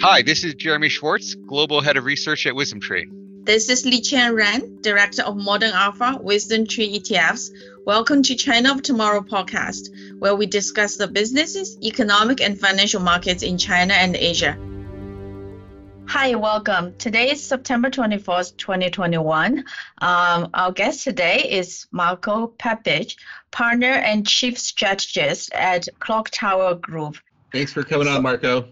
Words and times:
Hi, 0.00 0.22
this 0.22 0.44
is 0.44 0.54
Jeremy 0.54 0.88
Schwartz, 0.88 1.34
Global 1.34 1.80
Head 1.80 1.96
of 1.96 2.04
Research 2.04 2.46
at 2.46 2.54
WisdomTree. 2.54 3.44
This 3.44 3.68
is 3.68 3.84
Liqian 3.84 4.36
Ren, 4.36 4.80
Director 4.80 5.22
of 5.24 5.36
Modern 5.36 5.72
Alpha, 5.72 6.20
WisdomTree 6.22 7.00
ETFs. 7.00 7.50
Welcome 7.84 8.22
to 8.22 8.36
China 8.36 8.70
of 8.70 8.82
Tomorrow 8.82 9.22
podcast, 9.22 9.88
where 10.20 10.36
we 10.36 10.46
discuss 10.46 10.94
the 10.94 11.08
businesses, 11.08 11.76
economic, 11.82 12.40
and 12.40 12.60
financial 12.60 13.00
markets 13.00 13.42
in 13.42 13.58
China 13.58 13.92
and 13.92 14.14
Asia. 14.14 14.56
Hi, 16.06 16.36
welcome. 16.36 16.96
Today 16.98 17.32
is 17.32 17.42
September 17.42 17.90
24th, 17.90 18.56
2021. 18.56 19.64
Um, 20.00 20.50
our 20.54 20.70
guest 20.70 21.02
today 21.02 21.38
is 21.50 21.88
Marko 21.90 22.46
Papic, 22.46 23.14
partner 23.50 23.94
and 23.94 24.24
chief 24.24 24.60
strategist 24.60 25.52
at 25.54 25.88
Clocktower 25.98 26.80
Group. 26.80 27.16
Thanks 27.50 27.72
for 27.72 27.82
coming 27.82 28.06
on, 28.06 28.22
Marko. 28.22 28.58
Of 28.58 28.66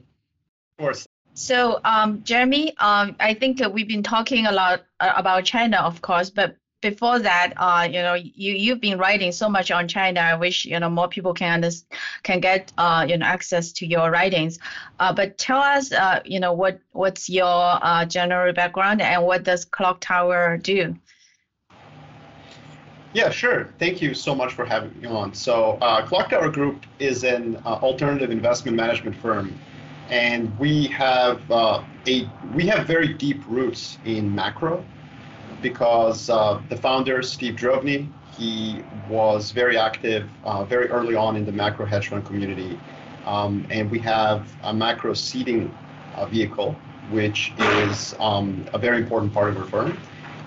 course. 0.79 1.09
So, 1.37 1.81
um, 1.85 2.25
Jeremy, 2.25 2.75
um, 2.79 3.15
I 3.21 3.35
think 3.35 3.61
we've 3.71 3.87
been 3.87 4.03
talking 4.03 4.47
a 4.47 4.53
lot 4.53 4.87
uh, 5.01 5.13
about 5.17 5.45
China, 5.45 5.77
of 5.77 6.01
course, 6.01 6.31
but 6.31 6.57
before 6.81 7.19
that, 7.19 7.53
uh, 7.59 7.87
you 7.87 8.01
know, 8.01 8.15
you 8.15 8.55
you've 8.55 8.81
been 8.81 8.97
writing 8.97 9.33
so 9.33 9.47
much 9.47 9.71
on 9.71 9.87
China. 9.87 10.21
I 10.21 10.35
wish 10.35 10.65
you 10.65 10.81
know 10.81 10.89
more 10.89 11.09
people 11.09 11.35
can 11.35 11.63
can 12.23 12.41
get 12.41 12.73
uh, 12.79 13.05
you 13.07 13.19
know 13.19 13.27
access 13.27 13.73
to 13.73 13.87
your 13.87 14.11
writings. 14.11 14.59
Uh, 14.99 15.13
but 15.13 15.37
tell 15.37 15.59
us, 15.59 15.93
uh, 15.93 16.21
you 16.25 16.41
know, 16.41 16.55
what 16.55 16.81
what's 16.93 17.29
your 17.29 17.79
uh, 17.83 18.07
general 18.07 18.55
background 18.55 19.03
and 19.03 19.23
what 19.23 19.45
does 19.45 19.67
Clocktower 19.67 20.63
do? 20.63 20.97
Yeah, 23.13 23.29
sure. 23.29 23.69
Thank 23.79 24.01
you 24.01 24.15
so 24.15 24.35
much 24.35 24.55
for 24.55 24.65
having 24.65 24.99
me 24.99 25.07
on. 25.07 25.35
So, 25.35 25.77
uh, 25.83 26.07
Clocktower 26.07 26.51
Group 26.51 26.87
is 26.99 27.25
an 27.25 27.57
uh, 27.67 27.75
alternative 27.83 28.31
investment 28.31 28.75
management 28.75 29.17
firm 29.17 29.59
and 30.11 30.57
we 30.59 30.87
have 30.89 31.49
uh, 31.51 31.83
a 32.07 32.29
we 32.55 32.67
have 32.67 32.87
very 32.87 33.13
deep 33.15 33.43
roots 33.49 33.99
in 34.05 34.35
macro 34.35 34.85
because 35.63 36.31
uh, 36.31 36.61
the 36.69 36.77
founder 36.77 37.23
Steve 37.23 37.57
Drobny 37.57 38.09
he 38.37 38.83
was 39.09 39.51
very 39.51 39.79
active 39.79 40.29
uh, 40.45 40.65
very 40.65 40.89
early 40.89 41.15
on 41.15 41.37
in 41.37 41.45
the 41.47 41.53
macro 41.53 41.87
hedge 41.87 42.09
fund 42.09 42.25
community, 42.27 42.79
um, 43.25 43.67
and 43.71 43.91
we 43.91 43.99
have 44.01 44.55
a 44.65 44.75
macro 44.75 45.15
seeding 45.15 45.75
uh, 46.15 46.27
vehicle 46.27 46.77
which 47.11 47.53
is 47.59 48.15
um, 48.19 48.67
a 48.73 48.79
very 48.79 48.99
important 48.99 49.33
part 49.33 49.51
of 49.51 49.57
our 49.57 49.65
firm. 49.65 49.99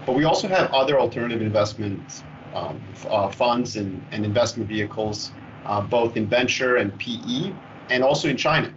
But 0.05 0.15
we 0.15 0.25
also 0.25 0.47
have 0.47 0.71
other 0.73 0.99
alternative 0.99 1.41
investment 1.41 2.23
um, 2.53 2.81
uh, 3.09 3.29
funds 3.29 3.75
and, 3.75 4.03
and 4.11 4.25
investment 4.25 4.67
vehicles, 4.67 5.31
uh, 5.65 5.81
both 5.81 6.17
in 6.17 6.27
venture 6.27 6.77
and 6.77 6.97
PE, 6.97 7.53
and 7.89 8.03
also 8.03 8.27
in 8.27 8.37
China. 8.37 8.71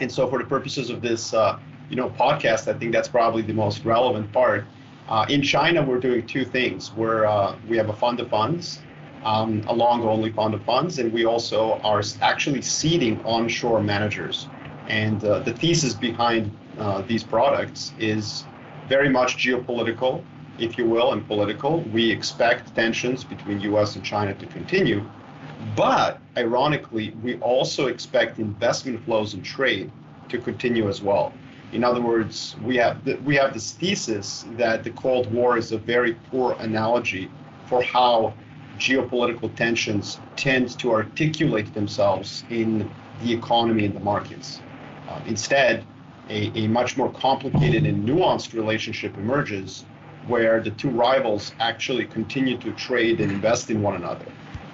And 0.00 0.10
so, 0.10 0.28
for 0.28 0.38
the 0.38 0.44
purposes 0.44 0.90
of 0.90 1.00
this, 1.00 1.32
uh, 1.32 1.58
you 1.88 1.96
know, 1.96 2.10
podcast, 2.10 2.72
I 2.72 2.78
think 2.78 2.92
that's 2.92 3.08
probably 3.08 3.42
the 3.42 3.54
most 3.54 3.84
relevant 3.84 4.32
part. 4.32 4.66
Uh, 5.08 5.24
in 5.28 5.42
China, 5.42 5.82
we're 5.82 6.00
doing 6.00 6.26
two 6.26 6.44
things. 6.44 6.92
We're 6.92 7.26
uh, 7.26 7.56
we 7.68 7.76
have 7.76 7.88
a 7.88 7.92
fund 7.94 8.20
of 8.20 8.28
funds, 8.28 8.80
um, 9.24 9.62
a 9.68 9.74
long-only 9.74 10.32
fund 10.32 10.54
of 10.54 10.62
funds, 10.64 10.98
and 10.98 11.12
we 11.12 11.24
also 11.24 11.80
are 11.84 12.02
actually 12.20 12.62
seeding 12.62 13.20
onshore 13.24 13.82
managers. 13.82 14.48
And 14.88 15.24
uh, 15.24 15.40
the 15.40 15.52
thesis 15.52 15.94
behind 15.94 16.50
uh, 16.78 17.02
these 17.02 17.24
products 17.24 17.92
is 17.98 18.44
very 18.88 19.08
much 19.08 19.36
geopolitical, 19.36 20.22
if 20.58 20.78
you 20.78 20.86
will, 20.86 21.12
and 21.12 21.26
political. 21.26 21.80
We 21.92 22.10
expect 22.10 22.74
tensions 22.74 23.24
between 23.24 23.60
U.S. 23.60 23.96
and 23.96 24.04
China 24.04 24.34
to 24.34 24.46
continue, 24.46 25.08
but 25.74 26.20
ironically, 26.36 27.14
we 27.22 27.36
also 27.38 27.86
expect 27.86 28.38
investment 28.38 29.04
flows 29.04 29.34
and 29.34 29.44
trade 29.44 29.90
to 30.28 30.38
continue 30.38 30.88
as 30.88 31.02
well. 31.02 31.32
In 31.72 31.82
other 31.82 32.00
words, 32.00 32.54
we 32.62 32.76
have 32.76 33.04
we 33.24 33.34
have 33.36 33.52
this 33.52 33.72
thesis 33.72 34.44
that 34.56 34.84
the 34.84 34.90
Cold 34.90 35.32
War 35.32 35.58
is 35.58 35.72
a 35.72 35.78
very 35.78 36.14
poor 36.30 36.56
analogy 36.60 37.28
for 37.66 37.82
how 37.82 38.34
geopolitical 38.78 39.54
tensions 39.56 40.20
tend 40.36 40.78
to 40.78 40.92
articulate 40.92 41.72
themselves 41.74 42.44
in 42.50 42.88
the 43.22 43.32
economy 43.32 43.86
and 43.86 43.94
the 43.94 44.00
markets. 44.00 44.60
Uh, 45.08 45.18
instead, 45.26 45.84
a, 46.28 46.50
a 46.58 46.68
much 46.68 46.96
more 46.96 47.10
complicated 47.12 47.86
and 47.86 48.06
nuanced 48.06 48.52
relationship 48.52 49.16
emerges 49.16 49.84
where 50.28 50.60
the 50.60 50.70
two 50.70 50.90
rivals 50.90 51.54
actually 51.60 52.04
continue 52.04 52.58
to 52.58 52.72
trade 52.72 53.20
and 53.20 53.30
invest 53.30 53.70
in 53.70 53.80
one 53.80 53.94
another. 53.94 54.26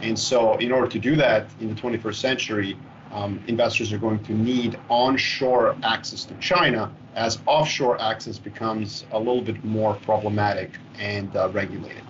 And 0.03 0.19
so, 0.19 0.57
in 0.57 0.73
order 0.73 0.89
to 0.89 0.99
do 0.99 1.17
that 1.17 1.47
in 1.61 1.73
the 1.73 1.81
21st 1.81 2.15
century, 2.17 2.77
um, 3.13 3.43
investors 3.47 3.93
are 3.93 3.99
going 3.99 4.23
to 4.25 4.33
need 4.33 4.79
onshore 4.89 5.77
access 5.83 6.25
to 6.25 6.35
China 6.35 6.91
as 7.15 7.39
offshore 7.47 8.01
access 8.01 8.39
becomes 8.39 9.05
a 9.13 9.19
little 9.19 9.43
bit 9.43 9.63
more 9.65 9.95
problematic 9.97 10.73
and 10.99 11.35
uh, 11.37 11.49
regulated. 11.51 12.03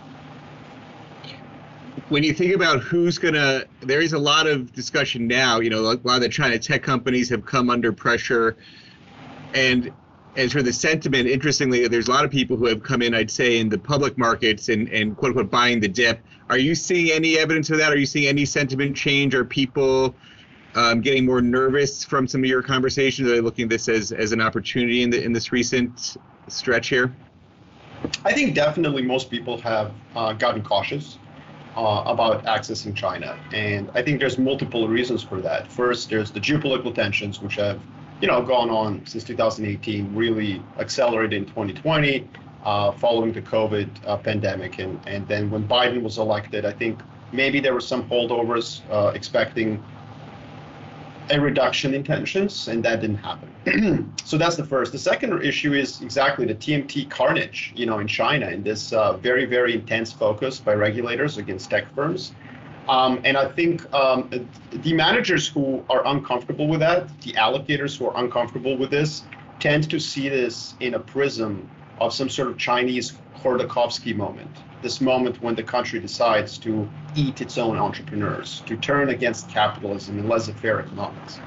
When 2.09 2.23
you 2.23 2.33
think 2.33 2.55
about 2.55 2.81
who's 2.81 3.19
going 3.19 3.35
to, 3.35 3.67
there 3.81 4.01
is 4.01 4.13
a 4.13 4.19
lot 4.19 4.47
of 4.47 4.73
discussion 4.73 5.27
now. 5.27 5.61
You 5.61 5.71
know, 5.71 5.81
a 5.81 5.99
lot 6.05 6.17
of 6.17 6.21
the 6.21 6.29
China 6.29 6.59
tech 6.59 6.83
companies 6.83 7.29
have 7.31 7.45
come 7.45 7.69
under 7.69 7.93
pressure. 7.93 8.57
And 9.55 9.93
as 10.37 10.53
for 10.53 10.63
the 10.63 10.73
sentiment, 10.73 11.29
interestingly, 11.29 11.87
there's 11.89 12.09
a 12.09 12.11
lot 12.11 12.25
of 12.25 12.31
people 12.31 12.57
who 12.57 12.67
have 12.67 12.83
come 12.83 13.03
in, 13.03 13.15
I'd 13.15 13.31
say, 13.31 13.59
in 13.59 13.69
the 13.69 13.79
public 13.79 14.17
markets 14.17 14.69
and, 14.69 14.89
and 14.89 15.17
quote 15.17 15.31
unquote 15.31 15.51
buying 15.51 15.81
the 15.81 15.89
dip. 15.89 16.21
Are 16.53 16.59
you 16.59 16.75
seeing 16.75 17.11
any 17.11 17.39
evidence 17.39 17.71
of 17.71 17.79
that? 17.79 17.95
Are 17.95 17.97
you 17.97 18.05
seeing 18.05 18.29
any 18.29 18.45
sentiment 18.45 18.95
change? 18.95 19.35
Are 19.35 19.43
people 19.43 20.15
um, 20.75 21.01
getting 21.01 21.25
more 21.25 21.41
nervous 21.41 22.05
from 22.05 22.29
some 22.29 22.43
of 22.43 22.45
your 22.45 22.61
conversations? 22.61 23.27
Are 23.27 23.31
they 23.31 23.41
looking 23.41 23.63
at 23.63 23.71
this 23.71 23.89
as, 23.89 24.13
as 24.13 24.33
an 24.33 24.43
opportunity 24.43 25.03
in 25.03 25.09
the 25.09 25.25
in 25.25 25.33
this 25.33 25.51
recent 25.51 26.19
stretch 26.49 26.89
here? 26.89 27.17
I 28.27 28.35
think 28.35 28.55
definitely 28.55 29.01
most 29.01 29.31
people 29.31 29.59
have 29.63 29.93
uh, 30.15 30.35
gotten 30.35 30.63
cautious 30.63 31.17
uh, 31.75 32.03
about 32.05 32.45
accessing 32.45 32.95
China, 32.95 33.41
and 33.55 33.91
I 33.95 34.03
think 34.03 34.21
there's 34.21 34.37
multiple 34.37 34.89
reasons 34.89 35.23
for 35.23 35.41
that. 35.41 35.73
First, 35.73 36.11
there's 36.11 36.31
the 36.31 36.41
geopolitical 36.41 36.95
tensions, 36.95 37.41
which 37.41 37.55
have 37.57 37.81
you 38.21 38.29
know, 38.29 38.43
gone 38.43 38.69
on 38.69 39.07
since 39.07 39.25
2018, 39.25 40.15
really 40.15 40.63
accelerated 40.79 41.33
in 41.33 41.47
2020 41.47 42.29
uh, 42.65 42.93
following 42.93 43.33
the 43.33 43.43
COVID 43.43 43.89
uh, 44.07 44.17
pandemic. 44.19 44.79
And, 44.79 45.01
and 45.07 45.27
then 45.29 45.51
when 45.51 45.67
Biden 45.67 46.03
was 46.03 46.19
elected, 46.19 46.65
I 46.65 46.73
think 46.73 47.01
maybe 47.33 47.61
there 47.61 47.75
were 47.75 47.81
some 47.81 48.09
holdovers 48.09 48.83
uh, 48.91 49.13
expecting 49.15 49.83
a 51.31 51.41
reduction 51.41 51.95
in 51.95 52.03
tensions, 52.05 52.69
and 52.69 52.85
that 52.85 53.01
didn't 53.01 53.17
happen. 53.17 54.13
so 54.25 54.37
that's 54.37 54.57
the 54.57 54.65
first. 54.65 54.93
The 54.93 54.99
second 54.99 55.43
issue 55.43 55.73
is 55.73 56.03
exactly 56.03 56.47
the 56.47 56.55
TMT 56.55 57.09
carnage, 57.09 57.73
you 57.77 57.87
know, 57.87 58.01
in 58.01 58.09
China, 58.09 58.47
and 58.47 58.65
this 58.65 58.93
uh, 58.93 59.17
very, 59.17 59.45
very 59.45 59.75
intense 59.75 60.13
focus 60.13 60.59
by 60.59 60.75
regulators 60.75 61.39
against 61.39 61.71
tech 61.71 61.93
firms. 61.95 62.33
Um, 62.89 63.21
and 63.25 63.37
I 63.37 63.49
think 63.49 63.93
um, 63.95 64.29
the 64.73 64.93
managers 64.93 65.47
who 65.47 65.85
are 65.89 66.05
uncomfortable 66.07 66.67
with 66.67 66.81
that, 66.81 67.09
the 67.21 67.33
allocators 67.35 67.97
who 67.97 68.09
are 68.09 68.17
uncomfortable 68.17 68.77
with 68.77 68.91
this, 68.91 69.23
tend 69.61 69.89
to 69.91 70.01
see 70.01 70.29
this 70.29 70.75
in 70.81 70.95
a 70.95 70.99
prism 70.99 71.71
of 72.03 72.13
some 72.13 72.29
sort 72.29 72.49
of 72.49 72.59
Chinese 72.59 73.13
Khodorkovsky 73.43 74.15
moment. 74.15 74.51
This 74.83 75.01
moment 75.01 75.41
when 75.41 75.55
the 75.55 75.63
country 75.63 76.01
decides 76.01 76.59
to 76.59 76.89
eat 77.15 77.41
its 77.41 77.57
own 77.59 77.79
entrepreneurs, 77.79 78.63
to 78.67 78.77
turn 78.77 79.11
against 79.11 79.49
capitalism 79.49 80.19
and 80.19 80.29
laissez-faire 80.29 80.81
economics. 80.81 81.39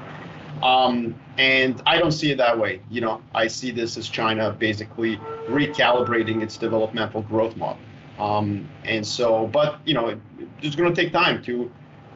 Um, 0.62 1.14
and 1.36 1.82
I 1.84 1.98
don't 1.98 2.12
see 2.12 2.30
it 2.30 2.38
that 2.38 2.58
way. 2.58 2.80
You 2.90 3.02
know, 3.02 3.20
I 3.34 3.46
see 3.46 3.70
this 3.70 3.98
as 3.98 4.08
China 4.08 4.52
basically 4.52 5.18
recalibrating 5.48 6.42
its 6.42 6.56
developmental 6.56 7.22
growth 7.22 7.56
model. 7.56 7.78
Um, 8.18 8.66
and 8.84 9.06
so, 9.06 9.46
but 9.48 9.80
you 9.84 9.92
know, 9.92 10.08
it, 10.08 10.18
it's 10.62 10.74
going 10.74 10.92
to 10.92 11.02
take 11.02 11.12
time 11.12 11.42
to 11.44 11.70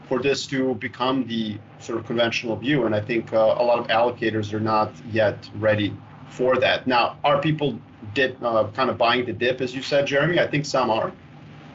for 0.09 0.21
this 0.21 0.47
to 0.47 0.75
become 0.77 1.27
the 1.27 1.59
sort 1.79 1.99
of 1.99 2.07
conventional 2.07 2.57
view. 2.57 2.87
And 2.87 2.95
I 2.95 3.01
think 3.01 3.33
uh, 3.33 3.37
a 3.59 3.63
lot 3.63 3.79
of 3.79 3.87
allocators 3.89 4.53
are 4.53 4.61
not 4.61 4.93
yet 5.13 5.49
ready 5.57 5.95
for 6.31 6.57
that. 6.57 6.87
Now, 6.87 7.19
are 7.23 7.41
people 7.41 7.79
dip, 8.15 8.43
uh, 8.43 8.69
kind 8.69 8.91
of 8.91 8.99
buying 8.99 9.25
the 9.25 9.33
dip, 9.33 9.61
as 9.61 9.75
you 9.75 9.83
said, 9.83 10.07
Jeremy? 10.07 10.39
I 10.41 10.47
think 10.47 10.67
some 10.67 10.91
are, 10.91 11.13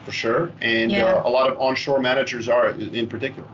for 0.06 0.12
sure, 0.12 0.52
and 0.62 0.92
yeah. 0.92 1.06
uh, 1.06 1.28
a 1.28 1.30
lot 1.30 1.50
of 1.50 1.60
onshore 1.60 2.00
managers 2.00 2.48
are 2.50 2.70
in 2.70 3.08
particular 3.08 3.48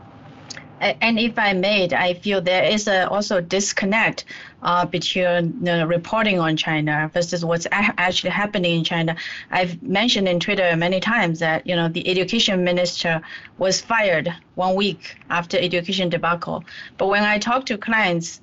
and 0.82 1.18
if 1.18 1.38
I 1.38 1.52
may, 1.52 1.88
I 1.90 2.14
feel 2.14 2.40
there 2.40 2.64
is 2.64 2.88
a 2.88 3.08
also 3.08 3.40
disconnect 3.40 4.24
uh, 4.62 4.84
between 4.84 5.62
the 5.62 5.86
reporting 5.86 6.40
on 6.40 6.56
China 6.56 7.08
versus 7.14 7.44
what's 7.44 7.68
actually 7.70 8.30
happening 8.30 8.78
in 8.78 8.84
China. 8.84 9.16
I've 9.50 9.80
mentioned 9.82 10.28
in 10.28 10.40
Twitter 10.40 10.76
many 10.76 10.98
times 10.98 11.38
that 11.38 11.66
you 11.66 11.76
know 11.76 11.88
the 11.88 12.06
education 12.08 12.64
minister 12.64 13.22
was 13.58 13.80
fired 13.80 14.34
one 14.56 14.74
week 14.74 15.16
after 15.30 15.56
education 15.56 16.08
debacle. 16.08 16.64
But 16.98 17.06
when 17.06 17.22
I 17.22 17.38
talk 17.38 17.66
to 17.66 17.78
clients, 17.78 18.40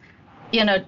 you 0.53 0.63
know, 0.63 0.83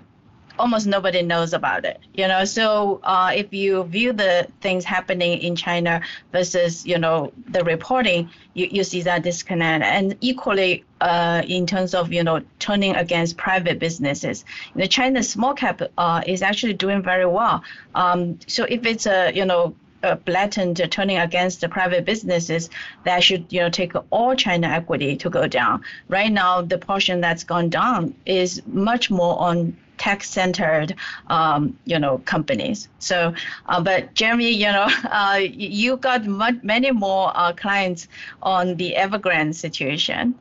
almost 0.61 0.85
nobody 0.85 1.21
knows 1.23 1.53
about 1.53 1.85
it. 1.85 1.99
You 2.13 2.27
know, 2.27 2.45
so 2.45 2.99
uh, 3.03 3.31
if 3.35 3.51
you 3.51 3.83
view 3.83 4.13
the 4.13 4.47
things 4.61 4.85
happening 4.85 5.39
in 5.39 5.55
China 5.55 6.01
versus 6.31 6.85
you 6.85 6.99
know 6.99 7.33
the 7.49 7.63
reporting, 7.63 8.29
you, 8.53 8.67
you 8.71 8.83
see 8.83 9.01
that 9.01 9.23
disconnect. 9.23 9.83
And 9.83 10.15
equally, 10.21 10.85
uh, 11.01 11.41
in 11.47 11.65
terms 11.65 11.93
of 11.93 12.13
you 12.13 12.23
know 12.23 12.41
turning 12.59 12.95
against 12.95 13.37
private 13.37 13.79
businesses, 13.79 14.45
you 14.75 14.81
know, 14.81 14.87
China's 14.87 15.29
small 15.29 15.53
cap 15.53 15.81
uh, 15.97 16.21
is 16.25 16.41
actually 16.41 16.73
doing 16.73 17.01
very 17.01 17.25
well. 17.25 17.63
Um, 17.95 18.39
so 18.47 18.65
if 18.69 18.85
it's 18.85 19.07
a 19.07 19.31
you 19.33 19.45
know 19.45 19.75
uh, 20.03 20.15
blatant 20.15 20.79
turning 20.91 21.17
against 21.17 21.61
the 21.61 21.69
private 21.69 22.05
businesses, 22.05 22.69
that 23.03 23.23
should 23.23 23.45
you 23.49 23.61
know 23.61 23.69
take 23.69 23.93
all 24.11 24.35
China 24.35 24.67
equity 24.67 25.15
to 25.17 25.29
go 25.29 25.47
down. 25.47 25.83
Right 26.07 26.31
now, 26.31 26.61
the 26.61 26.77
portion 26.77 27.21
that's 27.21 27.43
gone 27.43 27.69
down 27.69 28.15
is 28.25 28.61
much 28.67 29.09
more 29.09 29.39
on 29.39 29.77
tech-centered, 30.01 30.95
um, 31.27 31.77
you 31.85 31.99
know, 31.99 32.17
companies. 32.25 32.89
So, 32.97 33.35
uh, 33.67 33.81
but 33.81 34.15
Jeremy, 34.15 34.49
you 34.49 34.65
know, 34.65 34.87
uh, 35.11 35.39
you 35.39 35.97
got 35.97 36.25
much, 36.25 36.55
many 36.63 36.89
more 36.89 37.31
uh, 37.35 37.53
clients 37.53 38.07
on 38.41 38.75
the 38.77 38.95
Evergrande 38.97 39.53
situation. 39.53 40.33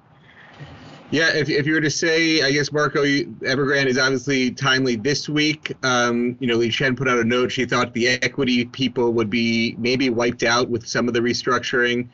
Yeah, 1.11 1.31
if, 1.35 1.51
if 1.51 1.67
you 1.67 1.75
were 1.75 1.81
to 1.81 1.91
say, 1.91 2.41
I 2.41 2.53
guess 2.53 2.73
Marko 2.73 3.03
Evergrande 3.03 3.87
is 3.87 3.99
obviously 3.99 4.53
timely 4.53 4.97
this 4.97 5.29
week. 5.29 5.75
Um, 5.83 6.37
you 6.41 6.47
know, 6.47 6.57
Liqian 6.57 6.97
put 6.97 7.09
out 7.09 7.19
a 7.19 7.25
note. 7.25 7.53
She 7.53 7.67
thought 7.67 7.93
the 7.93 8.09
equity 8.09 8.65
people 8.65 9.13
would 9.13 9.29
be 9.29 9.75
maybe 9.77 10.09
wiped 10.09 10.45
out 10.45 10.71
with 10.71 10.87
some 10.87 11.07
of 11.07 11.13
the 11.13 11.21
restructuring. 11.21 12.09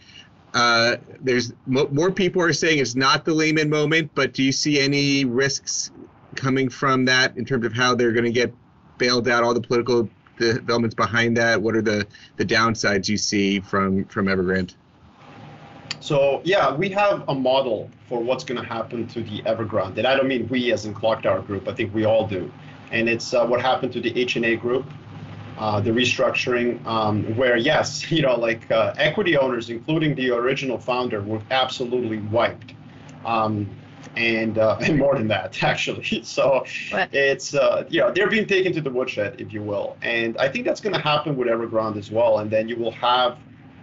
Uh, 0.54 0.96
there's 1.20 1.52
mo- 1.66 1.88
more 1.92 2.10
people 2.10 2.42
are 2.42 2.54
saying 2.54 2.78
it's 2.78 2.96
not 2.96 3.24
the 3.26 3.34
Lehman 3.34 3.68
moment, 3.68 4.10
but 4.14 4.32
do 4.32 4.42
you 4.42 4.52
see 4.52 4.80
any 4.80 5.26
risks 5.26 5.90
coming 6.36 6.68
from 6.68 7.04
that 7.06 7.36
in 7.36 7.44
terms 7.44 7.64
of 7.66 7.72
how 7.72 7.94
they're 7.94 8.12
going 8.12 8.24
to 8.24 8.32
get 8.32 8.52
bailed 8.98 9.28
out? 9.28 9.42
All 9.44 9.54
the 9.54 9.60
political 9.60 10.08
developments 10.38 10.94
behind 10.94 11.36
that. 11.36 11.60
What 11.60 11.76
are 11.76 11.82
the 11.82 12.06
the 12.36 12.44
downsides 12.44 13.08
you 13.08 13.16
see 13.16 13.60
from 13.60 14.04
from 14.06 14.26
Evergrande? 14.26 14.74
So 16.00 16.40
yeah, 16.44 16.74
we 16.74 16.88
have 16.90 17.24
a 17.28 17.34
model 17.34 17.90
for 18.08 18.22
what's 18.22 18.44
going 18.44 18.60
to 18.60 18.66
happen 18.66 19.06
to 19.08 19.22
the 19.22 19.42
Evergrande, 19.42 19.98
and 19.98 20.06
I 20.06 20.16
don't 20.16 20.28
mean 20.28 20.48
we 20.48 20.72
as 20.72 20.86
in 20.86 20.94
Clocktower 20.94 21.44
Group. 21.46 21.68
I 21.68 21.74
think 21.74 21.94
we 21.94 22.04
all 22.04 22.26
do, 22.26 22.52
and 22.92 23.08
it's 23.08 23.34
uh, 23.34 23.46
what 23.46 23.60
happened 23.60 23.92
to 23.94 24.00
the 24.00 24.12
HNA 24.12 24.60
Group, 24.60 24.86
uh, 25.58 25.80
the 25.80 25.90
restructuring, 25.90 26.84
um, 26.86 27.24
where 27.36 27.56
yes, 27.56 28.10
you 28.10 28.22
know, 28.22 28.36
like 28.36 28.70
uh, 28.70 28.94
equity 28.96 29.36
owners, 29.36 29.70
including 29.70 30.14
the 30.14 30.30
original 30.30 30.78
founder, 30.78 31.22
were 31.22 31.42
absolutely 31.50 32.18
wiped. 32.18 32.74
Um, 33.24 33.68
and 34.16 34.58
uh, 34.58 34.78
and 34.82 34.98
more 34.98 35.16
than 35.16 35.28
that 35.28 35.62
actually. 35.62 36.22
So 36.22 36.64
what? 36.90 37.08
it's 37.12 37.54
uh, 37.54 37.84
you 37.88 38.00
know 38.00 38.12
they're 38.12 38.30
being 38.30 38.46
taken 38.46 38.72
to 38.72 38.80
the 38.80 38.90
woodshed, 38.90 39.40
if 39.40 39.52
you 39.52 39.62
will, 39.62 39.96
and 40.02 40.36
I 40.38 40.48
think 40.48 40.66
that's 40.66 40.80
going 40.80 40.94
to 40.94 41.00
happen 41.00 41.36
with 41.36 41.48
Evergrande 41.48 41.96
as 41.96 42.10
well. 42.10 42.38
And 42.38 42.50
then 42.50 42.68
you 42.68 42.76
will 42.76 42.92
have 42.92 43.38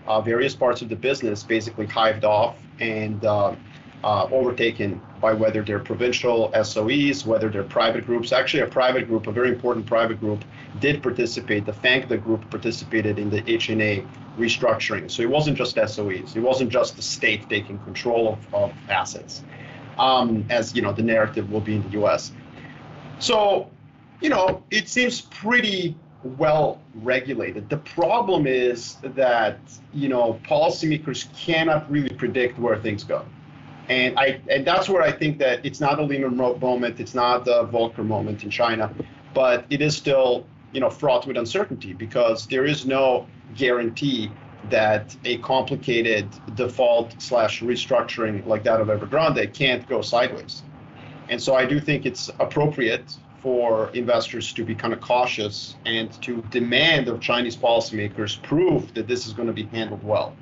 uh, 0.07 0.21
various 0.21 0.55
parts 0.55 0.81
of 0.81 0.89
the 0.89 0.95
business 0.95 1.43
basically 1.43 1.85
hived 1.85 2.25
off 2.25 2.57
and 2.79 3.23
uh, 3.25 3.55
uh, 4.03 4.27
overtaken 4.31 5.01
by 5.21 5.33
whether 5.33 5.63
they're 5.63 5.79
provincial 5.79 6.51
SOEs, 6.53 7.25
whether 7.25 7.49
they're 7.49 7.63
private 7.63 8.05
groups. 8.05 8.31
Actually, 8.33 8.63
a 8.63 8.67
private 8.67 9.07
group, 9.07 9.27
a 9.27 9.31
very 9.31 9.49
important 9.49 9.85
private 9.85 10.19
group, 10.19 10.43
did 10.79 11.01
participate. 11.01 11.65
The 11.65 11.71
FANGDA 11.71 12.21
group 12.21 12.49
participated 12.49 13.17
in 13.17 13.29
the 13.29 13.41
HNA 13.43 14.05
restructuring. 14.37 15.09
So 15.09 15.21
it 15.21 15.29
wasn't 15.29 15.57
just 15.57 15.77
SOEs. 15.77 16.35
It 16.35 16.41
wasn't 16.41 16.69
just 16.69 16.97
the 16.97 17.01
state 17.01 17.47
taking 17.49 17.79
control 17.79 18.33
of, 18.33 18.53
of 18.53 18.73
assets, 18.89 19.43
um, 19.97 20.45
as 20.49 20.75
you 20.75 20.81
know 20.81 20.93
the 20.93 21.03
narrative 21.03 21.51
will 21.51 21.61
be 21.61 21.75
in 21.75 21.83
the 21.83 21.89
U.S. 21.89 22.31
So, 23.19 23.69
you 24.21 24.29
know, 24.29 24.63
it 24.71 24.89
seems 24.89 25.21
pretty 25.21 25.95
well 26.23 26.79
regulated. 26.95 27.69
The 27.69 27.77
problem 27.77 28.47
is 28.47 28.95
that 29.03 29.59
you 29.93 30.09
know 30.09 30.39
policymakers 30.45 31.27
cannot 31.35 31.89
really 31.91 32.15
predict 32.15 32.57
where 32.59 32.77
things 32.77 33.03
go, 33.03 33.25
and 33.89 34.17
I 34.17 34.39
and 34.49 34.65
that's 34.65 34.89
where 34.89 35.01
I 35.01 35.11
think 35.11 35.37
that 35.39 35.65
it's 35.65 35.79
not 35.79 35.99
a 35.99 36.03
Lehman 36.03 36.35
moment, 36.35 36.99
it's 36.99 37.13
not 37.13 37.45
the 37.45 37.65
Volcker 37.65 38.05
moment 38.05 38.43
in 38.43 38.49
China, 38.49 38.93
but 39.33 39.65
it 39.69 39.81
is 39.81 39.95
still 39.95 40.45
you 40.71 40.79
know 40.79 40.89
fraught 40.89 41.27
with 41.27 41.37
uncertainty 41.37 41.93
because 41.93 42.47
there 42.47 42.65
is 42.65 42.85
no 42.85 43.27
guarantee 43.55 44.31
that 44.69 45.15
a 45.25 45.37
complicated 45.39 46.27
default 46.55 47.21
slash 47.21 47.61
restructuring 47.61 48.45
like 48.45 48.63
that 48.63 48.79
of 48.79 48.87
Evergrande 48.87 49.53
can't 49.53 49.87
go 49.87 50.01
sideways. 50.01 50.63
And 51.29 51.41
so 51.41 51.55
I 51.55 51.65
do 51.65 51.79
think 51.79 52.05
it's 52.05 52.29
appropriate 52.39 53.17
for 53.41 53.89
investors 53.93 54.53
to 54.53 54.63
be 54.63 54.73
kind 54.73 54.93
of 54.93 55.01
cautious 55.01 55.75
and 55.85 56.09
to 56.21 56.41
demand 56.49 57.09
of 57.09 57.19
Chinese 57.19 57.57
policymakers 57.57 58.41
proof 58.41 58.93
that 58.93 59.07
this 59.07 59.27
is 59.27 59.33
going 59.33 59.47
to 59.47 59.53
be 59.53 59.65
handled 59.65 60.03
well. 60.03 60.33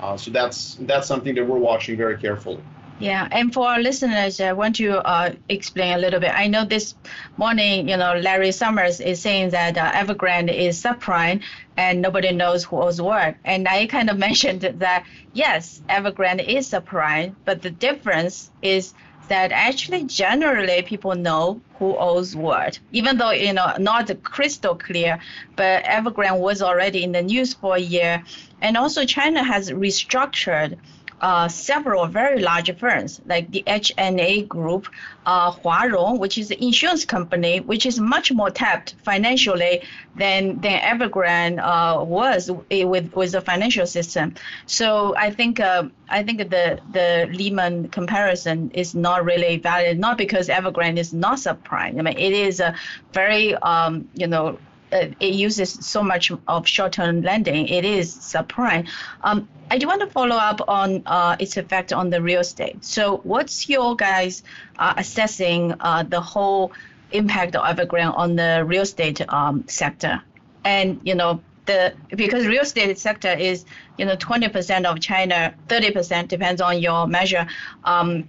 Uh, 0.00 0.16
so 0.16 0.30
that's 0.30 0.76
that's 0.82 1.06
something 1.06 1.34
that 1.34 1.46
we're 1.46 1.58
watching 1.58 1.96
very 1.96 2.16
carefully. 2.16 2.62
Yeah, 3.00 3.28
and 3.30 3.54
for 3.54 3.68
our 3.68 3.78
listeners, 3.80 4.40
I 4.40 4.52
want 4.54 4.74
to 4.76 4.98
uh, 5.06 5.32
explain 5.48 5.94
a 5.94 5.98
little 5.98 6.18
bit. 6.18 6.32
I 6.34 6.48
know 6.48 6.64
this 6.64 6.96
morning, 7.36 7.88
you 7.88 7.96
know, 7.96 8.14
Larry 8.14 8.50
Summers 8.50 8.98
is 8.98 9.22
saying 9.22 9.50
that 9.50 9.78
uh, 9.78 9.92
Evergrande 9.92 10.52
is 10.52 10.82
subprime 10.82 11.40
and 11.76 12.02
nobody 12.02 12.32
knows 12.32 12.64
who 12.64 12.82
owes 12.82 13.00
what. 13.00 13.36
And 13.44 13.68
I 13.68 13.86
kind 13.86 14.10
of 14.10 14.18
mentioned 14.28 14.62
that 14.62 15.04
yes, 15.32 15.80
Evergrande 15.88 16.44
is 16.44 16.70
subprime, 16.70 17.36
but 17.44 17.62
the 17.62 17.70
difference 17.70 18.50
is 18.62 18.94
that 19.28 19.52
actually 19.52 20.04
generally 20.04 20.82
people 20.82 21.14
know 21.14 21.60
who 21.78 21.96
owes 21.96 22.34
what, 22.34 22.80
even 22.90 23.16
though 23.16 23.30
you 23.30 23.52
know 23.52 23.74
not 23.78 24.10
crystal 24.24 24.74
clear. 24.74 25.20
But 25.54 25.84
Evergrande 25.84 26.40
was 26.40 26.62
already 26.62 27.04
in 27.04 27.12
the 27.12 27.22
news 27.22 27.54
for 27.54 27.76
a 27.76 27.80
year, 27.80 28.24
and 28.60 28.76
also 28.76 29.04
China 29.04 29.44
has 29.44 29.70
restructured 29.70 30.78
uh, 31.20 31.48
several 31.48 32.06
very 32.06 32.40
large 32.40 32.74
firms 32.78 33.20
like 33.26 33.50
the 33.50 33.62
HNA 33.66 34.48
Group, 34.48 34.88
uh, 35.26 35.50
Huarong, 35.52 36.18
which 36.18 36.38
is 36.38 36.50
an 36.50 36.58
insurance 36.62 37.04
company, 37.04 37.60
which 37.60 37.86
is 37.86 37.98
much 37.98 38.32
more 38.32 38.50
tapped 38.50 38.94
financially 39.02 39.82
than 40.16 40.60
than 40.60 40.80
Evergrande 40.80 41.58
uh, 41.58 42.04
was 42.04 42.50
with 42.70 43.14
with 43.14 43.32
the 43.32 43.40
financial 43.40 43.86
system. 43.86 44.34
So 44.66 45.14
I 45.16 45.30
think 45.30 45.60
uh, 45.60 45.84
I 46.08 46.22
think 46.22 46.38
the 46.38 46.80
the 46.92 47.28
Lehman 47.32 47.88
comparison 47.88 48.70
is 48.72 48.94
not 48.94 49.24
really 49.24 49.58
valid, 49.58 49.98
not 49.98 50.18
because 50.18 50.48
Evergrande 50.48 50.98
is 50.98 51.12
not 51.12 51.38
subprime. 51.38 51.98
I 51.98 52.02
mean, 52.02 52.18
it 52.18 52.32
is 52.32 52.60
a 52.60 52.74
very 53.12 53.54
um, 53.56 54.08
you 54.14 54.26
know 54.26 54.58
it 54.92 55.34
uses 55.34 55.72
so 55.72 56.02
much 56.02 56.32
of 56.46 56.66
short-term 56.66 57.22
lending, 57.22 57.68
it 57.68 57.84
is 57.84 58.14
subprime. 58.14 58.88
Um, 59.22 59.48
I 59.70 59.78
do 59.78 59.86
want 59.86 60.00
to 60.00 60.06
follow 60.06 60.36
up 60.36 60.60
on 60.66 61.02
uh, 61.06 61.36
its 61.38 61.56
effect 61.56 61.92
on 61.92 62.10
the 62.10 62.22
real 62.22 62.40
estate. 62.40 62.84
So, 62.84 63.18
what's 63.18 63.68
your 63.68 63.96
guys 63.96 64.42
uh, 64.78 64.94
assessing 64.96 65.74
uh, 65.80 66.04
the 66.04 66.20
whole 66.20 66.72
impact 67.12 67.56
of 67.56 67.64
Evergrande 67.64 68.16
on 68.16 68.36
the 68.36 68.64
real 68.66 68.82
estate 68.82 69.20
um, 69.28 69.64
sector? 69.68 70.22
And 70.64 71.00
you 71.04 71.14
know, 71.14 71.42
the 71.66 71.94
because 72.10 72.46
real 72.46 72.62
estate 72.62 72.98
sector 72.98 73.32
is 73.32 73.66
you 73.98 74.06
know 74.06 74.16
20% 74.16 74.84
of 74.86 75.00
China, 75.00 75.54
30% 75.68 76.28
depends 76.28 76.60
on 76.60 76.78
your 76.80 77.06
measure. 77.06 77.46
Um, 77.84 78.28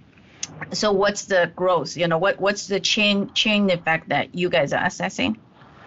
so, 0.72 0.92
what's 0.92 1.24
the 1.24 1.50
growth? 1.56 1.96
You 1.96 2.06
know, 2.06 2.18
what 2.18 2.38
what's 2.38 2.66
the 2.66 2.80
chain 2.80 3.32
chain 3.32 3.70
effect 3.70 4.10
that 4.10 4.34
you 4.34 4.50
guys 4.50 4.72
are 4.74 4.84
assessing? 4.84 5.38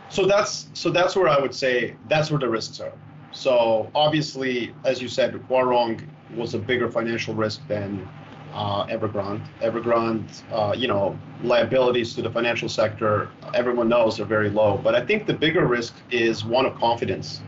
So 0.09 0.25
that's 0.25 0.69
so 0.73 0.89
that's 0.89 1.15
where 1.15 1.27
I 1.27 1.39
would 1.39 1.55
say 1.55 1.95
that's 2.07 2.29
where 2.29 2.39
the 2.39 2.49
risks 2.49 2.79
are. 2.79 2.93
So 3.31 3.91
obviously, 3.95 4.75
as 4.83 5.01
you 5.01 5.07
said, 5.07 5.33
Huarong 5.49 6.01
was 6.35 6.53
a 6.53 6.59
bigger 6.59 6.89
financial 6.89 7.33
risk 7.33 7.67
than 7.67 8.07
uh, 8.53 8.85
Evergrande. 8.85 9.41
Evergrande, 9.61 10.43
uh, 10.51 10.73
you 10.77 10.87
know, 10.87 11.17
liabilities 11.41 12.13
to 12.15 12.21
the 12.21 12.29
financial 12.29 12.69
sector, 12.69 13.31
everyone 13.55 13.89
knows 13.89 14.17
they're 14.17 14.25
very 14.25 14.49
low. 14.49 14.77
But 14.77 14.93
I 14.93 15.03
think 15.03 15.25
the 15.25 15.33
bigger 15.33 15.65
risk 15.65 15.95
is 16.11 16.45
one 16.45 16.65
of 16.65 16.75
confidence. 16.75 17.41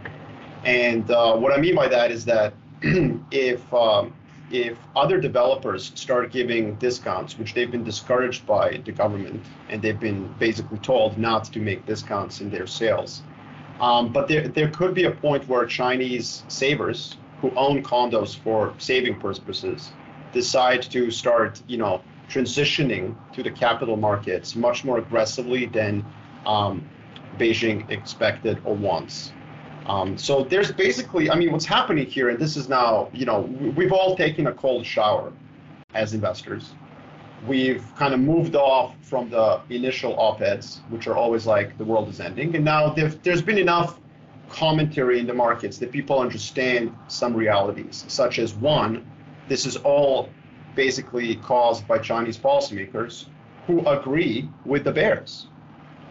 And 0.63 1.09
uh, 1.11 1.35
what 1.35 1.53
I 1.53 1.61
mean 1.61 1.75
by 1.75 1.87
that 1.87 2.11
is 2.11 2.25
that 2.25 2.53
if 3.31 3.71
um, 3.73 4.13
if 4.51 4.77
other 4.95 5.19
developers 5.19 5.91
start 5.95 6.31
giving 6.31 6.75
discounts, 6.75 7.37
which 7.37 7.53
they've 7.53 7.71
been 7.71 7.83
discouraged 7.83 8.45
by 8.45 8.81
the 8.85 8.91
government, 8.91 9.43
and 9.69 9.81
they've 9.81 9.99
been 9.99 10.27
basically 10.39 10.77
told 10.79 11.17
not 11.17 11.45
to 11.45 11.59
make 11.59 11.85
discounts 11.85 12.41
in 12.41 12.49
their 12.49 12.67
sales. 12.67 13.23
Um, 13.79 14.13
but 14.13 14.27
there, 14.27 14.47
there 14.47 14.69
could 14.69 14.93
be 14.93 15.05
a 15.05 15.11
point 15.11 15.47
where 15.47 15.65
Chinese 15.65 16.43
savers 16.47 17.17
who 17.41 17.51
own 17.55 17.83
condos 17.83 18.37
for 18.37 18.73
saving 18.77 19.19
purposes 19.19 19.91
decide 20.31 20.81
to 20.83 21.11
start, 21.11 21.61
you 21.67 21.77
know, 21.77 22.01
transitioning 22.29 23.15
to 23.33 23.43
the 23.43 23.51
capital 23.51 23.97
markets 23.97 24.55
much 24.55 24.83
more 24.83 24.97
aggressively 24.97 25.65
than 25.65 26.03
um, 26.45 26.83
Beijing 27.37 27.89
expected 27.89 28.59
or 28.63 28.73
wants. 28.75 29.33
Um, 29.85 30.17
so 30.17 30.43
there's 30.43 30.71
basically, 30.71 31.29
I 31.29 31.35
mean, 31.35 31.51
what's 31.51 31.65
happening 31.65 32.07
here, 32.07 32.29
and 32.29 32.39
this 32.39 32.57
is 32.57 32.67
now, 32.67 33.09
you 33.13 33.25
know, 33.25 33.41
we've 33.75 33.91
all 33.91 34.15
taken 34.15 34.47
a 34.47 34.53
cold 34.53 34.85
shower 34.85 35.31
as 35.93 36.13
investors. 36.13 36.73
we've 37.47 37.83
kind 37.95 38.13
of 38.13 38.19
moved 38.19 38.55
off 38.55 38.95
from 39.01 39.29
the 39.29 39.61
initial 39.69 40.15
op-eds, 40.19 40.81
which 40.89 41.07
are 41.07 41.15
always 41.15 41.45
like 41.45 41.77
the 41.77 41.83
world 41.83 42.09
is 42.09 42.19
ending, 42.19 42.55
and 42.55 42.65
now 42.65 42.89
there's 42.89 43.41
been 43.41 43.57
enough 43.57 43.99
commentary 44.49 45.19
in 45.19 45.27
the 45.27 45.33
markets 45.33 45.77
that 45.79 45.91
people 45.91 46.19
understand 46.19 46.95
some 47.07 47.33
realities, 47.33 48.05
such 48.07 48.39
as 48.39 48.53
one, 48.53 49.05
this 49.47 49.65
is 49.65 49.75
all 49.77 50.29
basically 50.75 51.35
caused 51.37 51.87
by 51.87 51.97
Chinese 51.97 52.37
policymakers 52.37 53.25
who 53.67 53.85
agree 53.87 54.49
with 54.65 54.83
the 54.83 54.91
bears. 54.91 55.47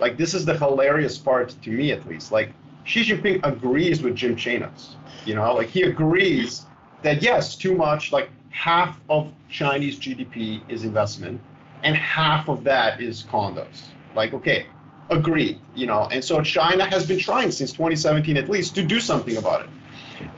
Like 0.00 0.16
this 0.16 0.34
is 0.34 0.44
the 0.44 0.56
hilarious 0.56 1.18
part 1.18 1.54
to 1.62 1.70
me, 1.70 1.92
at 1.92 2.06
least. 2.08 2.32
Like 2.32 2.52
Xi 2.84 3.04
Jinping 3.04 3.40
agrees 3.42 4.02
with 4.02 4.14
Jim 4.14 4.36
Chanos. 4.36 4.94
You 5.24 5.34
know, 5.34 5.54
like 5.54 5.68
he 5.68 5.82
agrees 5.82 6.66
that 7.02 7.22
yes, 7.22 7.56
too 7.56 7.74
much. 7.74 8.12
Like 8.12 8.30
half 8.50 9.00
of 9.08 9.32
Chinese 9.48 9.98
GDP 9.98 10.62
is 10.68 10.84
investment, 10.84 11.40
and 11.82 11.96
half 11.96 12.48
of 12.48 12.64
that 12.64 13.00
is 13.00 13.24
condos. 13.24 13.88
Like 14.14 14.34
okay, 14.34 14.66
agreed. 15.10 15.60
You 15.74 15.86
know, 15.86 16.08
and 16.12 16.22
so 16.22 16.42
China 16.42 16.84
has 16.84 17.06
been 17.06 17.18
trying 17.18 17.50
since 17.50 17.72
2017 17.72 18.36
at 18.36 18.48
least 18.48 18.74
to 18.76 18.82
do 18.82 19.00
something 19.00 19.36
about 19.36 19.62
it. 19.62 19.70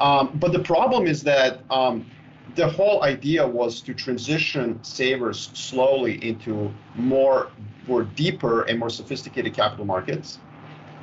Um, 0.00 0.30
but 0.40 0.52
the 0.52 0.60
problem 0.60 1.06
is 1.06 1.22
that 1.22 1.60
um, 1.70 2.06
the 2.54 2.68
whole 2.68 3.02
idea 3.02 3.46
was 3.46 3.80
to 3.82 3.94
transition 3.94 4.82
savers 4.82 5.50
slowly 5.52 6.24
into 6.26 6.72
more, 6.94 7.50
more 7.86 8.04
deeper 8.04 8.62
and 8.62 8.78
more 8.78 8.90
sophisticated 8.90 9.54
capital 9.54 9.84
markets. 9.84 10.38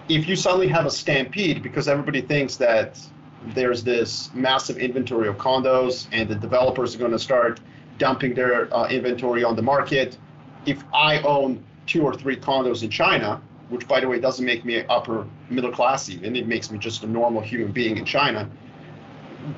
If 0.10 0.28
you 0.28 0.36
suddenly 0.36 0.68
have 0.68 0.86
a 0.86 0.92
stampede 0.92 1.64
because 1.64 1.88
everybody 1.88 2.22
thinks 2.22 2.56
that 2.58 3.00
there's 3.54 3.84
this 3.84 4.30
massive 4.34 4.78
inventory 4.78 5.28
of 5.28 5.38
condos 5.38 6.08
and 6.12 6.30
the 6.30 6.36
developers 6.36 6.96
are 6.96 7.00
going 7.00 7.12
to 7.12 7.20
start 7.20 7.60
dumping 7.98 8.34
their 8.34 8.74
uh, 8.74 8.88
inventory 8.88 9.44
on 9.44 9.56
the 9.56 9.62
market. 9.62 10.18
If 10.66 10.84
I 10.94 11.20
own 11.22 11.64
two 11.86 12.04
or 12.04 12.14
three 12.14 12.38
condos 12.38 12.84
in 12.84 12.90
China, 12.90 13.42
which 13.70 13.88
by 13.88 14.00
the 14.00 14.08
way 14.08 14.20
doesn't 14.20 14.46
make 14.46 14.66
me 14.66 14.84
upper 14.90 15.26
middle 15.50 15.72
class 15.72 16.10
even, 16.10 16.36
it 16.36 16.48
makes 16.48 16.72
me 16.72 16.78
just 16.78 17.04
a 17.04 17.08
normal 17.08 17.42
human 17.42 17.72
being 17.72 17.98
in 17.98 18.06
China 18.06 18.50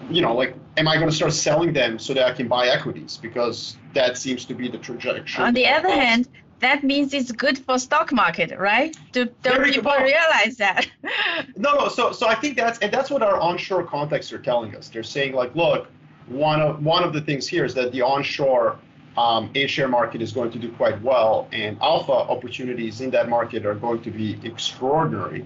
you 0.09 0.21
know, 0.21 0.33
like, 0.33 0.55
am 0.77 0.87
I 0.87 0.95
going 0.95 1.09
to 1.09 1.15
start 1.15 1.33
selling 1.33 1.73
them 1.73 1.99
so 1.99 2.13
that 2.13 2.25
I 2.25 2.33
can 2.33 2.47
buy 2.47 2.67
equities? 2.67 3.17
Because 3.17 3.77
that 3.93 4.17
seems 4.17 4.45
to 4.45 4.53
be 4.53 4.67
the 4.67 4.77
trajectory. 4.77 5.43
On 5.43 5.53
the 5.53 5.67
other 5.67 5.89
hand, 5.89 6.27
that 6.59 6.83
means 6.83 7.13
it's 7.13 7.31
good 7.31 7.57
for 7.57 7.77
stock 7.77 8.11
market, 8.11 8.57
right? 8.57 8.95
Do 9.11 9.27
don't 9.43 9.65
people 9.65 9.91
realize 9.91 10.57
that? 10.57 10.87
no, 11.57 11.75
no. 11.75 11.87
So, 11.89 12.11
so 12.11 12.27
I 12.27 12.35
think 12.35 12.55
that's 12.55 12.79
and 12.79 12.91
that's 12.91 13.09
what 13.09 13.21
our 13.21 13.39
onshore 13.39 13.83
contacts 13.83 14.31
are 14.31 14.39
telling 14.39 14.75
us. 14.75 14.89
They're 14.89 15.03
saying 15.03 15.33
like, 15.33 15.55
look, 15.55 15.87
one 16.27 16.61
of 16.61 16.83
one 16.83 17.03
of 17.03 17.13
the 17.13 17.21
things 17.21 17.47
here 17.47 17.65
is 17.65 17.73
that 17.75 17.91
the 17.91 18.01
onshore 18.01 18.79
um, 19.17 19.49
A 19.55 19.67
share 19.67 19.87
market 19.87 20.21
is 20.21 20.31
going 20.31 20.51
to 20.51 20.59
do 20.59 20.71
quite 20.73 21.01
well, 21.01 21.47
and 21.51 21.77
alpha 21.81 22.11
opportunities 22.11 23.01
in 23.01 23.09
that 23.11 23.29
market 23.29 23.65
are 23.65 23.75
going 23.75 24.01
to 24.03 24.11
be 24.11 24.39
extraordinary. 24.43 25.45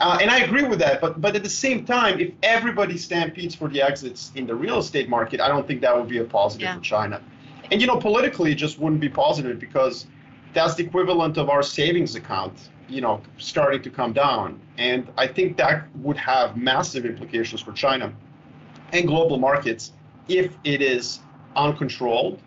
Uh, 0.00 0.18
and 0.20 0.30
I 0.30 0.38
agree 0.38 0.62
with 0.62 0.78
that, 0.78 1.00
but 1.00 1.20
but 1.20 1.34
at 1.34 1.42
the 1.42 1.50
same 1.50 1.84
time, 1.84 2.20
if 2.20 2.30
everybody 2.44 2.96
stampedes 2.96 3.56
for 3.56 3.68
the 3.68 3.82
exits 3.82 4.30
in 4.36 4.46
the 4.46 4.54
real 4.54 4.78
estate 4.78 5.08
market, 5.08 5.40
I 5.40 5.48
don't 5.48 5.66
think 5.66 5.80
that 5.80 5.96
would 5.96 6.08
be 6.08 6.18
a 6.18 6.24
positive 6.24 6.66
yeah. 6.66 6.76
for 6.76 6.80
China. 6.80 7.20
And 7.70 7.80
you 7.80 7.86
know, 7.86 7.96
politically, 7.96 8.52
it 8.52 8.54
just 8.54 8.78
wouldn't 8.78 9.00
be 9.00 9.08
positive 9.08 9.58
because 9.58 10.06
that's 10.54 10.74
the 10.74 10.84
equivalent 10.84 11.36
of 11.36 11.50
our 11.50 11.62
savings 11.62 12.14
account, 12.14 12.70
you 12.88 13.00
know, 13.00 13.20
starting 13.38 13.82
to 13.82 13.90
come 13.90 14.12
down. 14.12 14.60
And 14.78 15.08
I 15.16 15.26
think 15.26 15.56
that 15.58 15.84
would 15.96 16.16
have 16.16 16.56
massive 16.56 17.04
implications 17.04 17.60
for 17.60 17.72
China 17.72 18.12
and 18.92 19.06
global 19.06 19.38
markets 19.38 19.92
if 20.28 20.56
it 20.64 20.82
is 20.82 21.20
uncontrolled. 21.56 22.40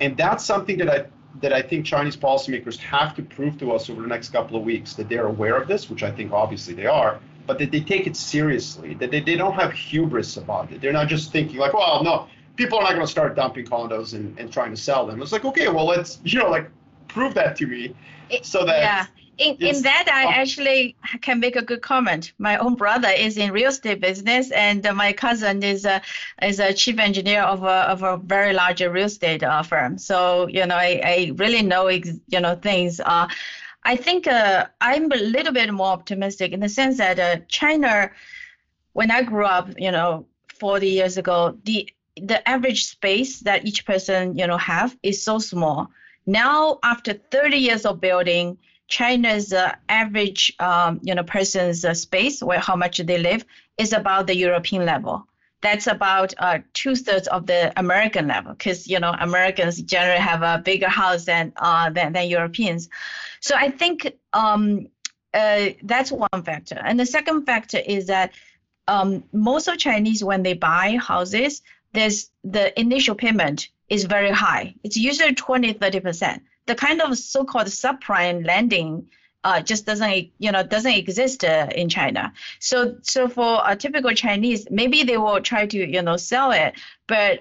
And 0.00 0.16
that's 0.16 0.44
something 0.44 0.78
that 0.78 0.88
I 0.88 1.06
that 1.40 1.52
I 1.52 1.62
think 1.62 1.84
Chinese 1.84 2.16
policymakers 2.16 2.76
have 2.78 3.14
to 3.16 3.22
prove 3.22 3.58
to 3.58 3.72
us 3.72 3.90
over 3.90 4.00
the 4.00 4.08
next 4.08 4.28
couple 4.28 4.56
of 4.56 4.62
weeks 4.62 4.94
that 4.94 5.08
they're 5.08 5.26
aware 5.26 5.56
of 5.56 5.66
this, 5.66 5.90
which 5.90 6.04
I 6.04 6.10
think 6.10 6.32
obviously 6.32 6.74
they 6.74 6.86
are, 6.86 7.18
but 7.46 7.58
that 7.58 7.72
they 7.72 7.80
take 7.80 8.06
it 8.06 8.16
seriously, 8.16 8.94
that 8.94 9.10
they, 9.10 9.18
they 9.20 9.34
don't 9.34 9.54
have 9.54 9.72
hubris 9.72 10.36
about 10.36 10.70
it. 10.70 10.80
They're 10.80 10.92
not 10.92 11.08
just 11.08 11.32
thinking 11.32 11.58
like, 11.58 11.74
well, 11.74 12.04
no, 12.04 12.28
people 12.56 12.78
are 12.78 12.82
not 12.82 12.92
going 12.92 13.04
to 13.04 13.10
start 13.10 13.34
dumping 13.34 13.66
condos 13.66 14.14
and, 14.14 14.38
and 14.38 14.52
trying 14.52 14.70
to 14.70 14.76
sell 14.76 15.06
them. 15.06 15.20
It's 15.20 15.32
like, 15.32 15.44
okay, 15.44 15.68
well, 15.68 15.86
let's, 15.86 16.20
you 16.22 16.38
know, 16.38 16.50
like 16.50 16.70
prove 17.14 17.34
that 17.34 17.56
to 17.56 17.66
me 17.66 17.94
so 18.42 18.64
that 18.64 18.78
yeah. 18.78 19.06
In, 19.36 19.56
in 19.56 19.82
that 19.82 20.06
i 20.08 20.32
actually 20.40 20.94
can 21.20 21.40
make 21.40 21.56
a 21.56 21.62
good 21.62 21.82
comment. 21.82 22.32
My 22.38 22.56
own 22.56 22.76
brother 22.76 23.08
is 23.08 23.36
in 23.36 23.50
real 23.50 23.70
estate 23.70 24.00
business 24.00 24.52
and 24.52 24.86
my 24.94 25.12
cousin 25.12 25.62
is 25.62 25.84
a 25.84 26.02
is 26.40 26.60
a 26.60 26.72
chief 26.72 27.00
engineer 27.00 27.42
of 27.42 27.64
a, 27.64 27.78
of 27.92 28.04
a 28.04 28.16
very 28.16 28.52
large 28.52 28.80
real 28.80 29.06
estate 29.06 29.42
uh, 29.42 29.62
firm. 29.62 29.98
So 29.98 30.46
you 30.46 30.64
know 30.66 30.76
i, 30.76 31.00
I 31.04 31.32
really 31.34 31.62
know 31.62 31.88
you 31.88 32.40
know 32.40 32.54
things 32.54 33.00
uh, 33.00 33.26
i 33.82 33.96
think 33.96 34.26
uh, 34.26 34.66
i'm 34.80 35.10
a 35.10 35.16
little 35.16 35.52
bit 35.52 35.72
more 35.72 35.88
optimistic 35.88 36.52
in 36.52 36.60
the 36.60 36.68
sense 36.68 36.98
that 36.98 37.18
uh, 37.18 37.36
china 37.48 38.10
when 38.92 39.10
i 39.10 39.22
grew 39.22 39.46
up 39.46 39.68
you 39.78 39.90
know 39.90 40.26
40 40.60 40.88
years 40.88 41.18
ago 41.18 41.58
the 41.64 41.88
the 42.16 42.48
average 42.48 42.86
space 42.86 43.40
that 43.40 43.66
each 43.66 43.84
person 43.84 44.38
you 44.38 44.46
know 44.46 44.56
have 44.56 44.96
is 45.02 45.22
so 45.22 45.38
small 45.38 45.90
now 46.26 46.78
after 46.82 47.14
30 47.14 47.56
years 47.56 47.86
of 47.86 48.00
building 48.00 48.58
China's 48.88 49.52
uh, 49.52 49.74
average, 49.88 50.54
um, 50.60 51.00
you 51.02 51.14
know, 51.14 51.22
person's 51.22 51.84
uh, 51.84 51.94
space, 51.94 52.42
where 52.42 52.60
how 52.60 52.76
much 52.76 52.98
they 52.98 53.18
live, 53.18 53.44
is 53.78 53.92
about 53.92 54.26
the 54.26 54.36
European 54.36 54.84
level. 54.84 55.26
That's 55.62 55.86
about 55.86 56.34
uh, 56.38 56.58
two 56.74 56.94
thirds 56.94 57.26
of 57.28 57.46
the 57.46 57.72
American 57.78 58.26
level, 58.28 58.52
because 58.52 58.86
you 58.86 59.00
know 59.00 59.14
Americans 59.18 59.80
generally 59.80 60.20
have 60.20 60.42
a 60.42 60.60
bigger 60.62 60.90
house 60.90 61.24
than 61.24 61.54
uh, 61.56 61.88
than, 61.88 62.12
than 62.12 62.28
Europeans. 62.28 62.90
So 63.40 63.54
I 63.56 63.70
think 63.70 64.12
um, 64.34 64.88
uh, 65.32 65.70
that's 65.82 66.12
one 66.12 66.42
factor, 66.44 66.78
and 66.84 67.00
the 67.00 67.06
second 67.06 67.46
factor 67.46 67.78
is 67.78 68.08
that 68.08 68.32
um, 68.88 69.24
most 69.32 69.66
of 69.66 69.78
Chinese 69.78 70.22
when 70.22 70.42
they 70.42 70.52
buy 70.52 70.98
houses, 71.00 71.62
there's 71.94 72.30
the 72.42 72.78
initial 72.78 73.14
payment 73.14 73.68
is 73.88 74.04
very 74.04 74.30
high. 74.30 74.74
It's 74.82 74.96
usually 74.96 75.34
20, 75.34 75.74
30 75.74 76.00
percent 76.00 76.42
the 76.66 76.74
kind 76.74 77.00
of 77.02 77.16
so-called 77.18 77.66
subprime 77.66 78.46
lending 78.46 79.08
uh, 79.42 79.60
just 79.60 79.84
doesn't 79.84 80.30
you 80.38 80.50
know 80.50 80.62
doesn't 80.62 80.92
exist 80.92 81.44
uh, 81.44 81.68
in 81.74 81.88
China. 81.88 82.32
So 82.60 82.96
so 83.02 83.28
for 83.28 83.60
a 83.64 83.76
typical 83.76 84.12
Chinese, 84.12 84.66
maybe 84.70 85.02
they 85.02 85.18
will 85.18 85.40
try 85.42 85.66
to 85.66 85.78
you 85.78 86.00
know 86.00 86.16
sell 86.16 86.50
it, 86.52 86.74
but 87.06 87.40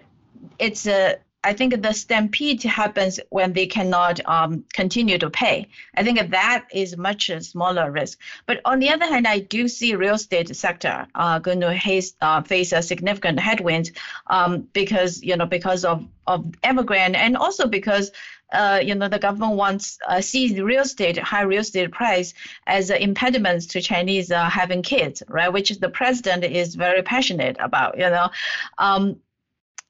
it's 0.60 0.86
a 0.86 1.18
I 1.44 1.54
think 1.54 1.82
the 1.82 1.94
stampede 1.94 2.64
happens 2.64 3.20
when 3.30 3.54
they 3.54 3.68
cannot 3.68 4.20
um, 4.26 4.64
continue 4.74 5.18
to 5.18 5.30
pay. 5.30 5.68
I 5.96 6.04
think 6.04 6.32
that 6.32 6.66
is 6.74 6.98
much 6.98 7.30
a 7.30 7.42
smaller 7.42 7.92
risk. 7.92 8.20
But 8.46 8.62
on 8.66 8.80
the 8.80 8.90
other 8.90 9.06
hand, 9.06 9.28
I 9.28 9.40
do 9.40 9.68
see 9.68 9.96
real 9.96 10.16
estate 10.16 10.56
sector 10.56 11.08
uh, 11.16 11.40
going 11.40 11.62
to 11.62 11.78
face, 11.80 12.16
uh, 12.22 12.42
face 12.42 12.72
a 12.72 12.82
significant 12.82 13.40
headwind 13.40 13.92
um, 14.28 14.68
because 14.74 15.22
you 15.22 15.36
know 15.36 15.46
because 15.46 15.86
of 15.86 16.08
of 16.26 16.46
Evergrande 16.64 17.16
and 17.16 17.36
also 17.36 17.68
because 17.68 18.12
uh, 18.54 18.80
you 18.84 18.94
know, 18.94 19.10
the 19.10 19.20
government 19.20 19.54
wants 19.54 19.98
uh, 20.08 20.22
sees 20.22 20.60
real 20.62 20.84
estate, 20.84 21.18
high 21.18 21.42
real 21.42 21.62
estate 21.62 21.92
price 21.92 22.34
as 22.68 22.90
an 22.92 22.98
impediment 22.98 23.70
to 23.72 23.82
Chinese 23.82 24.32
uh, 24.32 24.48
having 24.48 24.84
kids, 24.84 25.24
right? 25.28 25.52
Which 25.52 25.72
the 25.80 25.90
president 25.90 26.44
is 26.44 26.76
very 26.76 27.02
passionate 27.02 27.58
about, 27.60 27.98
you 27.98 28.10
know. 28.10 28.30
Um, 28.78 29.20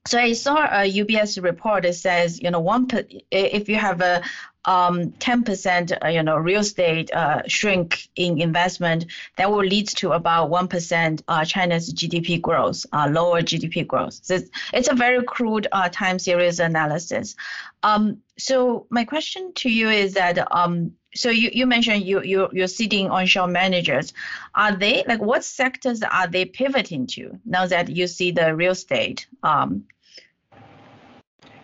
so 0.05 0.19
I 0.19 0.33
saw 0.33 0.57
a 0.57 0.91
UBS 0.91 1.41
report 1.41 1.83
that 1.83 1.95
says, 1.95 2.41
you 2.41 2.51
know, 2.51 2.59
one 2.59 2.87
if 3.31 3.69
you 3.69 3.77
have 3.77 4.01
a 4.01 4.21
um, 4.65 5.11
10% 5.11 5.97
uh, 6.03 6.07
you 6.07 6.23
know 6.23 6.37
real 6.37 6.61
estate 6.61 7.11
uh, 7.13 7.41
shrink 7.47 8.09
in 8.15 8.39
investment 8.39 9.05
that 9.35 9.51
will 9.51 9.63
lead 9.63 9.87
to 9.89 10.11
about 10.11 10.49
1% 10.49 11.21
uh, 11.27 11.45
China's 11.45 11.93
GDP 11.93 12.41
growth, 12.41 12.85
uh, 12.93 13.07
lower 13.11 13.41
GDP 13.41 13.85
growth. 13.85 14.19
So 14.23 14.35
it's, 14.35 14.49
it's 14.73 14.87
a 14.87 14.95
very 14.95 15.23
crude 15.23 15.67
uh, 15.71 15.89
time 15.89 16.19
series 16.19 16.59
analysis. 16.59 17.35
Um, 17.83 18.19
so 18.37 18.87
my 18.89 19.03
question 19.03 19.53
to 19.55 19.69
you 19.69 19.89
is 19.89 20.13
that 20.13 20.51
um, 20.51 20.93
so 21.15 21.29
you, 21.29 21.51
you 21.53 21.67
mentioned 21.67 22.03
you, 22.03 22.23
you 22.23 22.49
you're 22.51 22.67
sitting 22.67 23.09
onshore 23.09 23.47
managers. 23.47 24.13
Are 24.55 24.75
they 24.75 25.03
like 25.07 25.21
what 25.21 25.43
sectors 25.43 26.01
are 26.01 26.27
they 26.27 26.45
pivoting 26.45 27.07
to 27.07 27.39
now 27.45 27.67
that 27.67 27.89
you 27.89 28.07
see 28.07 28.31
the 28.31 28.55
real 28.55 28.71
estate? 28.71 29.27
Um, 29.43 29.85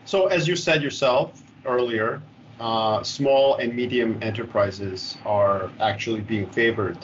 so 0.09 0.25
as 0.25 0.47
you 0.47 0.55
said 0.55 0.81
yourself 0.81 1.39
earlier, 1.67 2.19
uh, 2.59 3.03
small 3.03 3.57
and 3.57 3.75
medium 3.75 4.17
enterprises 4.23 5.19
are 5.23 5.69
actually 5.79 6.21
being 6.21 6.47
favored 6.47 6.97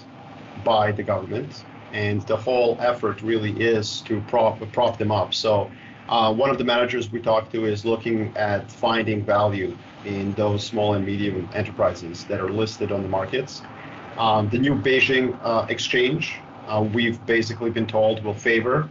by 0.64 0.92
the 0.92 1.04
government, 1.04 1.66
and 1.94 2.24
the 2.24 2.36
whole 2.36 2.76
effort 2.80 3.22
really 3.22 3.52
is 3.62 4.02
to 4.02 4.20
prop 4.22 4.60
prop 4.74 4.98
them 4.98 5.12
up. 5.12 5.36
So, 5.36 5.70
uh, 6.10 6.34
one 6.34 6.50
of 6.50 6.58
the 6.58 6.64
managers 6.64 7.12
we 7.12 7.22
talked 7.22 7.52
to 7.52 7.66
is 7.66 7.86
looking 7.86 8.36
at 8.36 8.72
finding 8.72 9.24
value 9.24 9.78
in 10.04 10.34
those 10.34 10.66
small 10.66 10.96
and 10.96 11.06
medium 11.06 11.48
enterprises 11.54 12.26
that 12.26 12.40
are 12.42 12.50
listed 12.50 12.92
on 12.92 13.04
the 13.04 13.10
markets. 13.10 13.62
Um, 14.18 14.50
the 14.50 14.58
new 14.58 14.74
Beijing 14.74 15.38
uh, 15.44 15.68
exchange, 15.70 16.40
uh, 16.68 16.84
we've 16.92 17.24
basically 17.28 17.70
been 17.70 17.86
told 17.86 18.24
will 18.24 18.34
favor 18.34 18.90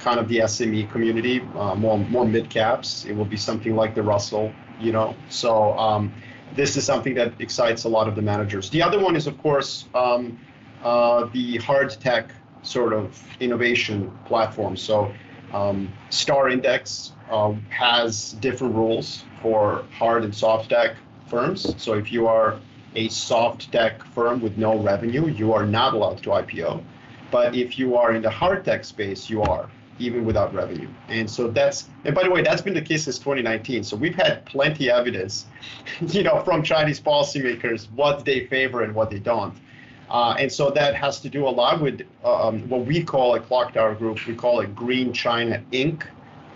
kind 0.00 0.20
of 0.20 0.28
the 0.28 0.38
SME 0.38 0.90
community, 0.90 1.40
uh, 1.56 1.74
more 1.74 1.98
more 1.98 2.26
mid 2.26 2.48
caps. 2.50 3.04
It 3.04 3.14
will 3.14 3.24
be 3.24 3.36
something 3.36 3.74
like 3.74 3.94
the 3.94 4.02
Russell 4.02 4.52
You 4.78 4.92
know, 4.92 5.16
so 5.28 5.76
um, 5.78 6.12
this 6.54 6.76
is 6.76 6.84
something 6.84 7.14
that 7.14 7.32
excites 7.40 7.84
a 7.84 7.88
lot 7.88 8.08
of 8.08 8.14
the 8.14 8.22
managers. 8.22 8.70
The 8.70 8.82
other 8.82 8.98
one 8.98 9.16
is, 9.16 9.26
of 9.26 9.38
course, 9.38 9.86
um, 9.94 10.38
uh, 10.82 11.28
the 11.32 11.56
hard 11.58 11.90
tech 11.90 12.30
sort 12.62 12.92
of 12.92 13.22
innovation 13.40 14.10
platform. 14.26 14.76
So 14.76 15.12
um, 15.52 15.92
Star 16.10 16.48
Index 16.48 17.12
uh, 17.30 17.54
has 17.70 18.32
different 18.40 18.74
rules 18.74 19.24
for 19.40 19.84
hard 19.92 20.24
and 20.24 20.34
soft 20.34 20.70
tech 20.70 20.96
firms. 21.26 21.74
So 21.82 21.94
if 21.94 22.12
you 22.12 22.26
are 22.26 22.58
a 22.94 23.08
soft 23.08 23.72
tech 23.72 24.02
firm 24.14 24.40
with 24.40 24.56
no 24.56 24.78
revenue, 24.78 25.28
you 25.28 25.52
are 25.52 25.66
not 25.66 25.94
allowed 25.94 26.22
to 26.24 26.30
IPO. 26.30 26.82
But 27.30 27.54
if 27.54 27.78
you 27.78 27.96
are 27.96 28.12
in 28.12 28.22
the 28.22 28.30
hard 28.30 28.64
tech 28.64 28.84
space, 28.84 29.28
you 29.28 29.42
are 29.42 29.68
even 29.98 30.24
without 30.24 30.52
revenue. 30.52 30.88
And 31.08 31.30
so 31.30 31.48
that's, 31.48 31.88
and 32.04 32.14
by 32.14 32.24
the 32.24 32.30
way, 32.30 32.42
that's 32.42 32.62
been 32.62 32.74
the 32.74 32.82
case 32.82 33.04
since 33.04 33.18
2019. 33.18 33.84
So 33.84 33.96
we've 33.96 34.14
had 34.14 34.44
plenty 34.44 34.90
of 34.90 34.98
evidence, 34.98 35.46
you 36.00 36.22
know, 36.22 36.42
from 36.42 36.62
Chinese 36.62 37.00
policymakers 37.00 37.90
what 37.92 38.24
they 38.24 38.46
favor 38.46 38.82
and 38.82 38.94
what 38.94 39.10
they 39.10 39.18
don't. 39.18 39.54
Uh, 40.08 40.36
and 40.38 40.50
so 40.50 40.70
that 40.70 40.94
has 40.94 41.20
to 41.20 41.28
do 41.28 41.48
a 41.48 41.50
lot 41.50 41.80
with 41.80 42.02
um, 42.24 42.68
what 42.68 42.86
we 42.86 43.02
call 43.02 43.34
a 43.34 43.40
Clocktower 43.40 43.98
Group, 43.98 44.24
we 44.26 44.34
call 44.34 44.60
it 44.60 44.74
Green 44.74 45.12
China 45.12 45.62
Inc. 45.72 46.04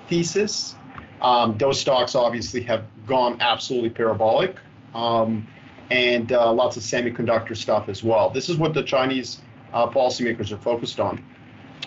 thesis. 0.09 0.77
Um, 1.21 1.59
those 1.59 1.81
stocks 1.81 2.15
obviously 2.15 2.63
have 2.63 2.85
gone 3.07 3.39
absolutely 3.41 3.91
parabolic, 3.91 4.57
um, 4.95 5.47
and 5.91 6.33
uh, 6.33 6.53
lots 6.53 6.77
of 6.77 6.83
semiconductor 6.83 7.57
stuff 7.57 7.89
as 7.89 8.05
well. 8.05 8.31
This 8.31 8.49
is 8.49 8.57
what 8.57 8.73
the 8.73 8.83
Chinese 8.83 9.41
uh, 9.73 9.89
policymakers 9.89 10.53
are 10.53 10.59
focused 10.59 11.01
on. 11.01 11.23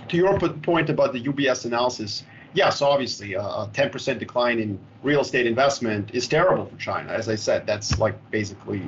To 0.10 0.18
your 0.18 0.38
point 0.38 0.90
about 0.90 1.14
the 1.14 1.24
UBS 1.24 1.66
analysis, 1.66 2.24
yes, 2.54 2.82
obviously, 2.82 3.36
uh, 3.36 3.64
a 3.64 3.70
10% 3.74 4.20
decline 4.20 4.60
in 4.60 4.80
real 5.02 5.22
estate 5.22 5.48
investment 5.48 6.12
is 6.14 6.28
terrible 6.28 6.66
for 6.66 6.78
China. 6.78 7.12
As 7.12 7.30
I 7.30 7.36
said, 7.36 7.66
that's 7.66 8.00
like 8.00 8.16
basically, 8.32 8.82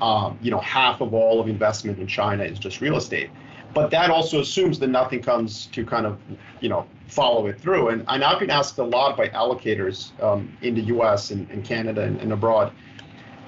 um, 0.00 0.38
you 0.42 0.50
know, 0.50 0.60
half 0.60 1.00
of 1.00 1.14
all 1.14 1.40
of 1.40 1.48
investment 1.48 1.98
in 1.98 2.06
China 2.06 2.44
is 2.44 2.58
just 2.58 2.80
real 2.80 2.96
estate. 2.96 3.30
But 3.74 3.90
that 3.90 4.10
also 4.10 4.40
assumes 4.40 4.78
that 4.78 4.88
nothing 4.88 5.20
comes 5.20 5.66
to 5.66 5.84
kind 5.84 6.06
of, 6.06 6.18
you 6.60 6.68
know, 6.68 6.86
follow 7.06 7.46
it 7.46 7.60
through. 7.60 7.88
And, 7.88 8.04
and 8.08 8.24
I've 8.24 8.40
been 8.40 8.50
asked 8.50 8.78
a 8.78 8.84
lot 8.84 9.16
by 9.16 9.28
allocators 9.28 10.18
um, 10.22 10.56
in 10.62 10.74
the 10.74 10.82
U.S. 10.82 11.30
and, 11.30 11.48
and 11.50 11.64
Canada 11.64 12.02
and, 12.02 12.20
and 12.20 12.32
abroad 12.32 12.72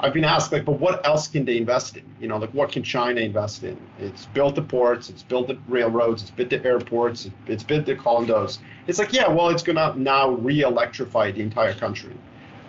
I've 0.02 0.14
been 0.14 0.25
asked 0.25 0.50
like, 0.50 0.64
but 0.64 0.80
what 0.80 1.04
else 1.07 1.28
can 1.28 1.45
they 1.45 1.59
invest 1.59 1.97
in? 1.97 2.04
You 2.21 2.28
know, 2.28 2.38
like 2.38 2.50
what 2.50 2.73
can 2.73 2.83
China 2.83 3.21
invest 3.21 3.62
in? 3.64 3.76
It's 3.99 4.25
built 4.26 4.54
the 4.54 4.62
ports, 4.62 5.11
it's 5.11 5.23
built 5.23 5.49
the 5.49 5.59
railroads, 5.69 6.23
it's 6.23 6.30
built 6.30 6.49
the 6.49 6.64
airports, 6.64 7.28
it's 7.47 7.62
built 7.62 7.85
the 7.85 7.95
condos. 7.97 8.59
It's 8.87 8.99
like, 8.99 9.12
yeah, 9.12 9.28
well, 9.28 9.50
it's 9.50 9.62
gonna 9.62 9.95
now 9.97 10.30
re-electrify 10.30 11.33
the 11.33 11.42
entire 11.42 11.75
country. 11.75 12.16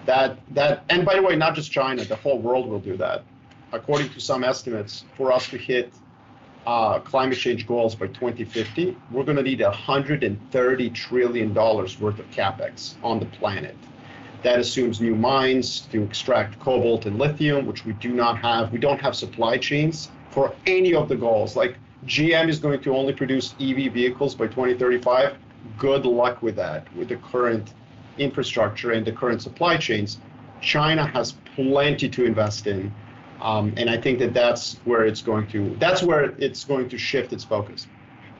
That 0.05 0.39
that, 0.55 0.83
and 0.89 1.05
by 1.05 1.15
the 1.15 1.21
way, 1.21 1.37
not 1.37 1.55
just 1.55 1.71
China, 1.71 2.03
the 2.03 2.17
whole 2.17 2.39
world 2.39 2.67
will 2.67 2.79
do 2.79 2.97
that. 2.97 3.23
According 3.71 4.09
to 4.09 4.19
some 4.19 4.43
estimates, 4.43 5.05
for 5.15 5.31
us 5.31 5.47
to 5.49 5.57
hit 5.57 5.93
uh, 6.67 6.99
climate 6.99 7.37
change 7.37 7.65
goals 7.65 7.95
by 7.95 8.07
2050, 8.07 8.97
we're 9.11 9.23
to 9.23 9.41
need 9.41 9.61
130 9.61 10.89
trillion 10.89 11.53
dollars 11.53 11.97
worth 11.99 12.19
of 12.19 12.29
capex 12.31 12.95
on 13.03 13.19
the 13.19 13.25
planet. 13.27 13.77
That 14.43 14.59
assumes 14.59 14.99
new 14.99 15.15
mines 15.15 15.81
to 15.91 16.01
extract 16.01 16.59
cobalt 16.59 17.05
and 17.05 17.19
lithium, 17.19 17.65
which 17.65 17.85
we 17.85 17.93
do 17.93 18.11
not 18.11 18.37
have. 18.39 18.71
We 18.71 18.79
don't 18.79 18.99
have 18.99 19.15
supply 19.15 19.57
chains 19.57 20.09
for 20.31 20.53
any 20.65 20.95
of 20.95 21.09
the 21.09 21.15
goals. 21.15 21.55
Like 21.55 21.75
GM 22.05 22.49
is 22.49 22.59
going 22.59 22.81
to 22.81 22.95
only 22.95 23.13
produce 23.13 23.53
EV 23.59 23.93
vehicles 23.93 24.33
by 24.33 24.47
2035. 24.47 25.35
Good 25.77 26.05
luck 26.05 26.41
with 26.41 26.55
that, 26.55 26.93
with 26.95 27.09
the 27.09 27.17
current 27.17 27.73
infrastructure 28.17 28.91
and 28.91 29.05
the 29.05 29.11
current 29.11 29.41
supply 29.41 29.77
chains. 29.77 30.19
China 30.61 31.05
has 31.05 31.33
plenty 31.55 32.09
to 32.09 32.25
invest 32.25 32.67
in. 32.67 32.93
Um, 33.41 33.73
and 33.77 33.89
I 33.89 33.97
think 33.97 34.19
that 34.19 34.33
that's 34.33 34.77
where 34.85 35.05
it's 35.05 35.21
going 35.21 35.47
to 35.47 35.75
that's 35.79 36.03
where 36.03 36.35
it's 36.37 36.63
going 36.63 36.89
to 36.89 36.97
shift 36.97 37.33
its 37.33 37.43
focus. 37.43 37.87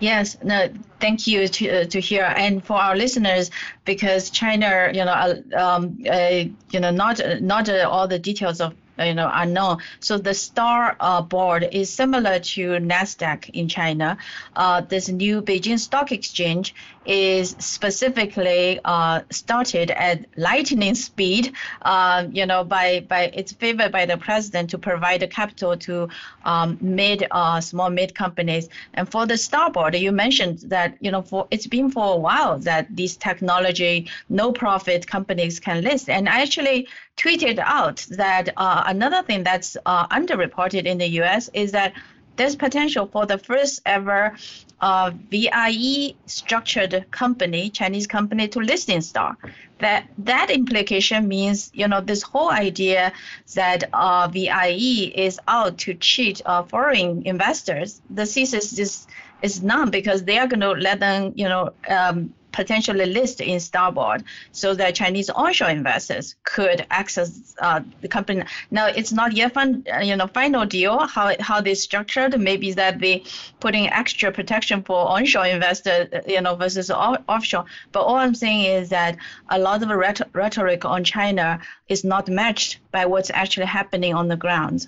Yes, 0.01 0.35
no, 0.43 0.67
thank 0.99 1.27
you 1.27 1.47
to, 1.47 1.69
uh, 1.69 1.85
to 1.85 2.01
hear. 2.01 2.23
And 2.35 2.65
for 2.65 2.73
our 2.73 2.95
listeners, 2.95 3.51
because 3.85 4.31
China, 4.31 4.89
you 4.91 5.05
know, 5.05 5.11
uh, 5.11 5.35
um, 5.55 5.99
uh, 6.11 6.45
you 6.71 6.79
know, 6.79 6.89
not 6.89 7.21
not 7.39 7.69
all 7.69 8.07
the 8.07 8.17
details 8.17 8.61
of 8.61 8.75
you 8.99 9.13
know 9.13 9.29
unknown. 9.33 9.79
So 9.99 10.17
the 10.17 10.33
Star 10.33 10.95
uh, 10.99 11.21
board 11.21 11.67
is 11.71 11.89
similar 11.89 12.39
to 12.39 12.61
Nasdaq 12.79 13.49
in 13.49 13.67
China. 13.67 14.17
Uh, 14.55 14.81
this 14.81 15.09
new 15.09 15.41
Beijing 15.41 15.79
Stock 15.79 16.11
Exchange 16.11 16.75
is 17.05 17.55
specifically 17.57 18.79
uh, 18.85 19.21
started 19.31 19.89
at 19.91 20.25
lightning 20.37 20.95
speed. 20.95 21.53
Uh, 21.81 22.27
you 22.31 22.45
know, 22.45 22.63
by 22.63 23.05
by 23.07 23.31
it's 23.33 23.51
favored 23.53 23.91
by 23.91 24.05
the 24.05 24.17
president 24.17 24.69
to 24.69 24.77
provide 24.77 25.21
the 25.21 25.27
capital 25.27 25.75
to 25.77 26.07
um, 26.45 26.77
mid 26.81 27.25
uh, 27.31 27.59
small 27.59 27.89
mid 27.89 28.13
companies. 28.13 28.69
And 28.93 29.09
for 29.09 29.25
the 29.25 29.37
Star 29.37 29.71
board, 29.71 29.95
you 29.95 30.11
mentioned 30.11 30.59
that 30.69 30.97
you 30.99 31.11
know 31.11 31.21
for 31.21 31.47
it's 31.51 31.67
been 31.67 31.89
for 31.91 32.13
a 32.13 32.17
while 32.17 32.59
that 32.59 32.95
these 32.95 33.17
technology 33.17 34.09
no 34.29 34.51
profit 34.51 35.07
companies 35.07 35.59
can 35.59 35.83
list. 35.83 36.09
And 36.09 36.29
I 36.29 36.41
actually 36.41 36.87
tweeted 37.17 37.59
out 37.59 38.05
that 38.09 38.49
uh, 38.81 38.83
another 38.87 39.23
thing 39.23 39.43
that's 39.43 39.77
uh, 39.85 40.07
underreported 40.07 40.85
in 40.85 40.97
the 40.97 41.07
U.S. 41.21 41.49
is 41.53 41.71
that 41.71 41.93
there's 42.37 42.55
potential 42.55 43.07
for 43.07 43.25
the 43.25 43.37
first 43.37 43.81
ever 43.85 44.35
uh, 44.79 45.11
VIE 45.29 46.15
structured 46.25 47.05
company, 47.11 47.69
Chinese 47.69 48.07
company, 48.07 48.47
to 48.47 48.59
list 48.59 48.89
in 48.89 49.01
Star. 49.01 49.37
That 49.79 50.07
that 50.19 50.49
implication 50.49 51.27
means 51.27 51.71
you 51.73 51.87
know 51.87 52.01
this 52.01 52.21
whole 52.21 52.51
idea 52.51 53.13
that 53.55 53.89
uh, 53.93 54.27
VIE 54.27 55.11
is 55.15 55.39
out 55.47 55.77
to 55.79 55.93
cheat 55.95 56.41
uh, 56.45 56.63
foreign 56.63 57.23
investors. 57.25 58.01
The 58.09 58.25
thesis 58.25 58.77
is 58.79 59.07
is 59.41 59.61
none 59.61 59.89
because 59.89 60.23
they 60.23 60.37
are 60.37 60.47
going 60.47 60.61
to 60.61 60.71
let 60.71 60.99
them 60.99 61.33
you 61.35 61.49
know 61.49 61.73
um, 61.89 62.33
potentially 62.51 63.05
list 63.05 63.41
in 63.41 63.59
Starboard 63.59 64.23
so 64.51 64.73
that 64.75 64.95
Chinese 64.95 65.29
onshore 65.29 65.69
investors 65.69 66.35
could 66.43 66.85
access 66.91 67.55
uh, 67.61 67.81
the 68.01 68.07
company. 68.07 68.43
Now 68.71 68.87
it's 68.87 69.11
not 69.11 69.33
yet 69.33 69.53
fun, 69.53 69.83
uh, 69.93 69.99
you 69.99 70.15
know, 70.15 70.27
final 70.27 70.65
deal 70.65 70.99
how 71.07 71.33
how 71.39 71.61
they 71.61 71.73
structured. 71.73 72.39
Maybe 72.39 72.73
that 72.73 72.99
they 72.99 73.23
putting 73.59 73.87
extra 73.89 74.31
protection 74.31 74.83
for 74.83 74.97
onshore 75.07 75.45
investors, 75.45 76.07
you 76.27 76.41
know, 76.41 76.55
versus 76.55 76.89
off- 76.89 77.23
offshore. 77.27 77.65
But 77.91 78.01
all 78.01 78.15
I'm 78.15 78.35
saying 78.35 78.65
is 78.65 78.89
that 78.89 79.17
a 79.49 79.59
lot 79.59 79.83
of 79.83 79.89
rhet- 79.89 80.29
rhetoric 80.33 80.85
on 80.85 81.03
China 81.03 81.59
is 81.89 82.03
not 82.03 82.27
matched 82.27 82.79
by 82.91 83.05
what's 83.05 83.31
actually 83.33 83.65
happening 83.65 84.13
on 84.13 84.27
the 84.27 84.37
ground. 84.37 84.87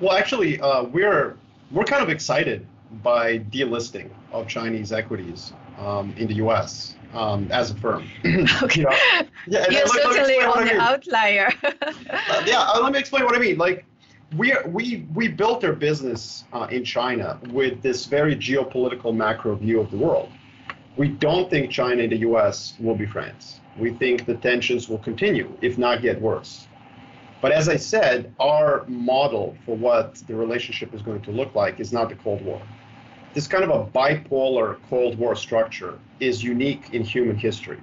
Well, 0.00 0.16
actually, 0.16 0.60
uh, 0.60 0.84
we're 0.84 1.36
we're 1.70 1.84
kind 1.84 2.02
of 2.02 2.08
excited 2.08 2.66
by 3.02 3.38
delisting 3.38 4.08
of 4.32 4.48
Chinese 4.48 4.92
equities 4.92 5.52
um, 5.80 6.14
in 6.16 6.28
the 6.28 6.34
U.S. 6.34 6.94
Um, 7.12 7.50
as 7.50 7.70
a 7.70 7.74
firm. 7.74 8.08
okay. 8.62 8.82
know? 8.82 8.90
Yeah, 9.46 9.66
You're 9.70 9.86
certainly 9.86 10.36
on 10.36 10.64
the 10.64 10.72
mean. 10.72 10.80
outlier. 10.80 11.52
uh, 11.64 12.42
yeah, 12.46 12.60
uh, 12.60 12.80
let 12.82 12.92
me 12.92 12.98
explain 12.98 13.24
what 13.24 13.34
I 13.34 13.38
mean. 13.38 13.58
Like, 13.58 13.84
we 14.36 14.54
we 14.68 15.08
we 15.12 15.26
built 15.26 15.64
our 15.64 15.72
business 15.72 16.44
uh, 16.52 16.68
in 16.70 16.84
China 16.84 17.40
with 17.50 17.82
this 17.82 18.06
very 18.06 18.36
geopolitical 18.36 19.14
macro 19.14 19.56
view 19.56 19.80
of 19.80 19.90
the 19.90 19.96
world. 19.96 20.28
We 20.96 21.08
don't 21.08 21.50
think 21.50 21.70
China 21.70 22.02
and 22.02 22.12
the 22.12 22.18
U.S. 22.18 22.74
will 22.78 22.94
be 22.94 23.06
friends. 23.06 23.60
We 23.76 23.92
think 23.94 24.26
the 24.26 24.34
tensions 24.34 24.88
will 24.88 24.98
continue, 24.98 25.56
if 25.62 25.78
not 25.78 26.02
get 26.02 26.20
worse. 26.20 26.68
But 27.40 27.52
as 27.52 27.68
I 27.68 27.76
said, 27.76 28.34
our 28.38 28.84
model 28.86 29.56
for 29.64 29.74
what 29.74 30.16
the 30.26 30.34
relationship 30.34 30.92
is 30.92 31.00
going 31.00 31.22
to 31.22 31.30
look 31.30 31.54
like 31.54 31.80
is 31.80 31.90
not 31.92 32.10
the 32.10 32.16
Cold 32.16 32.44
War 32.44 32.60
this 33.34 33.46
kind 33.46 33.62
of 33.64 33.70
a 33.70 33.90
bipolar 33.90 34.78
Cold 34.88 35.18
War 35.18 35.36
structure 35.36 35.98
is 36.18 36.42
unique 36.42 36.92
in 36.92 37.04
human 37.04 37.36
history. 37.36 37.80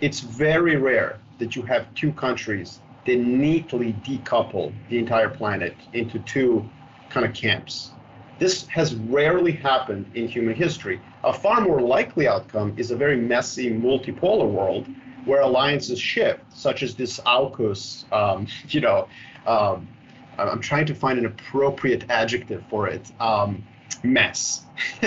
It's 0.00 0.20
very 0.20 0.76
rare 0.76 1.18
that 1.38 1.54
you 1.54 1.62
have 1.62 1.92
two 1.94 2.12
countries 2.12 2.80
that 3.06 3.16
neatly 3.16 3.92
decouple 4.04 4.72
the 4.88 4.98
entire 4.98 5.28
planet 5.28 5.76
into 5.92 6.18
two 6.20 6.68
kind 7.10 7.26
of 7.26 7.34
camps. 7.34 7.90
This 8.38 8.66
has 8.68 8.94
rarely 8.94 9.52
happened 9.52 10.10
in 10.14 10.26
human 10.26 10.54
history. 10.54 11.00
A 11.24 11.32
far 11.32 11.60
more 11.60 11.82
likely 11.82 12.26
outcome 12.26 12.72
is 12.78 12.90
a 12.90 12.96
very 12.96 13.16
messy 13.16 13.70
multipolar 13.70 14.48
world 14.50 14.88
where 15.26 15.42
alliances 15.42 16.00
shift, 16.00 16.40
such 16.50 16.82
as 16.82 16.94
this 16.94 17.20
AUKUS, 17.20 18.10
um, 18.12 18.46
you 18.68 18.80
know, 18.80 19.06
um, 19.46 19.86
I'm 20.38 20.60
trying 20.60 20.86
to 20.86 20.94
find 20.94 21.18
an 21.18 21.26
appropriate 21.26 22.08
adjective 22.08 22.64
for 22.70 22.88
it. 22.88 23.12
Um, 23.20 23.62
mess. 24.02 24.62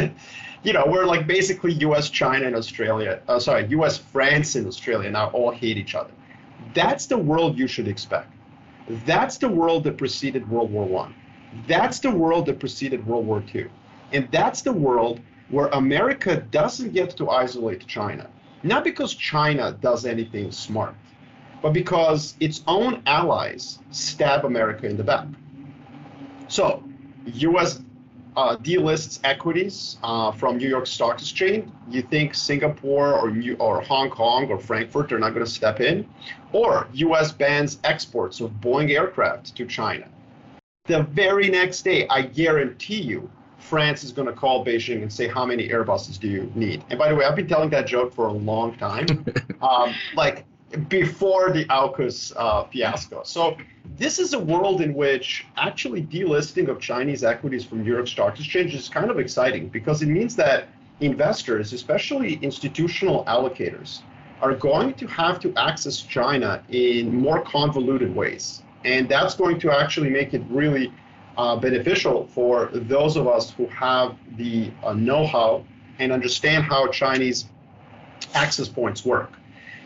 you 0.63 0.73
know, 0.73 0.85
we're 0.87 1.05
like 1.05 1.27
basically 1.27 1.73
U.S., 1.73 2.09
China, 2.09 2.45
and 2.45 2.55
Australia. 2.55 3.21
Uh, 3.27 3.39
sorry, 3.39 3.65
U.S., 3.67 3.97
France, 3.97 4.55
and 4.55 4.67
Australia 4.67 5.09
now 5.09 5.29
all 5.29 5.51
hate 5.51 5.77
each 5.77 5.95
other. 5.95 6.11
That's 6.73 7.05
the 7.05 7.17
world 7.17 7.57
you 7.57 7.67
should 7.67 7.87
expect. 7.87 8.31
That's 9.05 9.37
the 9.37 9.49
world 9.49 9.83
that 9.85 9.97
preceded 9.97 10.49
World 10.49 10.71
War 10.71 10.85
One. 10.85 11.15
That's 11.67 11.99
the 11.99 12.11
world 12.11 12.45
that 12.47 12.59
preceded 12.59 13.05
World 13.05 13.27
War 13.27 13.41
Two, 13.41 13.69
and 14.11 14.27
that's 14.31 14.61
the 14.61 14.73
world 14.73 15.19
where 15.49 15.67
America 15.67 16.37
doesn't 16.51 16.93
get 16.93 17.15
to 17.17 17.29
isolate 17.29 17.85
China, 17.85 18.29
not 18.63 18.83
because 18.83 19.13
China 19.13 19.77
does 19.81 20.05
anything 20.05 20.51
smart, 20.51 20.95
but 21.61 21.73
because 21.73 22.35
its 22.39 22.63
own 22.67 23.03
allies 23.05 23.79
stab 23.91 24.45
America 24.45 24.87
in 24.87 24.97
the 24.97 25.03
back. 25.03 25.27
So, 26.47 26.83
U.S. 27.25 27.81
Uh, 28.35 28.55
delists 28.55 29.19
equities 29.23 29.97
uh, 30.03 30.31
from 30.31 30.57
New 30.57 30.67
York 30.67 30.87
Stock 30.87 31.19
Exchange. 31.19 31.69
You 31.87 32.01
think 32.01 32.33
Singapore 32.33 33.13
or 33.13 33.29
New, 33.29 33.55
or 33.57 33.81
Hong 33.81 34.09
Kong 34.09 34.49
or 34.49 34.57
Frankfurt 34.57 35.11
are 35.11 35.19
not 35.19 35.35
going 35.35 35.45
to 35.45 35.51
step 35.51 35.79
in, 35.79 36.09
or 36.51 36.87
U.S. 36.93 37.31
bans 37.31 37.77
exports 37.83 38.41
of 38.41 38.49
Boeing 38.53 38.89
aircraft 38.89 39.55
to 39.55 39.67
China. 39.67 40.07
The 40.85 41.03
very 41.03 41.47
next 41.47 41.83
day, 41.83 42.07
I 42.09 42.23
guarantee 42.23 43.01
you, 43.01 43.29
France 43.59 44.03
is 44.03 44.11
going 44.11 44.27
to 44.27 44.33
call 44.33 44.65
Beijing 44.65 45.03
and 45.03 45.13
say, 45.13 45.27
"How 45.27 45.45
many 45.45 45.69
Airbuses 45.69 46.19
do 46.19 46.27
you 46.27 46.51
need?" 46.55 46.83
And 46.89 46.97
by 46.97 47.09
the 47.09 47.15
way, 47.15 47.25
I've 47.25 47.35
been 47.35 47.47
telling 47.47 47.69
that 47.69 47.85
joke 47.85 48.13
for 48.13 48.27
a 48.27 48.33
long 48.33 48.75
time, 48.77 49.25
um, 49.61 49.93
like 50.15 50.45
before 50.89 51.51
the 51.51 51.65
AUKUS 51.65 52.33
uh, 52.35 52.65
fiasco. 52.65 53.21
So 53.23 53.57
this 53.97 54.17
is 54.19 54.33
a 54.33 54.39
world 54.39 54.81
in 54.81 54.93
which 54.93 55.45
actually 55.57 56.03
delisting 56.03 56.69
of 56.69 56.79
Chinese 56.79 57.23
equities 57.23 57.65
from 57.65 57.83
York 57.83 58.07
Stock 58.07 58.39
Exchange 58.39 58.73
is 58.73 58.89
kind 58.89 59.11
of 59.11 59.19
exciting 59.19 59.67
because 59.69 60.01
it 60.01 60.07
means 60.07 60.35
that 60.37 60.69
investors, 61.01 61.73
especially 61.73 62.35
institutional 62.35 63.25
allocators, 63.25 64.01
are 64.41 64.55
going 64.55 64.93
to 64.95 65.07
have 65.07 65.39
to 65.39 65.53
access 65.55 66.01
China 66.01 66.63
in 66.69 67.15
more 67.15 67.41
convoluted 67.41 68.13
ways. 68.15 68.63
And 68.85 69.07
that's 69.07 69.35
going 69.35 69.59
to 69.59 69.71
actually 69.71 70.09
make 70.09 70.33
it 70.33 70.43
really 70.49 70.93
uh, 71.37 71.55
beneficial 71.55 72.27
for 72.27 72.69
those 72.73 73.15
of 73.15 73.27
us 73.27 73.51
who 73.51 73.67
have 73.67 74.15
the 74.37 74.71
uh, 74.83 74.93
know 74.93 75.25
how 75.25 75.65
and 75.99 76.11
understand 76.11 76.63
how 76.63 76.87
Chinese 76.87 77.45
access 78.33 78.67
points 78.67 79.05
work. 79.05 79.33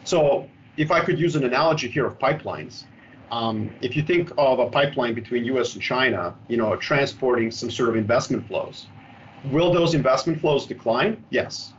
So, 0.03 0.49
if 0.77 0.91
I 0.91 0.99
could 0.99 1.19
use 1.19 1.36
an 1.36 1.43
analogy 1.43 1.88
here 1.88 2.05
of 2.05 2.19
pipelines, 2.19 2.86
um, 3.31 3.69
if 3.81 3.95
you 3.95 4.03
think 4.03 4.31
of 4.37 4.59
a 4.59 4.69
pipeline 4.69 5.13
between 5.13 5.43
U.S. 5.45 5.73
and 5.73 5.81
China, 5.81 6.33
you 6.47 6.57
know, 6.57 6.75
transporting 6.75 7.51
some 7.51 7.69
sort 7.69 7.89
of 7.89 7.95
investment 7.95 8.47
flows, 8.47 8.87
will 9.45 9.71
those 9.71 9.93
investment 9.93 10.39
flows 10.39 10.65
decline? 10.65 11.23
Yes, 11.29 11.73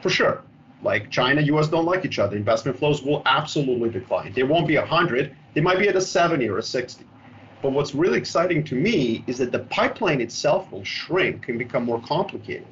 for 0.00 0.10
sure. 0.10 0.42
Like 0.82 1.10
China, 1.10 1.40
U.S. 1.42 1.68
don't 1.68 1.84
like 1.84 2.04
each 2.04 2.18
other. 2.18 2.36
Investment 2.36 2.78
flows 2.78 3.02
will 3.02 3.22
absolutely 3.26 3.90
decline. 3.90 4.32
They 4.32 4.42
won't 4.42 4.66
be 4.66 4.76
100. 4.76 5.34
They 5.54 5.60
might 5.60 5.78
be 5.78 5.88
at 5.88 5.96
a 5.96 6.00
70 6.00 6.48
or 6.48 6.58
a 6.58 6.62
60. 6.62 7.04
But 7.62 7.72
what's 7.72 7.94
really 7.94 8.18
exciting 8.18 8.64
to 8.64 8.74
me 8.74 9.22
is 9.28 9.38
that 9.38 9.52
the 9.52 9.60
pipeline 9.60 10.20
itself 10.20 10.72
will 10.72 10.84
shrink 10.84 11.48
and 11.48 11.58
become 11.58 11.84
more 11.84 12.00
complicated. 12.00 12.66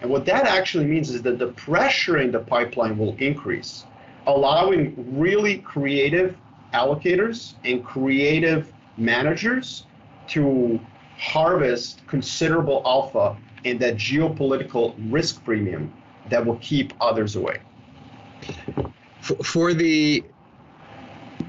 And 0.00 0.10
what 0.10 0.26
that 0.26 0.46
actually 0.46 0.86
means 0.86 1.10
is 1.10 1.22
that 1.22 1.38
the 1.38 1.48
pressure 1.52 2.18
in 2.18 2.32
the 2.32 2.40
pipeline 2.40 2.98
will 2.98 3.16
increase, 3.18 3.84
allowing 4.26 5.18
really 5.18 5.58
creative 5.58 6.36
allocators 6.74 7.54
and 7.64 7.84
creative 7.84 8.72
managers 8.96 9.86
to 10.28 10.78
harvest 11.18 12.06
considerable 12.06 12.82
alpha 12.84 13.36
and 13.64 13.80
that 13.80 13.94
geopolitical 13.94 14.94
risk 15.10 15.42
premium 15.44 15.92
that 16.28 16.44
will 16.44 16.56
keep 16.56 16.92
others 17.00 17.36
away. 17.36 17.60
For 19.42 19.72
the 19.72 20.22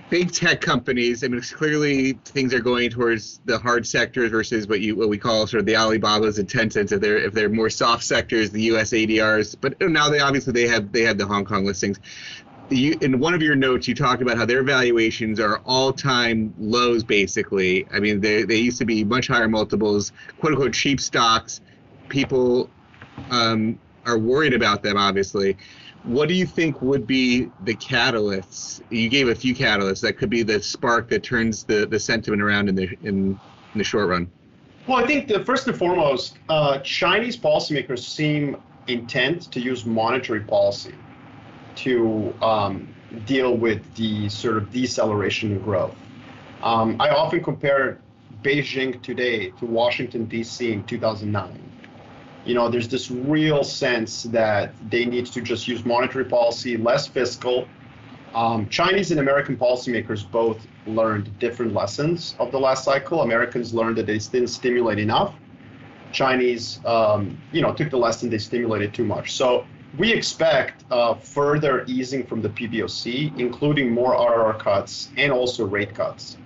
big 0.09 0.31
tech 0.31 0.61
companies, 0.61 1.23
I 1.23 1.27
mean, 1.27 1.41
clearly 1.41 2.13
things 2.25 2.53
are 2.53 2.59
going 2.59 2.89
towards 2.89 3.41
the 3.45 3.57
hard 3.57 3.85
sectors 3.85 4.31
versus 4.31 4.67
what 4.67 4.79
you 4.79 4.95
what 4.95 5.09
we 5.09 5.17
call 5.17 5.45
sort 5.47 5.59
of 5.59 5.65
the 5.65 5.75
Alibabas 5.75 6.39
and 6.39 6.49
Tencents. 6.49 6.91
If 6.91 7.01
they're 7.01 7.17
if 7.17 7.33
they're 7.33 7.49
more 7.49 7.69
soft 7.69 8.03
sectors, 8.03 8.51
the 8.51 8.61
U.S. 8.63 8.91
ADRs. 8.91 9.55
But 9.59 9.75
now 9.81 10.09
they 10.09 10.19
obviously 10.19 10.53
they 10.53 10.67
have 10.67 10.91
they 10.91 11.01
have 11.01 11.17
the 11.17 11.25
Hong 11.25 11.45
Kong 11.45 11.65
listings. 11.65 11.99
You, 12.69 12.97
in 13.01 13.19
one 13.19 13.33
of 13.33 13.41
your 13.41 13.55
notes, 13.55 13.87
you 13.87 13.93
talked 13.93 14.21
about 14.21 14.37
how 14.37 14.45
their 14.45 14.63
valuations 14.63 15.39
are 15.39 15.59
all-time 15.65 16.53
lows. 16.57 17.03
Basically, 17.03 17.87
I 17.93 17.99
mean, 17.99 18.21
they 18.21 18.43
they 18.43 18.57
used 18.57 18.79
to 18.79 18.85
be 18.85 19.03
much 19.03 19.27
higher 19.27 19.47
multiples, 19.47 20.11
quote 20.39 20.53
unquote 20.53 20.73
cheap 20.73 20.99
stocks. 20.99 21.61
People 22.09 22.69
um, 23.29 23.79
are 24.05 24.17
worried 24.17 24.53
about 24.53 24.83
them, 24.83 24.97
obviously 24.97 25.57
what 26.05 26.27
do 26.27 26.35
you 26.35 26.45
think 26.45 26.81
would 26.81 27.07
be 27.07 27.49
the 27.63 27.75
catalysts? 27.75 28.81
You 28.89 29.09
gave 29.09 29.27
a 29.27 29.35
few 29.35 29.55
catalysts 29.55 30.01
that 30.01 30.17
could 30.17 30.29
be 30.29 30.43
the 30.43 30.61
spark 30.61 31.09
that 31.09 31.23
turns 31.23 31.63
the, 31.63 31.85
the 31.85 31.99
sentiment 31.99 32.41
around 32.41 32.69
in 32.69 32.75
the 32.75 32.83
in, 33.03 33.39
in 33.73 33.77
the 33.77 33.83
short 33.83 34.09
run. 34.09 34.29
Well, 34.87 34.97
I 34.97 35.07
think 35.07 35.27
the 35.27 35.43
first 35.43 35.67
and 35.67 35.75
foremost, 35.75 36.37
uh, 36.47 36.77
Chinese 36.79 37.35
policymakers 37.35 37.99
seem 37.99 38.57
intent 38.87 39.51
to 39.51 39.59
use 39.59 39.83
monetary 39.83 40.41
policy 40.41 40.93
to 41.77 42.33
um, 42.41 42.87
deal 43.25 43.55
with 43.55 43.81
the 43.95 44.29
sort 44.29 44.57
of 44.57 44.71
deceleration 44.71 45.51
in 45.51 45.59
growth. 45.61 45.95
Um, 46.63 46.99
I 46.99 47.09
often 47.09 47.43
compare 47.43 47.99
Beijing 48.41 49.01
today 49.01 49.49
to 49.51 49.65
Washington 49.65 50.25
D.C. 50.25 50.71
in 50.71 50.83
2009 50.85 51.65
you 52.45 52.53
know, 52.53 52.69
there's 52.69 52.87
this 52.87 53.09
real 53.09 53.63
sense 53.63 54.23
that 54.23 54.71
they 54.89 55.05
need 55.05 55.25
to 55.25 55.41
just 55.41 55.67
use 55.67 55.83
monetary 55.83 56.25
policy, 56.25 56.77
less 56.77 57.07
fiscal. 57.07 57.67
Um, 58.35 58.69
Chinese 58.69 59.11
and 59.11 59.19
American 59.19 59.57
policymakers 59.57 60.29
both 60.29 60.65
learned 60.85 61.37
different 61.39 61.73
lessons 61.73 62.35
of 62.37 62.51
the 62.51 62.59
last 62.59 62.83
cycle. 62.83 63.23
Americans 63.23 63.73
learned 63.73 63.97
that 63.97 64.05
they 64.05 64.19
didn't 64.19 64.49
stimulate 64.49 64.99
enough. 64.99 65.33
Chinese, 66.11 66.79
um, 66.85 67.35
you 67.51 67.61
know, 67.61 67.73
took 67.73 67.89
the 67.89 67.97
lesson 67.97 68.29
they 68.29 68.37
stimulated 68.37 68.93
too 68.93 69.03
much. 69.03 69.33
So 69.33 69.65
we 69.97 70.11
expect 70.11 70.83
uh, 70.91 71.13
further 71.15 71.85
easing 71.87 72.25
from 72.25 72.41
the 72.41 72.49
PBOC, 72.49 73.37
including 73.39 73.91
more 73.91 74.13
RR 74.13 74.53
cuts 74.59 75.09
and 75.17 75.31
also 75.31 75.65
rate 75.65 75.93
cuts. 75.93 76.37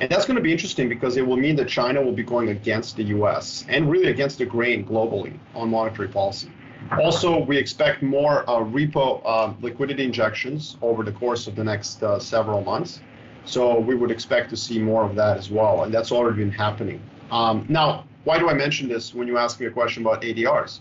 And 0.00 0.10
that's 0.10 0.24
going 0.24 0.36
to 0.36 0.42
be 0.42 0.52
interesting 0.52 0.88
because 0.88 1.16
it 1.16 1.26
will 1.26 1.36
mean 1.36 1.56
that 1.56 1.68
China 1.68 2.02
will 2.02 2.12
be 2.12 2.22
going 2.22 2.48
against 2.48 2.96
the 2.96 3.04
US 3.04 3.66
and 3.68 3.90
really 3.90 4.08
against 4.08 4.38
the 4.38 4.46
grain 4.46 4.84
globally 4.84 5.38
on 5.54 5.70
monetary 5.70 6.08
policy. 6.08 6.50
Also, 6.98 7.44
we 7.44 7.56
expect 7.58 8.02
more 8.02 8.48
uh, 8.48 8.64
repo 8.64 9.20
uh, 9.24 9.52
liquidity 9.60 10.02
injections 10.02 10.78
over 10.80 11.04
the 11.04 11.12
course 11.12 11.46
of 11.46 11.54
the 11.54 11.62
next 11.62 12.02
uh, 12.02 12.18
several 12.18 12.62
months. 12.62 13.00
So 13.44 13.78
we 13.78 13.94
would 13.94 14.10
expect 14.10 14.50
to 14.50 14.56
see 14.56 14.78
more 14.78 15.04
of 15.04 15.14
that 15.16 15.36
as 15.36 15.50
well, 15.50 15.84
and 15.84 15.92
that's 15.92 16.10
already 16.10 16.38
been 16.38 16.50
happening. 16.50 17.02
Um, 17.30 17.66
now, 17.68 18.04
why 18.24 18.38
do 18.38 18.48
I 18.48 18.54
mention 18.54 18.88
this 18.88 19.14
when 19.14 19.28
you 19.28 19.38
ask 19.38 19.60
me 19.60 19.66
a 19.66 19.70
question 19.70 20.02
about 20.02 20.22
ADRs? 20.22 20.80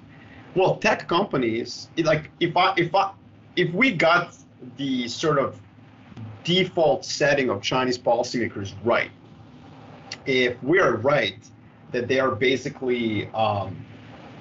Well, 0.56 0.78
tech 0.78 1.08
companies, 1.08 1.90
like 1.98 2.32
if 2.40 2.58
I 2.58 2.74
if 2.78 2.94
I 2.96 3.12
if 3.56 3.74
we 3.74 3.92
got 3.92 4.36
the 4.78 5.08
sort 5.08 5.38
of 5.38 5.60
default 6.44 7.06
setting 7.06 7.50
of 7.50 7.62
Chinese 7.62 7.98
policymakers 7.98 8.74
right. 8.84 9.12
If 10.26 10.62
we 10.64 10.80
are 10.80 10.96
right 10.98 11.38
that 11.92 12.08
they 12.08 12.20
are 12.20 12.32
basically, 12.32 13.28
um, 13.34 13.86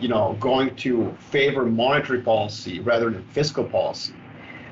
you 0.00 0.08
know, 0.08 0.36
going 0.40 0.74
to 0.76 1.14
favor 1.18 1.64
monetary 1.64 2.22
policy 2.22 2.80
rather 2.80 3.10
than 3.10 3.22
fiscal 3.24 3.64
policy, 3.64 4.14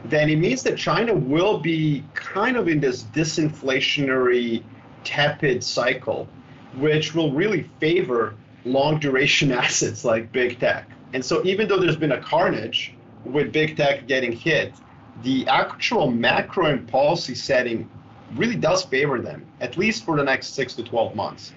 then 0.05 0.31
it 0.31 0.37
means 0.37 0.62
that 0.62 0.77
China 0.77 1.14
will 1.14 1.59
be 1.59 2.05
kind 2.14 2.57
of 2.57 2.68
in 2.68 2.81
this 2.81 3.05
disinflationary, 3.05 4.62
tepid 5.05 5.64
cycle, 5.64 6.29
which 6.77 7.14
will 7.14 7.33
really 7.33 7.62
favor 7.81 8.35
long 8.64 8.99
duration 9.01 9.53
assets 9.64 10.05
like 10.05 10.31
big 10.33 10.61
tech. 10.61 10.88
And 11.12 11.25
so, 11.25 11.45
even 11.45 11.69
though 11.69 11.79
there's 11.79 11.97
been 11.97 12.12
a 12.12 12.21
carnage 12.21 12.95
with 13.25 13.53
big 13.53 13.77
tech 13.77 14.07
getting 14.07 14.33
hit, 14.33 14.75
the 15.23 15.47
actual 15.49 16.11
macro 16.11 16.66
and 16.66 16.87
policy 16.88 17.35
setting 17.35 17.88
really 18.35 18.57
does 18.57 18.85
favor 18.85 19.21
them, 19.21 19.47
at 19.61 19.77
least 19.77 20.05
for 20.05 20.16
the 20.16 20.25
next 20.25 20.55
six 20.55 20.75
to 20.75 20.83
12 20.83 21.14
months. 21.14 21.53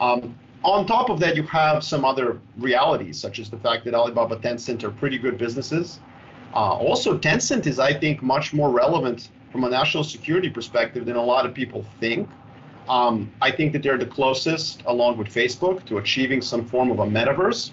Um, 0.00 0.34
on 0.64 0.86
top 0.86 1.08
of 1.08 1.20
that, 1.20 1.36
you 1.36 1.44
have 1.44 1.84
some 1.84 2.04
other 2.04 2.40
realities, 2.56 3.18
such 3.18 3.38
as 3.38 3.48
the 3.48 3.58
fact 3.58 3.84
that 3.84 3.94
Alibaba, 3.94 4.36
Tencent 4.36 4.82
are 4.82 4.90
pretty 4.90 5.18
good 5.18 5.38
businesses. 5.38 6.00
Uh, 6.54 6.74
also, 6.74 7.16
Tencent 7.16 7.66
is, 7.66 7.78
I 7.78 7.92
think, 7.92 8.22
much 8.22 8.52
more 8.52 8.70
relevant 8.70 9.30
from 9.52 9.64
a 9.64 9.70
national 9.70 10.04
security 10.04 10.50
perspective 10.50 11.06
than 11.06 11.16
a 11.16 11.22
lot 11.22 11.46
of 11.46 11.54
people 11.54 11.84
think. 12.00 12.28
Um, 12.88 13.30
I 13.40 13.50
think 13.50 13.72
that 13.74 13.82
they're 13.82 13.98
the 13.98 14.06
closest, 14.06 14.82
along 14.86 15.18
with 15.18 15.28
Facebook, 15.28 15.84
to 15.86 15.98
achieving 15.98 16.40
some 16.40 16.64
form 16.64 16.90
of 16.90 16.98
a 17.00 17.06
metaverse, 17.06 17.70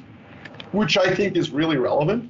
which 0.76 0.98
I 0.98 1.14
think 1.14 1.38
is 1.38 1.50
really 1.50 1.78
relevant. 1.78 2.30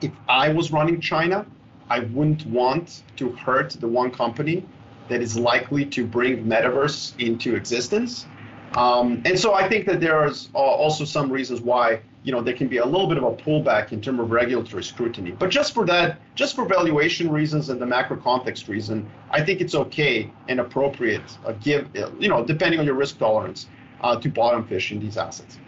If 0.00 0.12
I 0.28 0.50
was 0.50 0.70
running 0.70 1.00
China, 1.00 1.46
I 1.90 2.00
wouldn't 2.00 2.46
want 2.46 3.02
to 3.16 3.30
hurt 3.32 3.70
the 3.70 3.88
one 3.88 4.10
company 4.10 4.64
that 5.08 5.22
is 5.22 5.36
likely 5.36 5.86
to 5.86 6.06
bring 6.06 6.44
metaverse 6.44 7.18
into 7.18 7.54
existence. 7.54 8.26
Um, 8.74 9.22
and 9.24 9.38
so 9.38 9.54
I 9.54 9.66
think 9.68 9.86
that 9.86 10.00
there's 10.00 10.50
also 10.52 11.04
some 11.04 11.32
reasons 11.32 11.62
why 11.62 12.00
you 12.22 12.32
know 12.32 12.42
there 12.42 12.54
can 12.54 12.68
be 12.68 12.78
a 12.78 12.84
little 12.84 13.06
bit 13.06 13.16
of 13.16 13.24
a 13.24 13.32
pullback 13.32 13.92
in 13.92 14.02
terms 14.02 14.20
of 14.20 14.30
regulatory 14.30 14.84
scrutiny. 14.84 15.30
But 15.30 15.48
just 15.48 15.72
for 15.72 15.86
that, 15.86 16.18
just 16.34 16.54
for 16.54 16.66
valuation 16.66 17.30
reasons 17.30 17.70
and 17.70 17.80
the 17.80 17.86
macro 17.86 18.18
context 18.18 18.68
reason, 18.68 19.10
I 19.30 19.42
think 19.42 19.62
it's 19.62 19.74
okay 19.74 20.30
and 20.48 20.60
appropriate 20.60 21.38
uh, 21.46 21.52
give 21.52 21.88
you 22.18 22.28
know 22.28 22.44
depending 22.44 22.78
on 22.78 22.84
your 22.84 22.94
risk 22.94 23.18
tolerance 23.18 23.68
uh, 24.02 24.20
to 24.20 24.28
bottom 24.28 24.66
fish 24.66 24.92
in 24.92 25.00
these 25.00 25.16
assets. 25.16 25.58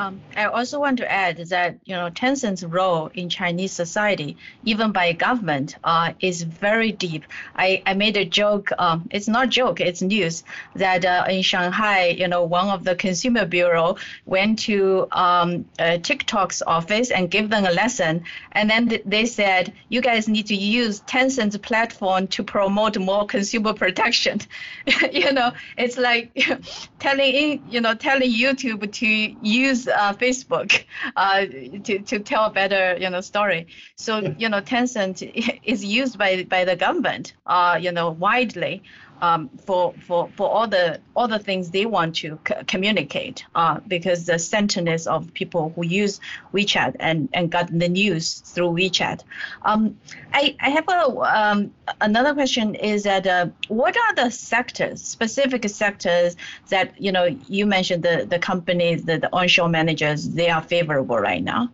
Um, 0.00 0.18
I 0.34 0.46
also 0.46 0.80
want 0.80 0.96
to 0.98 1.12
add 1.12 1.36
that 1.48 1.76
you 1.84 1.94
know 1.94 2.08
Tencent's 2.08 2.64
role 2.64 3.10
in 3.12 3.28
Chinese 3.28 3.72
society, 3.72 4.38
even 4.64 4.92
by 4.92 5.12
government, 5.12 5.76
uh, 5.84 6.14
is 6.20 6.42
very 6.42 6.90
deep. 6.90 7.24
I, 7.54 7.82
I 7.84 7.92
made 7.92 8.16
a 8.16 8.24
joke. 8.24 8.70
Um, 8.78 9.06
it's 9.10 9.28
not 9.28 9.50
joke. 9.50 9.78
It's 9.78 10.00
news 10.00 10.42
that 10.74 11.04
uh, 11.04 11.26
in 11.28 11.42
Shanghai, 11.42 12.16
you 12.18 12.28
know, 12.28 12.44
one 12.44 12.68
of 12.68 12.82
the 12.82 12.94
consumer 12.94 13.44
bureau 13.44 13.98
went 14.24 14.60
to 14.60 15.06
um, 15.12 15.66
uh, 15.78 15.98
TikTok's 15.98 16.62
office 16.66 17.10
and 17.10 17.30
gave 17.30 17.50
them 17.50 17.66
a 17.66 17.70
lesson, 17.70 18.24
and 18.52 18.70
then 18.70 18.88
th- 18.88 19.02
they 19.04 19.26
said, 19.26 19.74
"You 19.90 20.00
guys 20.00 20.28
need 20.28 20.46
to 20.46 20.56
use 20.56 21.00
Tencent's 21.00 21.58
platform 21.58 22.26
to 22.28 22.42
promote 22.42 22.96
more 22.98 23.26
consumer 23.26 23.74
protection." 23.74 24.40
you 25.12 25.30
know, 25.30 25.52
it's 25.76 25.98
like 25.98 26.32
telling 27.00 27.62
you 27.68 27.82
know 27.82 27.94
telling 27.94 28.32
YouTube 28.32 28.90
to 28.92 29.06
use 29.06 29.89
uh, 29.90 30.12
Facebook 30.14 30.84
uh, 31.16 31.46
to, 31.84 31.98
to 32.00 32.18
tell 32.20 32.46
a 32.46 32.50
better 32.50 32.96
you 32.98 33.10
know 33.10 33.20
story. 33.20 33.66
So 33.96 34.18
you 34.38 34.48
know 34.48 34.60
Tencent 34.60 35.60
is 35.64 35.84
used 35.84 36.18
by 36.18 36.44
by 36.44 36.64
the 36.64 36.76
government 36.76 37.34
uh, 37.46 37.78
you 37.80 37.92
know 37.92 38.10
widely 38.10 38.82
um, 39.20 39.48
for, 39.64 39.94
for, 40.06 40.28
for 40.36 40.48
all 40.48 40.66
the 40.66 41.00
all 41.14 41.28
the 41.28 41.38
things 41.38 41.70
they 41.70 41.86
want 41.86 42.16
to 42.16 42.38
communicate 42.66 43.44
uh, 43.54 43.80
because 43.86 44.26
the 44.26 44.34
centerness 44.34 45.06
of 45.06 45.32
people 45.34 45.72
who 45.74 45.84
use 45.84 46.20
WeChat 46.54 46.96
and, 47.00 47.28
and 47.34 47.50
got 47.50 47.66
the 47.66 47.88
news 47.88 48.40
through 48.40 48.70
WeChat. 48.70 49.22
Um, 49.62 49.98
I, 50.32 50.56
I 50.60 50.70
have 50.70 50.88
a 50.88 51.08
um, 51.20 51.74
another 52.00 52.34
question 52.34 52.74
is 52.74 53.02
that 53.02 53.26
uh, 53.26 53.48
what 53.68 53.96
are 53.96 54.14
the 54.14 54.30
sectors 54.30 55.02
specific 55.02 55.68
sectors 55.68 56.36
that 56.68 57.00
you 57.00 57.12
know 57.12 57.24
you 57.48 57.66
mentioned 57.66 58.02
the 58.02 58.26
the 58.28 58.38
companies 58.38 59.04
the, 59.04 59.18
the 59.18 59.28
onshore 59.32 59.68
managers 59.68 60.28
they 60.30 60.48
are 60.48 60.62
favorable 60.62 61.18
right 61.18 61.42
now. 61.42 61.70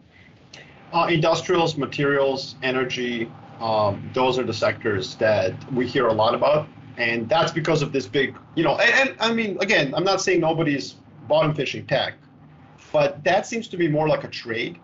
Uh, 0.93 1.09
industrials, 1.11 1.77
materials, 1.77 2.55
energy, 2.63 3.31
um, 3.61 4.09
those 4.15 4.39
are 4.39 4.45
the 4.45 4.55
sectors 4.55 5.17
that 5.17 5.53
we 5.73 5.87
hear 5.87 6.07
a 6.07 6.13
lot 6.13 6.35
about 6.35 6.69
and 6.97 7.29
that's 7.29 7.53
because 7.53 7.83
of 7.83 7.93
this 7.93 8.07
big, 8.07 8.37
you 8.55 8.65
know, 8.65 8.77
and, 8.79 9.11
and 9.11 9.21
I 9.21 9.33
mean, 9.33 9.59
again, 9.61 9.95
I'm 9.95 10.05
not 10.05 10.21
saying 10.21 10.41
nobody's 10.41 10.97
bottom 11.29 11.55
fishing 11.55 11.87
tech, 11.87 12.15
but 12.93 13.23
that 13.25 13.47
seems 13.47 13.69
to 13.69 13.77
be 13.77 13.89
more 13.89 14.09
like 14.09 14.25
a 14.25 14.29
trade, 14.29 14.79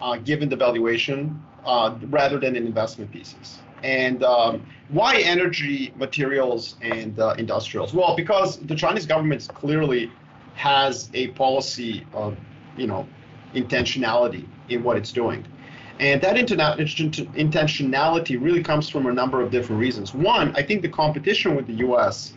uh, 0.00 0.16
given 0.16 0.48
the 0.48 0.56
valuation, 0.56 1.42
uh, 1.64 1.96
rather 2.08 2.38
than 2.38 2.56
an 2.56 2.66
investment 2.66 3.12
thesis. 3.12 3.58
And 3.82 4.22
um, 4.22 4.66
why 4.88 5.16
energy, 5.18 5.92
materials, 5.96 6.76
and 6.80 7.18
uh, 7.18 7.34
industrials? 7.38 7.92
Well, 7.92 8.16
because 8.16 8.58
the 8.58 8.74
Chinese 8.74 9.06
government 9.06 9.46
clearly 9.52 10.10
has 10.54 11.10
a 11.12 11.28
policy 11.28 12.06
of, 12.12 12.36
you 12.76 12.86
know, 12.86 13.06
intentionality 13.54 14.46
in 14.68 14.82
what 14.82 14.96
it's 14.96 15.12
doing. 15.12 15.44
And 16.00 16.20
that 16.22 16.36
intentionality 16.36 18.42
really 18.42 18.62
comes 18.62 18.88
from 18.88 19.06
a 19.06 19.12
number 19.12 19.40
of 19.40 19.50
different 19.50 19.80
reasons. 19.80 20.12
One, 20.12 20.54
I 20.56 20.62
think 20.62 20.82
the 20.82 20.88
competition 20.88 21.54
with 21.54 21.66
the 21.66 21.74
U.S. 21.74 22.32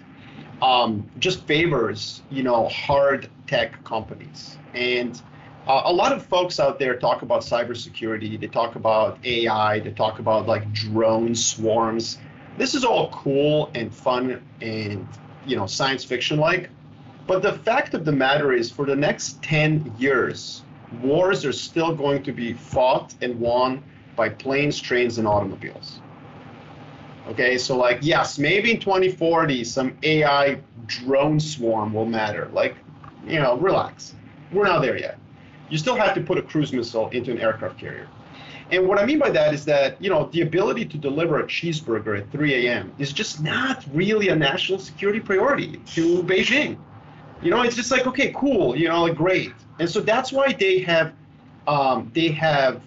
Um, 0.61 1.09
just 1.17 1.43
favors, 1.45 2.21
you 2.29 2.43
know, 2.43 2.67
hard 2.67 3.29
tech 3.47 3.83
companies. 3.83 4.57
And 4.75 5.19
uh, 5.67 5.81
a 5.85 5.93
lot 5.93 6.13
of 6.13 6.25
folks 6.25 6.59
out 6.59 6.77
there 6.77 6.97
talk 6.97 7.23
about 7.23 7.41
cybersecurity. 7.41 8.39
They 8.39 8.47
talk 8.47 8.75
about 8.75 9.17
AI. 9.25 9.79
They 9.79 9.91
talk 9.91 10.19
about 10.19 10.47
like 10.47 10.71
drone 10.71 11.33
swarms. 11.33 12.19
This 12.57 12.75
is 12.75 12.85
all 12.85 13.09
cool 13.09 13.71
and 13.73 13.93
fun 13.93 14.41
and 14.61 15.07
you 15.45 15.55
know 15.55 15.65
science 15.65 16.03
fiction 16.03 16.39
like. 16.39 16.69
But 17.27 17.41
the 17.41 17.53
fact 17.53 17.93
of 17.93 18.05
the 18.05 18.13
matter 18.13 18.53
is, 18.53 18.71
for 18.71 18.85
the 18.85 18.95
next 18.95 19.43
10 19.43 19.93
years, 19.99 20.63
wars 21.01 21.45
are 21.45 21.53
still 21.53 21.95
going 21.95 22.23
to 22.23 22.31
be 22.31 22.53
fought 22.53 23.15
and 23.21 23.39
won 23.39 23.83
by 24.15 24.29
planes, 24.29 24.79
trains, 24.79 25.17
and 25.17 25.27
automobiles. 25.27 26.01
Okay, 27.29 27.57
so 27.57 27.75
like, 27.75 27.99
yes, 28.01 28.39
maybe 28.39 28.71
in 28.71 28.79
2040, 28.79 29.63
some 29.63 29.97
AI 30.03 30.59
drone 30.85 31.39
swarm 31.39 31.93
will 31.93 32.05
matter. 32.05 32.49
Like, 32.53 32.75
you 33.25 33.39
know, 33.39 33.57
relax. 33.57 34.15
We're 34.51 34.63
not 34.63 34.81
there 34.81 34.97
yet. 34.97 35.19
You 35.69 35.77
still 35.77 35.95
have 35.95 36.13
to 36.15 36.21
put 36.21 36.37
a 36.37 36.41
cruise 36.41 36.71
missile 36.71 37.09
into 37.09 37.31
an 37.31 37.39
aircraft 37.39 37.77
carrier. 37.77 38.07
And 38.71 38.87
what 38.87 38.99
I 38.99 39.05
mean 39.05 39.19
by 39.19 39.29
that 39.29 39.53
is 39.53 39.65
that, 39.65 40.01
you 40.01 40.09
know, 40.09 40.29
the 40.31 40.41
ability 40.41 40.85
to 40.85 40.97
deliver 40.97 41.39
a 41.39 41.43
cheeseburger 41.43 42.19
at 42.19 42.31
3 42.31 42.67
a.m. 42.67 42.93
is 42.97 43.13
just 43.13 43.41
not 43.41 43.85
really 43.93 44.29
a 44.29 44.35
national 44.35 44.79
security 44.79 45.19
priority 45.19 45.77
to 45.93 46.23
Beijing. 46.23 46.77
You 47.41 47.51
know, 47.51 47.61
it's 47.61 47.75
just 47.75 47.91
like, 47.91 48.07
okay, 48.07 48.33
cool, 48.35 48.75
you 48.75 48.87
know, 48.87 49.03
like, 49.03 49.15
great. 49.15 49.53
And 49.79 49.89
so 49.89 49.99
that's 49.99 50.31
why 50.31 50.53
they 50.53 50.79
have 50.79 51.13
um, 51.67 52.11
they 52.13 52.29
have 52.29 52.81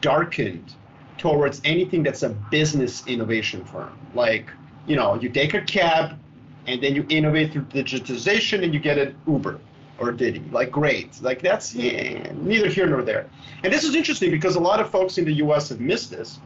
darkened 0.00 0.74
towards 1.16 1.60
anything 1.64 2.02
that's 2.02 2.22
a 2.22 2.28
business 2.28 3.06
innovation 3.06 3.64
firm. 3.64 3.98
Like, 4.14 4.50
you 4.86 4.96
know, 4.96 5.14
you 5.14 5.28
take 5.28 5.54
a 5.54 5.60
cab 5.62 6.18
and 6.66 6.82
then 6.82 6.94
you 6.94 7.04
innovate 7.08 7.52
through 7.52 7.64
digitization 7.64 8.62
and 8.62 8.72
you 8.72 8.80
get 8.80 8.98
an 8.98 9.16
Uber 9.26 9.60
or 9.98 10.12
Didi. 10.12 10.44
Like, 10.52 10.70
great. 10.70 11.20
Like, 11.20 11.42
that's 11.42 11.74
yeah, 11.74 12.32
neither 12.34 12.68
here 12.68 12.86
nor 12.86 13.02
there. 13.02 13.28
And 13.64 13.72
this 13.72 13.84
is 13.84 13.94
interesting 13.94 14.30
because 14.30 14.54
a 14.54 14.60
lot 14.60 14.80
of 14.80 14.90
folks 14.90 15.18
in 15.18 15.24
the 15.24 15.34
US 15.34 15.70
have 15.70 15.80
missed 15.80 16.10
this, 16.10 16.38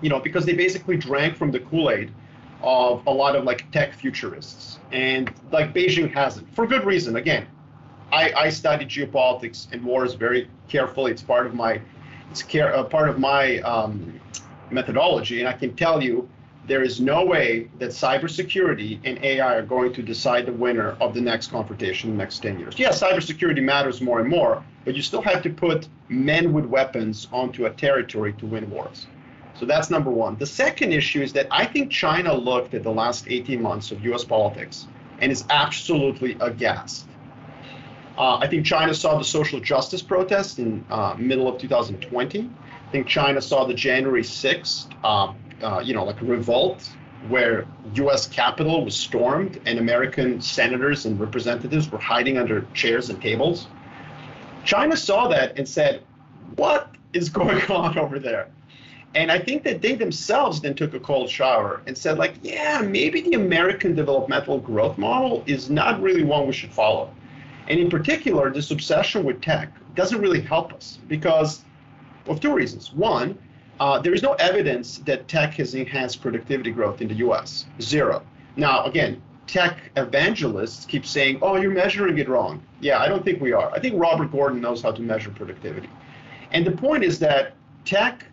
you 0.00 0.08
know, 0.08 0.20
because 0.20 0.46
they 0.46 0.54
basically 0.54 0.96
drank 0.96 1.36
from 1.36 1.50
the 1.50 1.60
Kool 1.60 1.90
Aid 1.90 2.12
of 2.62 3.06
a 3.06 3.10
lot 3.10 3.34
of 3.34 3.44
like 3.44 3.70
tech 3.72 3.94
futurists. 3.94 4.78
And 4.92 5.32
like 5.50 5.74
Beijing 5.74 6.12
hasn't, 6.12 6.54
for 6.54 6.66
good 6.66 6.84
reason. 6.84 7.16
Again, 7.16 7.46
I, 8.10 8.32
I 8.32 8.50
study 8.50 8.86
geopolitics 8.86 9.70
and 9.72 9.84
wars 9.84 10.14
very 10.14 10.48
carefully. 10.68 11.12
It's 11.12 11.22
part 11.22 11.46
of 11.46 11.54
my 11.54 11.80
it's 12.30 12.42
care, 12.42 12.74
uh, 12.74 12.84
part 12.84 13.08
of 13.08 13.18
my 13.18 13.58
um, 13.60 14.20
methodology, 14.70 15.40
and 15.40 15.48
I 15.48 15.52
can 15.52 15.74
tell 15.76 16.02
you 16.02 16.28
there 16.66 16.82
is 16.82 17.00
no 17.00 17.24
way 17.24 17.70
that 17.78 17.90
cybersecurity 17.90 19.00
and 19.04 19.22
AI 19.24 19.56
are 19.56 19.62
going 19.62 19.92
to 19.94 20.02
decide 20.02 20.44
the 20.44 20.52
winner 20.52 20.96
of 21.00 21.14
the 21.14 21.20
next 21.20 21.50
confrontation 21.50 22.10
in 22.10 22.16
the 22.16 22.22
next 22.22 22.40
10 22.40 22.58
years. 22.58 22.78
Yes, 22.78 23.00
cybersecurity 23.00 23.62
matters 23.62 24.02
more 24.02 24.20
and 24.20 24.28
more, 24.28 24.62
but 24.84 24.94
you 24.94 25.00
still 25.00 25.22
have 25.22 25.42
to 25.42 25.50
put 25.50 25.88
men 26.10 26.52
with 26.52 26.66
weapons 26.66 27.26
onto 27.32 27.64
a 27.64 27.70
territory 27.70 28.34
to 28.34 28.46
win 28.46 28.68
wars. 28.70 29.06
So 29.58 29.64
that's 29.64 29.88
number 29.88 30.10
one. 30.10 30.36
The 30.36 30.46
second 30.46 30.92
issue 30.92 31.22
is 31.22 31.32
that 31.32 31.48
I 31.50 31.64
think 31.64 31.90
China 31.90 32.34
looked 32.34 32.74
at 32.74 32.82
the 32.82 32.92
last 32.92 33.24
18 33.28 33.62
months 33.62 33.90
of 33.90 34.04
US 34.04 34.24
politics 34.24 34.86
and 35.20 35.32
is 35.32 35.44
absolutely 35.48 36.36
aghast 36.40 37.08
uh, 38.18 38.38
I 38.38 38.48
think 38.48 38.66
China 38.66 38.92
saw 38.92 39.16
the 39.16 39.24
social 39.24 39.60
justice 39.60 40.02
protests 40.02 40.58
in 40.58 40.84
uh, 40.90 41.14
middle 41.16 41.46
of 41.46 41.60
2020. 41.60 42.40
I 42.40 42.90
think 42.90 43.06
China 43.06 43.40
saw 43.40 43.64
the 43.64 43.74
January 43.74 44.22
6th, 44.22 44.88
uh, 45.04 45.32
uh, 45.62 45.80
you 45.80 45.94
know, 45.94 46.04
like 46.04 46.20
revolt 46.20 46.90
where 47.28 47.66
U.S. 47.94 48.26
Capitol 48.26 48.84
was 48.84 48.96
stormed 48.96 49.60
and 49.66 49.78
American 49.78 50.40
senators 50.40 51.06
and 51.06 51.18
representatives 51.18 51.90
were 51.90 51.98
hiding 51.98 52.38
under 52.38 52.66
chairs 52.74 53.10
and 53.10 53.20
tables. 53.20 53.68
China 54.64 54.96
saw 54.96 55.28
that 55.28 55.56
and 55.58 55.68
said, 55.68 56.02
"What 56.56 56.94
is 57.12 57.28
going 57.28 57.60
on 57.70 57.98
over 57.98 58.18
there?" 58.18 58.48
And 59.14 59.32
I 59.32 59.38
think 59.38 59.62
that 59.64 59.80
they 59.80 59.94
themselves 59.94 60.60
then 60.60 60.74
took 60.74 60.94
a 60.94 61.00
cold 61.00 61.30
shower 61.30 61.82
and 61.86 61.96
said, 61.96 62.18
like, 62.18 62.34
yeah, 62.42 62.82
maybe 62.82 63.22
the 63.22 63.34
American 63.34 63.94
developmental 63.94 64.58
growth 64.58 64.98
model 64.98 65.42
is 65.46 65.70
not 65.70 66.00
really 66.02 66.22
one 66.22 66.46
we 66.46 66.52
should 66.52 66.70
follow. 66.70 67.10
And 67.68 67.78
in 67.78 67.90
particular, 67.90 68.50
this 68.50 68.70
obsession 68.70 69.24
with 69.24 69.40
tech 69.40 69.70
doesn't 69.94 70.20
really 70.20 70.40
help 70.40 70.72
us 70.72 70.98
because 71.06 71.64
of 72.26 72.40
two 72.40 72.52
reasons. 72.52 72.92
One, 72.92 73.38
uh, 73.78 74.00
there 74.00 74.14
is 74.14 74.22
no 74.22 74.32
evidence 74.34 74.98
that 74.98 75.28
tech 75.28 75.54
has 75.54 75.74
enhanced 75.74 76.20
productivity 76.20 76.70
growth 76.70 77.00
in 77.00 77.08
the 77.08 77.14
US. 77.16 77.66
Zero. 77.80 78.22
Now, 78.56 78.84
again, 78.84 79.22
tech 79.46 79.78
evangelists 79.96 80.84
keep 80.86 81.06
saying, 81.06 81.38
oh, 81.42 81.56
you're 81.56 81.70
measuring 81.70 82.18
it 82.18 82.28
wrong. 82.28 82.62
Yeah, 82.80 82.98
I 82.98 83.08
don't 83.08 83.24
think 83.24 83.40
we 83.40 83.52
are. 83.52 83.70
I 83.70 83.78
think 83.78 84.00
Robert 84.00 84.32
Gordon 84.32 84.60
knows 84.60 84.82
how 84.82 84.92
to 84.92 85.02
measure 85.02 85.30
productivity. 85.30 85.90
And 86.52 86.66
the 86.66 86.72
point 86.72 87.04
is 87.04 87.18
that 87.20 87.54
tech 87.84 88.24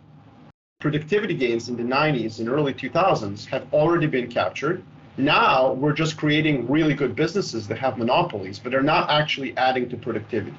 productivity 0.80 1.34
gains 1.34 1.68
in 1.68 1.76
the 1.76 1.82
90s 1.82 2.38
and 2.38 2.48
early 2.48 2.72
2000s 2.72 3.46
have 3.46 3.66
already 3.72 4.06
been 4.06 4.28
captured 4.28 4.82
now 5.16 5.72
we're 5.72 5.92
just 5.92 6.16
creating 6.16 6.70
really 6.70 6.94
good 6.94 7.16
businesses 7.16 7.66
that 7.68 7.78
have 7.78 7.98
monopolies, 7.98 8.58
but 8.58 8.74
are 8.74 8.82
not 8.82 9.10
actually 9.10 9.56
adding 9.56 9.88
to 9.88 9.96
productivity. 9.96 10.56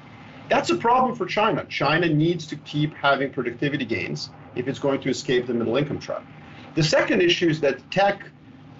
That's 0.48 0.70
a 0.70 0.76
problem 0.76 1.14
for 1.14 1.26
China. 1.26 1.64
China 1.66 2.08
needs 2.08 2.46
to 2.46 2.56
keep 2.56 2.94
having 2.94 3.30
productivity 3.30 3.84
gains 3.84 4.30
if 4.56 4.66
it's 4.66 4.78
going 4.78 5.00
to 5.02 5.10
escape 5.10 5.46
the 5.46 5.54
middle 5.54 5.76
income 5.76 5.98
trap. 5.98 6.24
The 6.74 6.82
second 6.82 7.22
issue 7.22 7.48
is 7.48 7.60
that 7.60 7.88
tech 7.90 8.22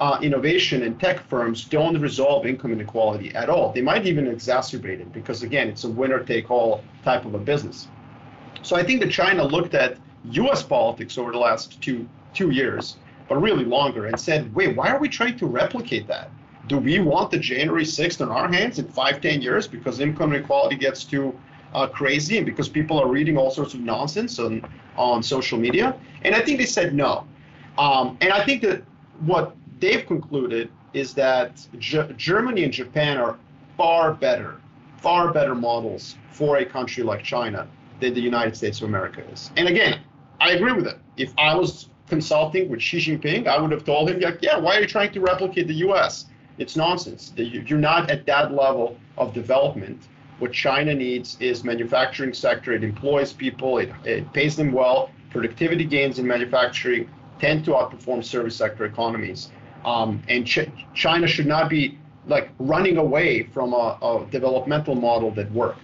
uh, 0.01 0.19
innovation 0.23 0.83
and 0.83 0.99
tech 0.99 1.21
firms 1.29 1.65
don't 1.65 2.01
resolve 2.01 2.47
income 2.47 2.73
inequality 2.73 3.35
at 3.35 3.51
all. 3.51 3.73
They 3.73 3.83
might 3.83 4.07
even 4.07 4.27
exacerbate 4.27 5.01
it 5.01 5.13
because, 5.13 5.43
again, 5.43 5.69
it's 5.69 5.85
a 5.85 5.89
winner 5.89 6.23
take 6.23 6.51
all 6.51 6.83
type 7.05 7.25
of 7.25 7.35
a 7.35 7.39
business. 7.39 7.89
So 8.63 8.77
I 8.77 8.83
think 8.83 9.01
that 9.01 9.11
China 9.11 9.45
looked 9.45 9.75
at 9.75 9.99
US 10.31 10.63
politics 10.63 11.19
over 11.19 11.33
the 11.33 11.39
last 11.39 11.81
two, 11.81 12.09
two 12.35 12.51
years 12.51 12.97
but 13.29 13.37
really 13.37 13.65
longer, 13.65 14.07
and 14.07 14.19
said, 14.19 14.55
wait, 14.55 14.77
why 14.77 14.89
are 14.89 14.99
we 14.99 15.09
trying 15.09 15.37
to 15.39 15.47
replicate 15.47 16.07
that? 16.09 16.31
do 16.69 16.79
we 16.79 17.01
want 17.01 17.31
the 17.31 17.39
January 17.39 17.85
6th 17.85 18.21
on 18.21 18.29
our 18.31 18.47
hands 18.53 18.79
in 18.79 18.87
five, 18.87 19.21
ten 19.21 19.41
years 19.41 19.67
because 19.67 20.01
income 20.01 20.35
inequality 20.35 20.77
gets 20.77 21.03
too 21.03 21.39
uh, 21.75 21.87
crazy 21.87 22.37
and 22.37 22.47
because 22.47 22.69
people 22.69 23.01
are 23.01 23.09
reading 23.09 23.37
all 23.37 23.51
sorts 23.51 23.75
of 23.75 23.81
nonsense 23.81 24.39
on, 24.39 24.63
on 24.97 25.23
social 25.23 25.59
media? 25.59 25.99
And 26.23 26.35
I 26.35 26.41
think 26.41 26.59
they 26.59 26.67
said 26.67 26.95
no. 26.95 27.27
Um, 27.79 28.19
and 28.21 28.33
I 28.33 28.45
think 28.45 28.63
that 28.63 28.83
what 29.21 29.57
they've 29.81 30.07
concluded 30.07 30.71
is 30.93 31.15
that 31.15 31.67
G- 31.79 32.03
Germany 32.17 32.65
and 32.65 32.73
Japan 32.73 33.17
are 33.17 33.39
far 33.77 34.13
better, 34.13 34.61
far 34.99 35.33
better 35.33 35.55
models 35.55 36.17
for 36.33 36.59
a 36.59 36.65
country 36.65 37.03
like 37.03 37.23
China 37.23 37.67
than 38.01 38.15
the 38.15 38.21
United 38.21 38.57
States 38.57 38.81
of 38.81 38.89
America 38.89 39.23
is. 39.33 39.51
And 39.57 39.69
again, 39.69 40.01
I 40.41 40.53
agree 40.53 40.73
with 40.73 40.87
it. 40.87 40.99
If 41.17 41.33
I 41.39 41.55
was 41.55 41.89
consulting 42.09 42.69
with 42.69 42.81
Xi 42.81 42.99
Jinping, 42.99 43.47
I 43.47 43.61
would 43.61 43.71
have 43.71 43.85
told 43.85 44.11
him, 44.11 44.21
like, 44.21 44.39
yeah, 44.43 44.59
why 44.59 44.77
are 44.77 44.81
you 44.81 44.87
trying 44.87 45.13
to 45.13 45.21
replicate 45.21 45.69
the 45.69 45.75
US? 45.89 46.27
It's 46.59 46.77
nonsense. 46.77 47.33
You're 47.37 47.79
not 47.79 48.11
at 48.11 48.27
that 48.27 48.53
level 48.53 48.97
of 49.17 49.33
development. 49.33 50.09
What 50.39 50.53
China 50.53 50.95
needs 50.95 51.37
is 51.41 51.65
manufacturing 51.65 52.33
sector. 52.33 52.73
It 52.73 52.85
employs 52.85 53.33
people. 53.33 53.79
It, 53.79 53.91
it 54.05 54.33
pays 54.33 54.57
them 54.57 54.73
well. 54.73 55.11
Productivity 55.31 55.85
gains 55.85 56.19
in 56.19 56.27
manufacturing 56.27 57.09
tend 57.39 57.65
to 57.67 57.73
outperform 57.73 58.25
service 58.25 58.57
sector 58.57 58.85
economies. 58.85 59.51
Um, 59.85 60.23
and 60.29 60.47
Ch- 60.47 60.71
China 60.95 61.27
should 61.27 61.47
not 61.47 61.69
be 61.69 61.99
like 62.27 62.51
running 62.59 62.99
away 62.99 63.45
from 63.45 63.73
a, 63.73 63.99
a 64.03 64.27
developmental 64.31 64.95
model 64.95 65.31
that 65.33 65.51
worked. 65.53 65.81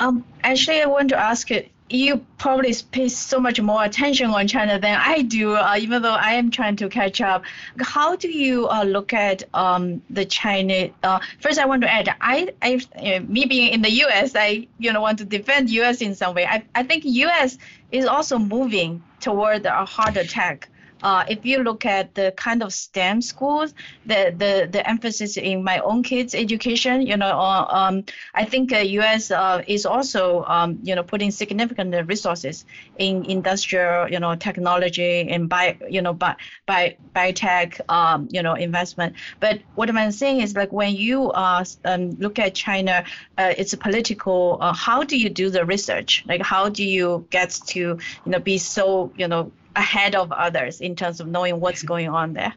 Um, 0.00 0.24
actually, 0.42 0.82
I 0.82 0.86
want 0.86 1.08
to 1.10 1.16
ask 1.16 1.50
it. 1.50 1.70
You 1.90 2.24
probably 2.38 2.74
pay 2.92 3.08
so 3.08 3.38
much 3.38 3.60
more 3.60 3.84
attention 3.84 4.30
on 4.30 4.48
China 4.48 4.78
than 4.78 4.98
I 4.98 5.20
do, 5.22 5.54
uh, 5.54 5.76
even 5.78 6.00
though 6.00 6.14
I 6.14 6.32
am 6.32 6.50
trying 6.50 6.76
to 6.76 6.88
catch 6.88 7.20
up. 7.20 7.44
How 7.78 8.16
do 8.16 8.28
you 8.28 8.68
uh, 8.68 8.84
look 8.84 9.12
at 9.12 9.44
um, 9.52 10.00
the 10.08 10.24
China? 10.24 10.88
Uh, 11.02 11.20
first, 11.40 11.58
I 11.58 11.66
want 11.66 11.82
to 11.82 11.92
add, 11.92 12.08
I, 12.20 12.48
I, 12.62 12.80
uh, 12.96 13.20
me 13.20 13.44
being 13.44 13.72
in 13.72 13.82
the 13.82 13.90
U.S., 13.90 14.34
I, 14.34 14.66
you 14.78 14.92
know, 14.92 15.02
want 15.02 15.18
to 15.18 15.26
defend 15.26 15.68
U.S. 15.70 16.00
in 16.00 16.14
some 16.14 16.34
way. 16.34 16.46
I, 16.46 16.64
I 16.74 16.84
think 16.84 17.04
U.S. 17.04 17.58
is 17.92 18.06
also 18.06 18.38
moving 18.38 19.02
toward 19.20 19.66
a 19.66 19.84
hard 19.84 20.14
tech. 20.28 20.68
Uh, 21.04 21.22
if 21.28 21.44
you 21.44 21.62
look 21.62 21.84
at 21.84 22.14
the 22.14 22.32
kind 22.36 22.62
of 22.62 22.72
STEM 22.72 23.20
schools, 23.20 23.74
the 24.06 24.34
the, 24.36 24.66
the 24.70 24.88
emphasis 24.88 25.36
in 25.36 25.62
my 25.62 25.78
own 25.80 26.02
kids' 26.02 26.34
education, 26.34 27.02
you 27.02 27.16
know, 27.16 27.38
uh, 27.38 27.66
um, 27.68 28.04
I 28.34 28.46
think 28.46 28.72
uh, 28.72 28.78
U.S. 28.78 29.30
Uh, 29.30 29.62
is 29.66 29.84
also, 29.84 30.44
um, 30.44 30.78
you 30.82 30.94
know, 30.94 31.02
putting 31.02 31.30
significant 31.30 31.94
resources 32.08 32.64
in 32.96 33.24
industrial, 33.26 34.10
you 34.10 34.18
know, 34.18 34.34
technology 34.34 35.28
and 35.28 35.46
by, 35.46 35.76
you 35.90 36.00
know, 36.00 36.14
by 36.14 36.36
by 36.64 36.96
biotech, 37.14 37.80
um, 37.90 38.26
you 38.30 38.42
know, 38.42 38.54
investment. 38.54 39.14
But 39.40 39.60
what 39.74 39.90
I'm 39.90 40.10
saying 40.10 40.40
is 40.40 40.56
like 40.56 40.72
when 40.72 40.96
you 40.96 41.30
uh, 41.32 41.64
um, 41.84 42.12
look 42.12 42.38
at 42.38 42.54
China, 42.54 43.04
uh, 43.36 43.52
it's 43.58 43.74
political. 43.74 44.58
how 44.74 45.04
do 45.04 45.18
you 45.18 45.28
do 45.28 45.50
the 45.50 45.66
research? 45.66 46.24
Like 46.26 46.40
how 46.40 46.70
do 46.70 46.82
you 46.82 47.26
get 47.28 47.50
to, 47.66 47.80
you 47.80 47.98
know, 48.24 48.38
be 48.38 48.56
so, 48.56 49.12
you 49.16 49.28
know, 49.28 49.52
ahead 49.76 50.14
of 50.14 50.32
others 50.32 50.80
in 50.80 50.96
terms 50.96 51.20
of 51.20 51.26
knowing 51.26 51.60
what's 51.60 51.82
going 51.92 52.08
on 52.08 52.32
there? 52.34 52.54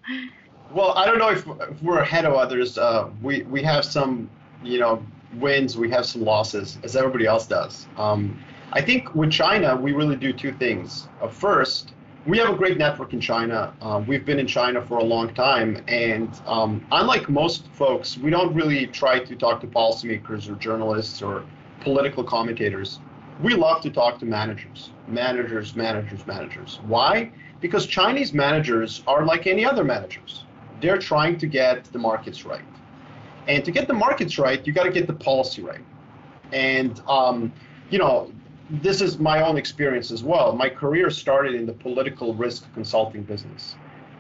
Well, 0.71 0.93
I 0.95 1.06
don't 1.06 1.17
know 1.17 1.30
if, 1.30 1.47
if 1.47 1.82
we're 1.82 1.99
ahead 1.99 2.25
of 2.25 2.34
others. 2.34 2.77
Uh, 2.77 3.10
we 3.21 3.43
we 3.43 3.63
have 3.63 3.86
some, 3.86 4.30
you 4.63 4.80
know, 4.80 5.03
wins. 5.36 5.77
We 5.77 5.89
have 5.91 6.06
some 6.06 6.23
losses, 6.23 6.77
as 6.84 6.95
everybody 6.95 7.25
else 7.25 7.47
does. 7.47 7.88
Um, 7.97 8.39
I 8.73 8.82
think 8.82 9.15
with 9.15 9.32
China, 9.32 9.75
we 9.75 9.93
really 9.93 10.17
do 10.17 10.34
two 10.34 10.51
things. 10.51 11.08
Uh, 11.21 11.30
first, 11.30 11.93
we 12.25 12.38
have 12.39 12.49
a 12.49 12.56
great 12.56 12.77
network 12.77 13.13
in 13.13 13.21
China. 13.21 13.73
Uh, 13.82 14.03
we've 14.06 14.25
been 14.25 14.39
in 14.39 14.47
China 14.47 14.82
for 14.82 14.97
a 14.97 15.03
long 15.03 15.34
time, 15.34 15.82
and 15.88 16.30
um, 16.45 16.86
unlike 16.91 17.30
most 17.30 17.67
folks, 17.71 18.17
we 18.17 18.30
don't 18.30 18.53
really 18.53 18.88
try 18.88 19.19
to 19.19 19.36
talk 19.36 19.62
to 19.62 19.67
policymakers 19.67 20.49
or 20.49 20.56
journalists 20.56 21.21
or 21.21 21.45
political 21.80 22.25
commentators 22.25 22.99
we 23.41 23.54
love 23.54 23.82
to 23.82 23.89
talk 23.89 24.19
to 24.19 24.26
managers, 24.26 24.91
managers, 25.08 25.76
managers, 25.76 26.26
managers. 26.26 26.80
Why? 26.88 27.32
Because 27.62 27.86
Chinese 27.86 28.34
managers 28.34 29.04
are 29.08 29.26
like 29.26 29.47
any 29.47 29.63
other 29.65 29.84
managers. 29.84 30.45
They're 30.82 30.97
trying 30.97 31.38
to 31.39 31.47
get 31.47 31.86
the 31.86 32.00
markets 32.00 32.45
right. 32.45 32.65
And 33.47 33.63
to 33.63 33.71
get 33.71 33.88
the 33.88 33.93
markets 33.93 34.38
right, 34.38 34.65
you 34.65 34.73
got 34.73 34.84
to 34.84 34.91
get 34.91 35.08
the 35.08 35.13
policy 35.13 35.62
right. 35.62 35.84
And, 36.52 37.02
um, 37.08 37.54
you 37.89 38.00
know, 38.00 38.32
this 38.69 39.02
is 39.02 39.17
my 39.17 39.41
own 39.45 39.58
experience 39.58 40.12
as 40.12 40.23
well. 40.23 40.54
My 40.54 40.69
career 40.69 41.10
started 41.10 41.56
in 41.56 41.65
the 41.65 41.73
political 41.73 42.34
risk 42.34 42.71
consulting 42.73 43.23
business. 43.23 43.76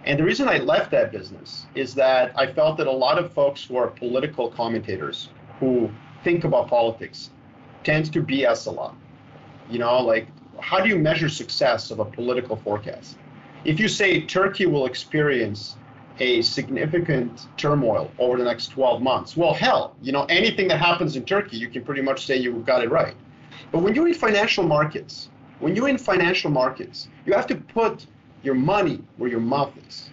And 0.05 0.17
the 0.17 0.23
reason 0.23 0.47
I 0.47 0.59
left 0.59 0.91
that 0.91 1.11
business 1.11 1.65
is 1.75 1.93
that 1.95 2.31
I 2.37 2.51
felt 2.51 2.77
that 2.77 2.87
a 2.87 2.91
lot 2.91 3.17
of 3.17 3.33
folks 3.33 3.63
who 3.63 3.75
are 3.75 3.87
political 3.87 4.49
commentators 4.49 5.29
who 5.59 5.89
think 6.23 6.45
about 6.45 6.69
politics 6.69 7.31
tend 7.83 8.11
to 8.13 8.21
BS 8.21 8.67
a 8.67 8.71
lot. 8.71 8.95
You 9.69 9.79
know, 9.79 9.99
like 10.01 10.27
how 10.59 10.79
do 10.79 10.89
you 10.89 10.97
measure 10.97 11.29
success 11.29 11.91
of 11.91 11.99
a 11.99 12.05
political 12.05 12.55
forecast? 12.55 13.17
If 13.65 13.79
you 13.79 13.87
say 13.87 14.21
Turkey 14.21 14.65
will 14.65 14.85
experience 14.85 15.75
a 16.19 16.41
significant 16.41 17.47
turmoil 17.57 18.11
over 18.17 18.37
the 18.37 18.43
next 18.43 18.67
12 18.67 19.01
months, 19.01 19.37
well, 19.37 19.53
hell, 19.53 19.95
you 20.01 20.11
know, 20.11 20.25
anything 20.25 20.67
that 20.69 20.79
happens 20.79 21.15
in 21.15 21.25
Turkey, 21.25 21.57
you 21.57 21.69
can 21.69 21.83
pretty 21.83 22.01
much 22.01 22.25
say 22.25 22.37
you 22.37 22.53
got 22.65 22.83
it 22.83 22.89
right. 22.89 23.15
But 23.71 23.79
when 23.79 23.93
you're 23.93 24.07
in 24.07 24.13
financial 24.13 24.63
markets, 24.63 25.29
when 25.59 25.75
you're 25.75 25.89
in 25.89 25.97
financial 25.97 26.49
markets, 26.49 27.09
you 27.25 27.33
have 27.33 27.47
to 27.47 27.55
put 27.55 28.05
your 28.43 28.55
money 28.55 29.01
where 29.17 29.29
your 29.29 29.39
mouth 29.39 29.73
is. 29.87 30.09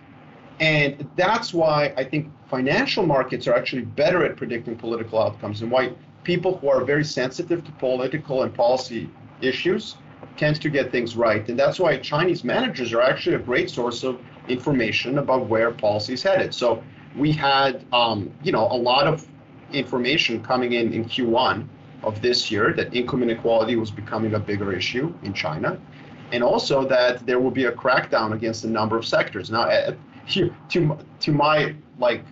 And 0.61 1.09
that's 1.17 1.53
why 1.53 1.93
I 1.97 2.05
think 2.05 2.31
financial 2.49 3.05
markets 3.05 3.47
are 3.47 3.55
actually 3.55 3.83
better 3.83 4.25
at 4.25 4.37
predicting 4.37 4.77
political 4.77 5.21
outcomes 5.21 5.63
and 5.63 5.71
why 5.71 5.93
people 6.23 6.59
who 6.59 6.69
are 6.69 6.85
very 6.85 7.05
sensitive 7.05 7.65
to 7.65 7.73
political 7.73 8.43
and 8.45 8.55
policy 8.55 9.11
issues 9.41 9.97
tends 10.37 10.59
to 10.59 10.69
get 10.69 10.91
things 10.91 11.17
right. 11.17 11.49
And 11.49 11.59
that's 11.59 11.79
why 11.79 11.97
Chinese 11.99 12.45
managers 12.45 12.93
are 12.93 13.03
actually 13.03 13.37
a 13.37 13.41
great 13.41 13.71
source 13.71 14.03
of 14.03 14.21
information 14.49 15.19
about 15.19 15.47
where 15.47 15.71
policy 15.71 16.15
is 16.15 16.23
headed. 16.23 16.55
So 16.55 16.83
we 17.17 17.33
had, 17.33 17.85
um, 17.93 18.33
you 18.43 18.53
know, 18.53 18.67
a 18.71 18.77
lot 18.77 19.07
of 19.07 19.27
information 19.73 20.43
coming 20.43 20.73
in 20.73 20.93
in 20.93 21.05
Q1 21.05 21.67
of 22.03 22.21
this 22.21 22.51
year 22.51 22.73
that 22.75 22.95
income 22.95 23.23
inequality 23.23 23.77
was 23.77 23.91
becoming 23.91 24.35
a 24.35 24.39
bigger 24.39 24.73
issue 24.73 25.13
in 25.23 25.33
China, 25.33 25.81
and 26.33 26.43
also 26.43 26.87
that 26.87 27.25
there 27.27 27.41
will 27.41 27.51
be 27.51 27.65
a 27.65 27.73
crackdown 27.73 28.33
against 28.33 28.65
a 28.65 28.69
number 28.69 28.97
of 28.97 29.07
sectors. 29.07 29.51
Now, 29.51 29.63
uh, 29.63 29.95
to 30.29 30.55
to 31.21 31.33
my 31.33 31.75
like 31.99 32.25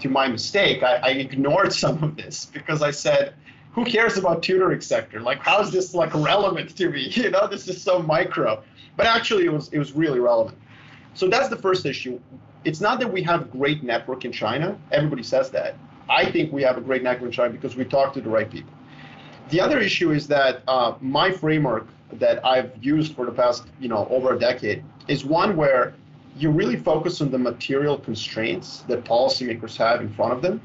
to 0.00 0.08
my 0.08 0.28
mistake, 0.28 0.82
I, 0.82 0.96
I 0.96 1.08
ignored 1.10 1.72
some 1.84 2.02
of 2.02 2.16
this 2.16 2.46
because 2.46 2.82
I 2.82 2.90
said 2.90 3.34
who 3.72 3.84
cares 3.84 4.16
about 4.16 4.42
tutoring 4.42 4.80
sector? 4.80 5.20
Like, 5.20 5.38
how 5.38 5.60
is 5.60 5.70
this 5.70 5.94
like 5.94 6.14
relevant 6.14 6.76
to 6.76 6.90
me? 6.90 7.10
You 7.22 7.30
know, 7.30 7.46
this 7.46 7.68
is 7.68 7.80
so 7.80 8.00
micro. 8.02 8.62
But 8.96 9.06
actually, 9.06 9.46
it 9.46 9.52
was 9.52 9.68
it 9.72 9.78
was 9.78 9.92
really 9.92 10.20
relevant. 10.20 10.58
So 11.14 11.28
that's 11.28 11.48
the 11.48 11.56
first 11.56 11.86
issue. 11.86 12.18
It's 12.64 12.80
not 12.80 13.00
that 13.00 13.12
we 13.12 13.22
have 13.22 13.50
great 13.50 13.82
network 13.82 14.24
in 14.24 14.32
China. 14.32 14.78
Everybody 14.90 15.22
says 15.22 15.50
that. 15.50 15.76
I 16.08 16.30
think 16.30 16.52
we 16.52 16.62
have 16.62 16.76
a 16.76 16.80
great 16.80 17.02
network 17.02 17.28
in 17.28 17.32
China 17.32 17.50
because 17.50 17.76
we 17.76 17.84
talk 17.84 18.12
to 18.14 18.20
the 18.20 18.28
right 18.28 18.50
people. 18.50 18.72
The 19.48 19.60
other 19.60 19.78
issue 19.78 20.12
is 20.12 20.26
that 20.28 20.62
uh, 20.68 20.94
my 21.00 21.30
framework 21.30 21.86
that 22.12 22.44
I've 22.44 22.72
used 22.82 23.14
for 23.14 23.24
the 23.26 23.32
past, 23.32 23.64
you 23.80 23.88
know, 23.88 24.06
over 24.10 24.34
a 24.34 24.38
decade 24.38 24.84
is 25.08 25.24
one 25.24 25.56
where 25.56 25.94
you 26.36 26.50
really 26.50 26.76
focus 26.76 27.20
on 27.20 27.30
the 27.30 27.38
material 27.38 27.98
constraints 27.98 28.82
that 28.88 29.04
policymakers 29.04 29.76
have 29.76 30.00
in 30.00 30.12
front 30.12 30.32
of 30.32 30.42
them, 30.42 30.60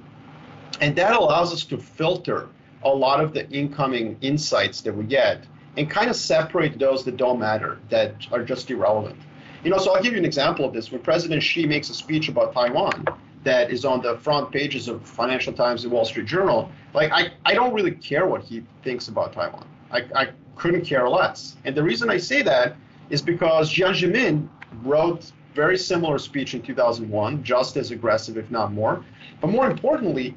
and 0.81 0.95
that 0.95 1.15
allows 1.15 1.53
us 1.53 1.63
to 1.65 1.77
filter 1.77 2.49
a 2.93 2.97
lot 2.97 3.19
of 3.19 3.33
the 3.33 3.49
incoming 3.49 4.17
insights 4.21 4.81
that 4.81 4.95
we 4.95 5.03
get 5.05 5.45
and 5.77 5.89
kind 5.89 6.09
of 6.09 6.15
separate 6.15 6.79
those 6.79 7.05
that 7.05 7.17
don't 7.17 7.39
matter, 7.39 7.79
that 7.89 8.27
are 8.31 8.43
just 8.43 8.69
irrelevant. 8.71 9.19
You 9.63 9.71
know, 9.71 9.77
so 9.77 9.95
I'll 9.95 10.01
give 10.01 10.13
you 10.13 10.19
an 10.19 10.25
example 10.25 10.65
of 10.65 10.73
this. 10.73 10.91
When 10.91 11.01
President 11.01 11.41
Xi 11.41 11.65
makes 11.65 11.89
a 11.89 11.93
speech 11.93 12.29
about 12.29 12.53
Taiwan 12.53 13.05
that 13.43 13.71
is 13.71 13.85
on 13.85 14.01
the 14.01 14.17
front 14.17 14.51
pages 14.51 14.87
of 14.87 15.05
Financial 15.07 15.53
Times 15.53 15.83
and 15.83 15.91
Wall 15.91 16.05
Street 16.05 16.25
Journal, 16.25 16.71
like 16.93 17.11
I, 17.11 17.31
I 17.45 17.53
don't 17.53 17.73
really 17.73 17.91
care 17.91 18.25
what 18.25 18.43
he 18.43 18.63
thinks 18.83 19.07
about 19.07 19.33
Taiwan. 19.33 19.67
I, 19.91 20.05
I 20.15 20.29
couldn't 20.55 20.85
care 20.85 21.07
less. 21.07 21.55
And 21.65 21.75
the 21.75 21.83
reason 21.83 22.09
I 22.09 22.17
say 22.17 22.41
that 22.41 22.75
is 23.09 23.21
because 23.21 23.71
Jiang 23.73 23.93
Zemin 23.93 24.47
wrote 24.83 25.31
very 25.53 25.77
similar 25.77 26.19
speech 26.19 26.53
in 26.53 26.61
2001, 26.61 27.43
just 27.43 27.77
as 27.77 27.91
aggressive, 27.91 28.37
if 28.37 28.51
not 28.51 28.71
more. 28.73 29.03
But 29.41 29.47
more 29.47 29.69
importantly, 29.69 30.35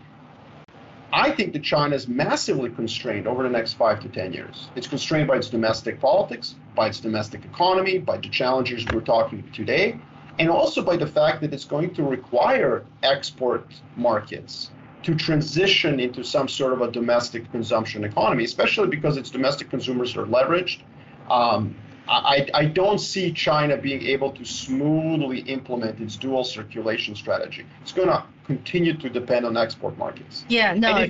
I 1.12 1.32
think 1.32 1.52
that 1.54 1.64
China 1.64 1.96
is 1.96 2.06
massively 2.06 2.70
constrained 2.70 3.26
over 3.26 3.42
the 3.42 3.48
next 3.48 3.74
five 3.74 4.00
to 4.00 4.08
10 4.08 4.32
years. 4.32 4.68
It's 4.76 4.86
constrained 4.86 5.26
by 5.26 5.36
its 5.36 5.48
domestic 5.48 6.00
politics, 6.00 6.54
by 6.76 6.86
its 6.88 7.00
domestic 7.00 7.44
economy, 7.44 7.98
by 7.98 8.18
the 8.18 8.28
challenges 8.28 8.86
we're 8.86 9.00
talking 9.00 9.48
today, 9.52 10.00
and 10.38 10.48
also 10.48 10.82
by 10.82 10.96
the 10.96 11.06
fact 11.06 11.40
that 11.40 11.52
it's 11.52 11.64
going 11.64 11.94
to 11.94 12.02
require 12.04 12.84
export 13.02 13.74
markets 13.96 14.70
to 15.02 15.14
transition 15.14 15.98
into 15.98 16.22
some 16.22 16.46
sort 16.46 16.72
of 16.72 16.82
a 16.82 16.90
domestic 16.90 17.50
consumption 17.50 18.04
economy, 18.04 18.44
especially 18.44 18.86
because 18.88 19.16
its 19.16 19.30
domestic 19.30 19.68
consumers 19.68 20.16
are 20.16 20.26
leveraged. 20.26 20.82
Um, 21.28 21.74
I, 22.10 22.48
I 22.54 22.64
don't 22.64 22.98
see 22.98 23.32
China 23.32 23.76
being 23.76 24.02
able 24.02 24.32
to 24.32 24.44
smoothly 24.44 25.40
implement 25.40 26.00
its 26.00 26.16
dual 26.16 26.42
circulation 26.42 27.14
strategy. 27.14 27.64
It's 27.82 27.92
going 27.92 28.08
to 28.08 28.24
continue 28.46 28.94
to 28.96 29.08
depend 29.08 29.46
on 29.46 29.56
export 29.56 29.96
markets. 29.96 30.44
Yeah, 30.48 30.74
no, 30.74 31.06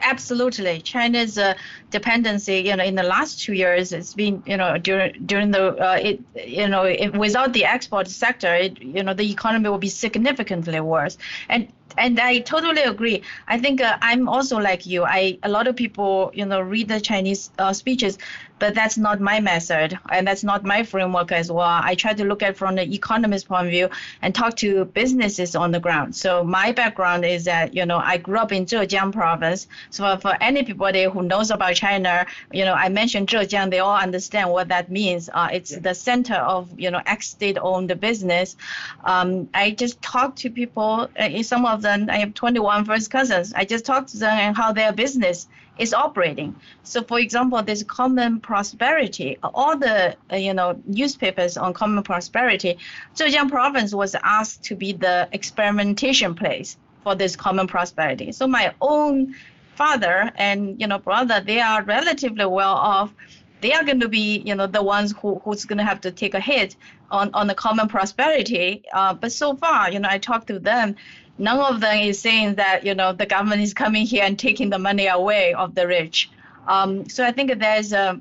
absolutely. 0.00 0.80
China's 0.80 1.38
uh, 1.38 1.54
dependency, 1.90 2.58
you 2.58 2.74
know, 2.74 2.82
in 2.82 2.96
the 2.96 3.04
last 3.04 3.42
two 3.42 3.52
years, 3.52 3.92
it's 3.92 4.12
been, 4.14 4.42
you 4.44 4.56
know, 4.56 4.76
during 4.76 5.12
during 5.24 5.52
the, 5.52 5.76
uh, 5.76 5.98
it, 6.02 6.20
you 6.34 6.68
know, 6.68 6.82
it, 6.82 7.12
without 7.14 7.52
the 7.52 7.64
export 7.64 8.08
sector, 8.08 8.52
it, 8.54 8.82
you 8.82 9.04
know, 9.04 9.14
the 9.14 9.30
economy 9.30 9.68
will 9.68 9.78
be 9.78 9.88
significantly 9.88 10.80
worse. 10.80 11.16
And 11.48 11.72
and 11.96 12.18
I 12.18 12.40
totally 12.40 12.82
agree. 12.82 13.22
I 13.48 13.58
think 13.58 13.80
uh, 13.80 13.96
I'm 14.00 14.28
also 14.28 14.58
like 14.58 14.86
you. 14.86 15.04
I 15.04 15.38
a 15.42 15.48
lot 15.48 15.66
of 15.66 15.76
people, 15.76 16.30
you 16.34 16.44
know, 16.44 16.60
read 16.60 16.88
the 16.88 17.00
Chinese 17.00 17.50
uh, 17.58 17.72
speeches, 17.72 18.18
but 18.58 18.74
that's 18.74 18.96
not 18.96 19.20
my 19.20 19.40
method, 19.40 19.98
and 20.10 20.26
that's 20.26 20.44
not 20.44 20.64
my 20.64 20.82
framework 20.82 21.32
as 21.32 21.50
well. 21.50 21.80
I 21.82 21.94
try 21.94 22.14
to 22.14 22.24
look 22.24 22.42
at 22.42 22.56
from 22.56 22.76
the 22.76 22.82
economist 22.82 23.48
point 23.48 23.66
of 23.66 23.70
view 23.70 23.88
and 24.22 24.34
talk 24.34 24.56
to 24.56 24.84
businesses 24.86 25.54
on 25.54 25.70
the 25.70 25.80
ground. 25.80 26.14
So 26.16 26.44
my 26.44 26.72
background 26.72 27.24
is 27.24 27.44
that 27.44 27.74
you 27.74 27.86
know 27.86 27.98
I 27.98 28.16
grew 28.16 28.38
up 28.38 28.52
in 28.52 28.66
Zhejiang 28.66 29.12
province. 29.12 29.66
So 29.90 30.16
for 30.18 30.36
anybody 30.40 31.04
who 31.04 31.22
knows 31.22 31.50
about 31.50 31.74
China, 31.74 32.26
you 32.52 32.64
know 32.64 32.74
I 32.74 32.88
mentioned 32.88 33.28
Zhejiang, 33.28 33.70
they 33.70 33.80
all 33.80 33.96
understand 33.96 34.50
what 34.50 34.68
that 34.68 34.90
means. 34.90 35.30
Uh, 35.32 35.48
it's 35.52 35.72
yeah. 35.72 35.78
the 35.80 35.94
center 35.94 36.34
of 36.34 36.68
you 36.78 36.90
know 36.90 37.02
ex-state-owned 37.06 38.00
business. 38.00 38.56
Um, 39.04 39.48
I 39.54 39.72
just 39.72 40.00
talk 40.02 40.36
to 40.36 40.50
people. 40.50 41.08
Uh, 41.18 41.42
some 41.42 41.66
of 41.66 41.82
them, 41.84 42.08
I 42.10 42.18
have 42.18 42.34
21 42.34 42.84
first 42.84 43.10
cousins. 43.10 43.52
I 43.54 43.64
just 43.64 43.84
talk 43.84 44.06
to 44.08 44.18
them 44.18 44.36
and 44.36 44.56
how 44.56 44.72
their 44.72 44.92
business 44.92 45.46
is 45.78 45.92
operating. 45.94 46.54
So, 46.82 47.02
for 47.02 47.18
example, 47.20 47.62
this 47.62 47.82
common 47.82 48.40
prosperity, 48.40 49.38
all 49.42 49.76
the 49.76 50.16
uh, 50.32 50.36
you 50.36 50.54
know 50.54 50.80
newspapers 50.86 51.56
on 51.56 51.72
common 51.72 52.02
prosperity, 52.02 52.78
Zhejiang 53.14 53.50
province 53.50 53.94
was 53.94 54.14
asked 54.22 54.64
to 54.64 54.74
be 54.74 54.92
the 54.92 55.28
experimentation 55.32 56.34
place 56.34 56.76
for 57.02 57.14
this 57.14 57.36
common 57.36 57.66
prosperity. 57.66 58.32
So 58.32 58.46
my 58.46 58.74
own 58.80 59.34
father 59.76 60.30
and 60.36 60.80
you 60.80 60.86
know 60.86 60.98
brother, 60.98 61.40
they 61.40 61.60
are 61.60 61.82
relatively 61.82 62.46
well 62.46 62.74
off. 62.74 63.12
They 63.60 63.72
are 63.72 63.82
going 63.82 64.00
to 64.00 64.10
be, 64.10 64.42
you 64.44 64.54
know, 64.54 64.66
the 64.66 64.82
ones 64.82 65.14
who, 65.18 65.40
who's 65.42 65.64
going 65.64 65.78
to 65.78 65.84
have 65.84 66.02
to 66.02 66.10
take 66.10 66.34
a 66.34 66.40
hit 66.40 66.76
on, 67.10 67.30
on 67.32 67.46
the 67.46 67.54
common 67.54 67.88
prosperity. 67.88 68.82
Uh, 68.92 69.14
but 69.14 69.32
so 69.32 69.56
far, 69.56 69.90
you 69.90 70.00
know, 70.00 70.08
I 70.10 70.18
talked 70.18 70.48
to 70.48 70.58
them, 70.58 70.96
none 71.38 71.58
of 71.58 71.80
them 71.80 71.98
is 71.98 72.18
saying 72.18 72.54
that 72.56 72.84
you 72.84 72.94
know 72.94 73.12
the 73.12 73.26
government 73.26 73.62
is 73.62 73.74
coming 73.74 74.06
here 74.06 74.24
and 74.24 74.38
taking 74.38 74.70
the 74.70 74.78
money 74.78 75.06
away 75.06 75.54
of 75.54 75.74
the 75.74 75.86
rich. 75.86 76.30
Um, 76.66 77.08
so 77.08 77.24
I 77.24 77.32
think 77.32 77.58
there's 77.58 77.92
a 77.92 78.20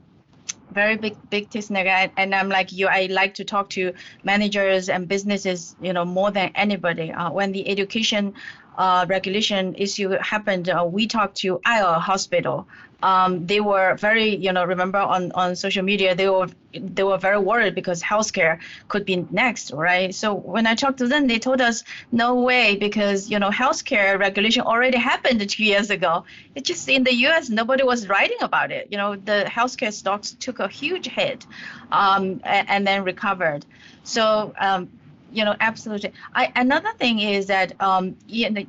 very 0.71 0.97
big 0.97 1.15
big 1.29 1.49
disconnect, 1.49 2.13
and 2.17 2.33
I'm 2.33 2.49
like 2.49 2.71
you. 2.71 2.87
I 2.87 3.05
like 3.05 3.35
to 3.35 3.43
talk 3.43 3.69
to 3.71 3.93
managers 4.23 4.89
and 4.89 5.07
businesses, 5.07 5.75
you 5.81 5.93
know, 5.93 6.05
more 6.05 6.31
than 6.31 6.51
anybody. 6.55 7.11
Uh, 7.11 7.31
when 7.31 7.51
the 7.51 7.67
education 7.69 8.33
uh, 8.77 9.05
regulation 9.07 9.75
issue 9.75 10.09
happened, 10.09 10.69
uh, 10.69 10.87
we 10.89 11.07
talked 11.07 11.37
to 11.37 11.59
Aier 11.65 11.99
Hospital, 11.99 12.67
um, 13.03 13.45
they 13.45 13.59
were 13.59 13.95
very, 13.95 14.33
you 14.37 14.53
know, 14.53 14.63
remember 14.63 14.97
on, 14.97 15.33
on 15.33 15.57
social 15.57 15.83
media, 15.83 16.15
they 16.15 16.29
were 16.29 16.47
they 16.73 17.03
were 17.03 17.17
very 17.17 17.37
worried 17.37 17.75
because 17.75 18.01
healthcare 18.01 18.59
could 18.87 19.05
be 19.05 19.27
next, 19.29 19.71
right? 19.73 20.15
So 20.15 20.33
when 20.33 20.65
I 20.65 20.73
talked 20.73 20.97
to 20.99 21.07
them, 21.07 21.27
they 21.27 21.37
told 21.37 21.61
us 21.61 21.83
no 22.11 22.33
way 22.35 22.77
because 22.77 23.29
you 23.29 23.37
know 23.37 23.49
healthcare 23.49 24.17
regulation 24.17 24.63
already 24.63 24.97
happened 24.97 25.47
two 25.55 25.65
years 25.65 25.89
ago. 25.89 26.23
It 26.55 26.63
just 26.63 26.87
in 26.87 27.03
the 27.03 27.13
U.S. 27.27 27.49
nobody 27.49 27.83
was 27.83 28.07
writing 28.07 28.37
about 28.41 28.71
it. 28.71 28.87
You 28.89 28.97
know, 28.97 29.15
the 29.17 29.45
healthcare 29.47 29.93
stocks 29.93 30.31
took 30.39 30.59
a 30.59 30.69
huge 30.69 31.07
hit, 31.07 31.45
um, 31.91 32.39
and, 32.45 32.69
and, 32.69 32.87
then 32.87 33.03
recovered. 33.03 33.65
So. 34.03 34.53
Um, 34.57 34.89
you 35.31 35.43
know, 35.43 35.55
absolutely. 35.59 36.13
I, 36.35 36.51
another 36.55 36.91
thing 36.99 37.17
is 37.17 37.47
that 37.47 37.73
um, 37.81 38.15
you 38.27 38.51
know, 38.51 38.63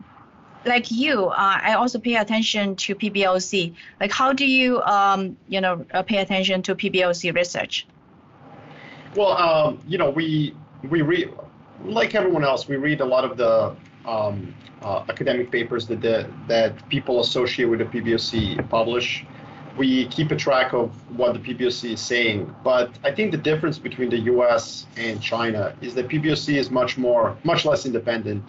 like 0.66 0.90
you, 0.90 1.26
uh, 1.26 1.58
I 1.62 1.74
also 1.74 1.98
pay 1.98 2.16
attention 2.16 2.76
to 2.76 2.94
PBOC. 2.94 3.74
Like, 4.00 4.12
how 4.12 4.32
do 4.32 4.46
you, 4.46 4.80
um, 4.82 5.36
you 5.48 5.60
know, 5.60 5.84
uh, 5.92 6.02
pay 6.02 6.18
attention 6.18 6.62
to 6.62 6.74
PBOC 6.74 7.34
research? 7.34 7.86
Well, 9.14 9.32
um, 9.32 9.80
you 9.86 9.98
know, 9.98 10.10
we 10.10 10.54
we 10.90 11.02
read 11.02 11.32
like 11.84 12.14
everyone 12.14 12.44
else. 12.44 12.66
We 12.68 12.76
read 12.76 13.00
a 13.00 13.04
lot 13.04 13.24
of 13.24 13.36
the 13.36 13.76
um, 14.06 14.54
uh, 14.82 15.04
academic 15.08 15.50
papers 15.50 15.86
that 15.86 16.00
the, 16.00 16.28
that 16.48 16.88
people 16.88 17.20
associated 17.20 17.70
with 17.70 17.78
the 17.80 18.00
PBOC 18.00 18.68
publish. 18.68 19.24
We 19.76 20.06
keep 20.06 20.30
a 20.30 20.36
track 20.36 20.72
of 20.72 20.90
what 21.16 21.32
the 21.32 21.40
PBOC 21.40 21.94
is 21.94 22.00
saying, 22.00 22.54
but 22.62 22.96
I 23.02 23.10
think 23.10 23.32
the 23.32 23.38
difference 23.38 23.76
between 23.76 24.08
the 24.08 24.18
U.S. 24.18 24.86
and 24.96 25.20
China 25.20 25.74
is 25.80 25.96
that 25.96 26.06
PBOC 26.08 26.56
is 26.56 26.70
much 26.70 26.96
more, 26.96 27.36
much 27.42 27.64
less 27.64 27.84
independent 27.84 28.44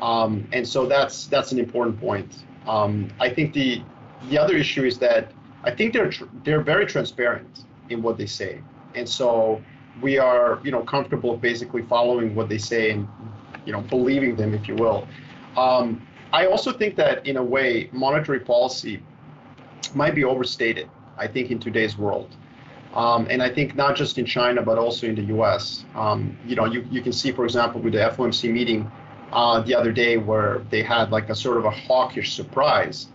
um, 0.00 0.46
and 0.52 0.66
so 0.66 0.86
that's 0.86 1.26
that's 1.26 1.52
an 1.52 1.58
important 1.58 1.98
point. 2.00 2.44
Um, 2.66 3.08
I 3.20 3.28
think 3.28 3.52
the 3.52 3.82
the 4.28 4.38
other 4.38 4.56
issue 4.56 4.84
is 4.84 4.98
that 4.98 5.32
I 5.64 5.70
think 5.70 5.92
they're 5.92 6.10
tr- 6.10 6.24
they're 6.44 6.62
very 6.62 6.86
transparent 6.86 7.64
in 7.88 8.02
what 8.02 8.18
they 8.18 8.26
say, 8.26 8.60
and 8.94 9.08
so 9.08 9.62
we 10.02 10.18
are 10.18 10.60
you 10.62 10.70
know 10.70 10.82
comfortable 10.82 11.36
basically 11.36 11.82
following 11.82 12.34
what 12.34 12.48
they 12.48 12.58
say 12.58 12.90
and 12.90 13.08
you 13.64 13.72
know 13.72 13.80
believing 13.82 14.36
them, 14.36 14.54
if 14.54 14.68
you 14.68 14.74
will. 14.74 15.06
Um, 15.56 16.06
I 16.32 16.46
also 16.46 16.72
think 16.72 16.96
that 16.96 17.26
in 17.26 17.36
a 17.36 17.42
way 17.42 17.88
monetary 17.92 18.40
policy 18.40 19.02
might 19.94 20.14
be 20.14 20.24
overstated. 20.24 20.90
I 21.16 21.26
think 21.26 21.50
in 21.50 21.58
today's 21.58 21.96
world. 21.96 22.36
Um, 22.94 23.26
and 23.28 23.42
I 23.42 23.50
think 23.50 23.74
not 23.74 23.94
just 23.94 24.16
in 24.18 24.24
China, 24.24 24.62
but 24.62 24.78
also 24.78 25.06
in 25.06 25.14
the 25.14 25.24
U.S. 25.24 25.84
Um, 25.94 26.36
you 26.46 26.56
know, 26.56 26.64
you, 26.64 26.86
you 26.90 27.02
can 27.02 27.12
see, 27.12 27.30
for 27.30 27.44
example, 27.44 27.80
with 27.80 27.92
the 27.92 27.98
FOMC 27.98 28.50
meeting, 28.50 28.90
uh, 29.36 29.60
the 29.60 29.74
other 29.74 29.92
day 29.92 30.16
where 30.16 30.62
they 30.70 30.82
had 30.82 31.10
like 31.12 31.28
a 31.28 31.34
sort 31.34 31.58
of 31.58 31.66
a 31.66 31.70
hawkish 31.70 32.34
surprise. 32.34 33.08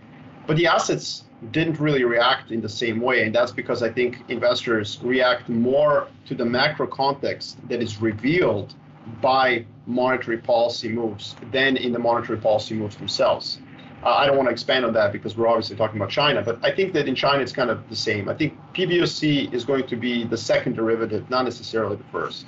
But 0.46 0.56
the 0.56 0.68
assets 0.68 1.24
didn't 1.50 1.80
really 1.80 2.04
react 2.04 2.52
in 2.52 2.60
the 2.60 2.68
same 2.68 3.00
way. 3.00 3.24
And 3.24 3.34
that's 3.34 3.50
because 3.50 3.82
I 3.82 3.90
think 3.90 4.22
investors 4.28 5.00
react 5.02 5.48
more 5.48 6.06
to 6.26 6.36
the 6.36 6.44
macro 6.44 6.86
context 6.86 7.58
that 7.68 7.82
is 7.82 8.00
revealed 8.00 8.74
by 9.20 9.64
monetary 9.86 10.38
policy 10.38 10.88
moves 10.88 11.34
than 11.50 11.76
in 11.76 11.92
the 11.92 11.98
monetary 11.98 12.38
policy 12.38 12.74
moves 12.74 12.96
themselves. 12.96 13.58
Uh, 14.04 14.10
I 14.10 14.26
don't 14.26 14.36
want 14.36 14.48
to 14.48 14.52
expand 14.52 14.84
on 14.84 14.92
that 14.92 15.12
because 15.12 15.36
we're 15.36 15.48
obviously 15.48 15.74
talking 15.74 15.96
about 15.96 16.10
China, 16.10 16.40
but 16.40 16.64
I 16.64 16.70
think 16.70 16.92
that 16.92 17.08
in 17.08 17.16
China 17.16 17.42
it's 17.42 17.52
kind 17.52 17.70
of 17.70 17.88
the 17.88 17.96
same. 17.96 18.28
I 18.28 18.34
think 18.34 18.56
PBOC 18.74 19.52
is 19.52 19.64
going 19.64 19.88
to 19.88 19.96
be 19.96 20.22
the 20.24 20.36
second 20.36 20.74
derivative, 20.74 21.28
not 21.30 21.44
necessarily 21.44 21.96
the 21.96 22.04
first. 22.04 22.46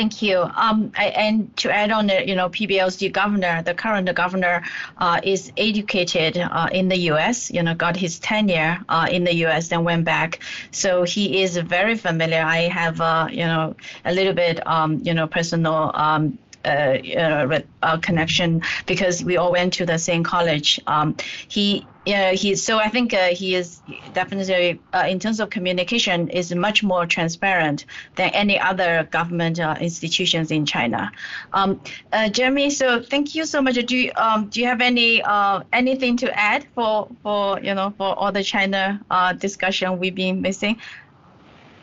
Thank 0.00 0.22
you. 0.22 0.38
Um, 0.56 0.92
I, 0.96 1.08
and 1.08 1.54
to 1.58 1.70
add 1.70 1.90
on, 1.90 2.06
the, 2.06 2.26
you 2.26 2.34
know, 2.34 2.48
PBOC 2.48 3.12
governor, 3.12 3.62
the 3.62 3.74
current 3.74 4.08
governor, 4.14 4.62
uh, 4.96 5.20
is 5.22 5.52
educated 5.58 6.38
uh, 6.38 6.70
in 6.72 6.88
the 6.88 6.96
U.S. 7.12 7.50
You 7.50 7.62
know, 7.62 7.74
got 7.74 7.96
his 7.96 8.18
tenure 8.18 8.78
uh, 8.88 9.08
in 9.10 9.24
the 9.24 9.34
U.S. 9.44 9.68
then 9.68 9.84
went 9.84 10.06
back, 10.06 10.40
so 10.70 11.02
he 11.02 11.42
is 11.42 11.58
very 11.58 11.96
familiar. 11.98 12.42
I 12.42 12.60
have, 12.68 12.98
uh, 12.98 13.28
you 13.30 13.44
know, 13.44 13.76
a 14.06 14.14
little 14.14 14.32
bit, 14.32 14.66
um, 14.66 15.00
you 15.02 15.12
know, 15.12 15.26
personal. 15.26 15.90
Um, 15.92 16.38
uh, 16.64 17.60
uh, 17.82 17.96
connection 17.98 18.62
because 18.86 19.24
we 19.24 19.36
all 19.36 19.52
went 19.52 19.72
to 19.74 19.86
the 19.86 19.98
same 19.98 20.22
college. 20.22 20.80
Um, 20.86 21.16
he 21.48 21.86
yeah, 22.06 22.32
he 22.32 22.56
so 22.56 22.78
I 22.78 22.88
think 22.88 23.12
uh, 23.12 23.28
he 23.28 23.54
is 23.54 23.82
definitely 24.14 24.80
uh, 24.94 25.04
in 25.08 25.18
terms 25.18 25.38
of 25.38 25.50
communication 25.50 26.28
is 26.28 26.54
much 26.54 26.82
more 26.82 27.04
transparent 27.06 27.84
than 28.16 28.30
any 28.30 28.58
other 28.58 29.06
government 29.10 29.60
uh, 29.60 29.76
institutions 29.80 30.50
in 30.50 30.64
China. 30.64 31.12
Um, 31.52 31.80
uh, 32.12 32.30
Jeremy, 32.30 32.70
so 32.70 33.02
thank 33.02 33.34
you 33.34 33.44
so 33.44 33.60
much. 33.60 33.74
Do 33.74 33.96
you, 33.96 34.12
um, 34.16 34.48
do 34.48 34.60
you 34.60 34.66
have 34.66 34.80
any 34.80 35.22
uh, 35.22 35.62
anything 35.72 36.16
to 36.18 36.38
add 36.38 36.66
for 36.74 37.08
for 37.22 37.60
you 37.60 37.74
know 37.74 37.92
for 37.98 38.18
all 38.18 38.32
the 38.32 38.42
China 38.42 39.00
uh, 39.10 39.34
discussion 39.34 39.98
we've 39.98 40.14
been 40.14 40.40
missing? 40.40 40.80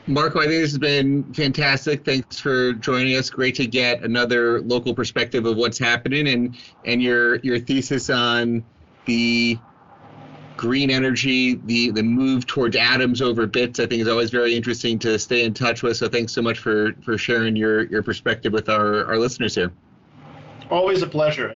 Marko, 0.07 0.39
I 0.39 0.43
think 0.43 0.61
this 0.61 0.71
has 0.71 0.77
been 0.77 1.33
fantastic. 1.33 2.05
Thanks 2.05 2.39
for 2.39 2.71
joining 2.73 3.15
us. 3.17 3.29
Great 3.29 3.55
to 3.55 3.67
get 3.67 4.03
another 4.03 4.61
local 4.61 4.93
perspective 4.93 5.45
of 5.45 5.57
what's 5.57 5.77
happening 5.77 6.29
and 6.29 6.55
and 6.85 7.01
your 7.01 7.35
your 7.37 7.59
thesis 7.59 8.09
on 8.09 8.63
the 9.05 9.59
green 10.55 10.89
energy, 10.89 11.55
the 11.65 11.91
the 11.91 12.03
move 12.03 12.47
towards 12.47 12.77
atoms 12.77 13.21
over 13.21 13.45
bits, 13.45 13.81
I 13.81 13.85
think 13.85 14.01
is 14.01 14.07
always 14.07 14.31
very 14.31 14.55
interesting 14.55 14.97
to 14.99 15.19
stay 15.19 15.43
in 15.43 15.53
touch 15.53 15.83
with. 15.83 15.97
So 15.97 16.07
thanks 16.07 16.31
so 16.31 16.41
much 16.41 16.59
for 16.59 16.93
for 17.03 17.17
sharing 17.17 17.57
your 17.57 17.83
your 17.87 18.01
perspective 18.01 18.53
with 18.53 18.69
our 18.69 19.05
our 19.05 19.17
listeners 19.17 19.55
here. 19.55 19.73
Always 20.69 21.01
a 21.01 21.07
pleasure. 21.07 21.53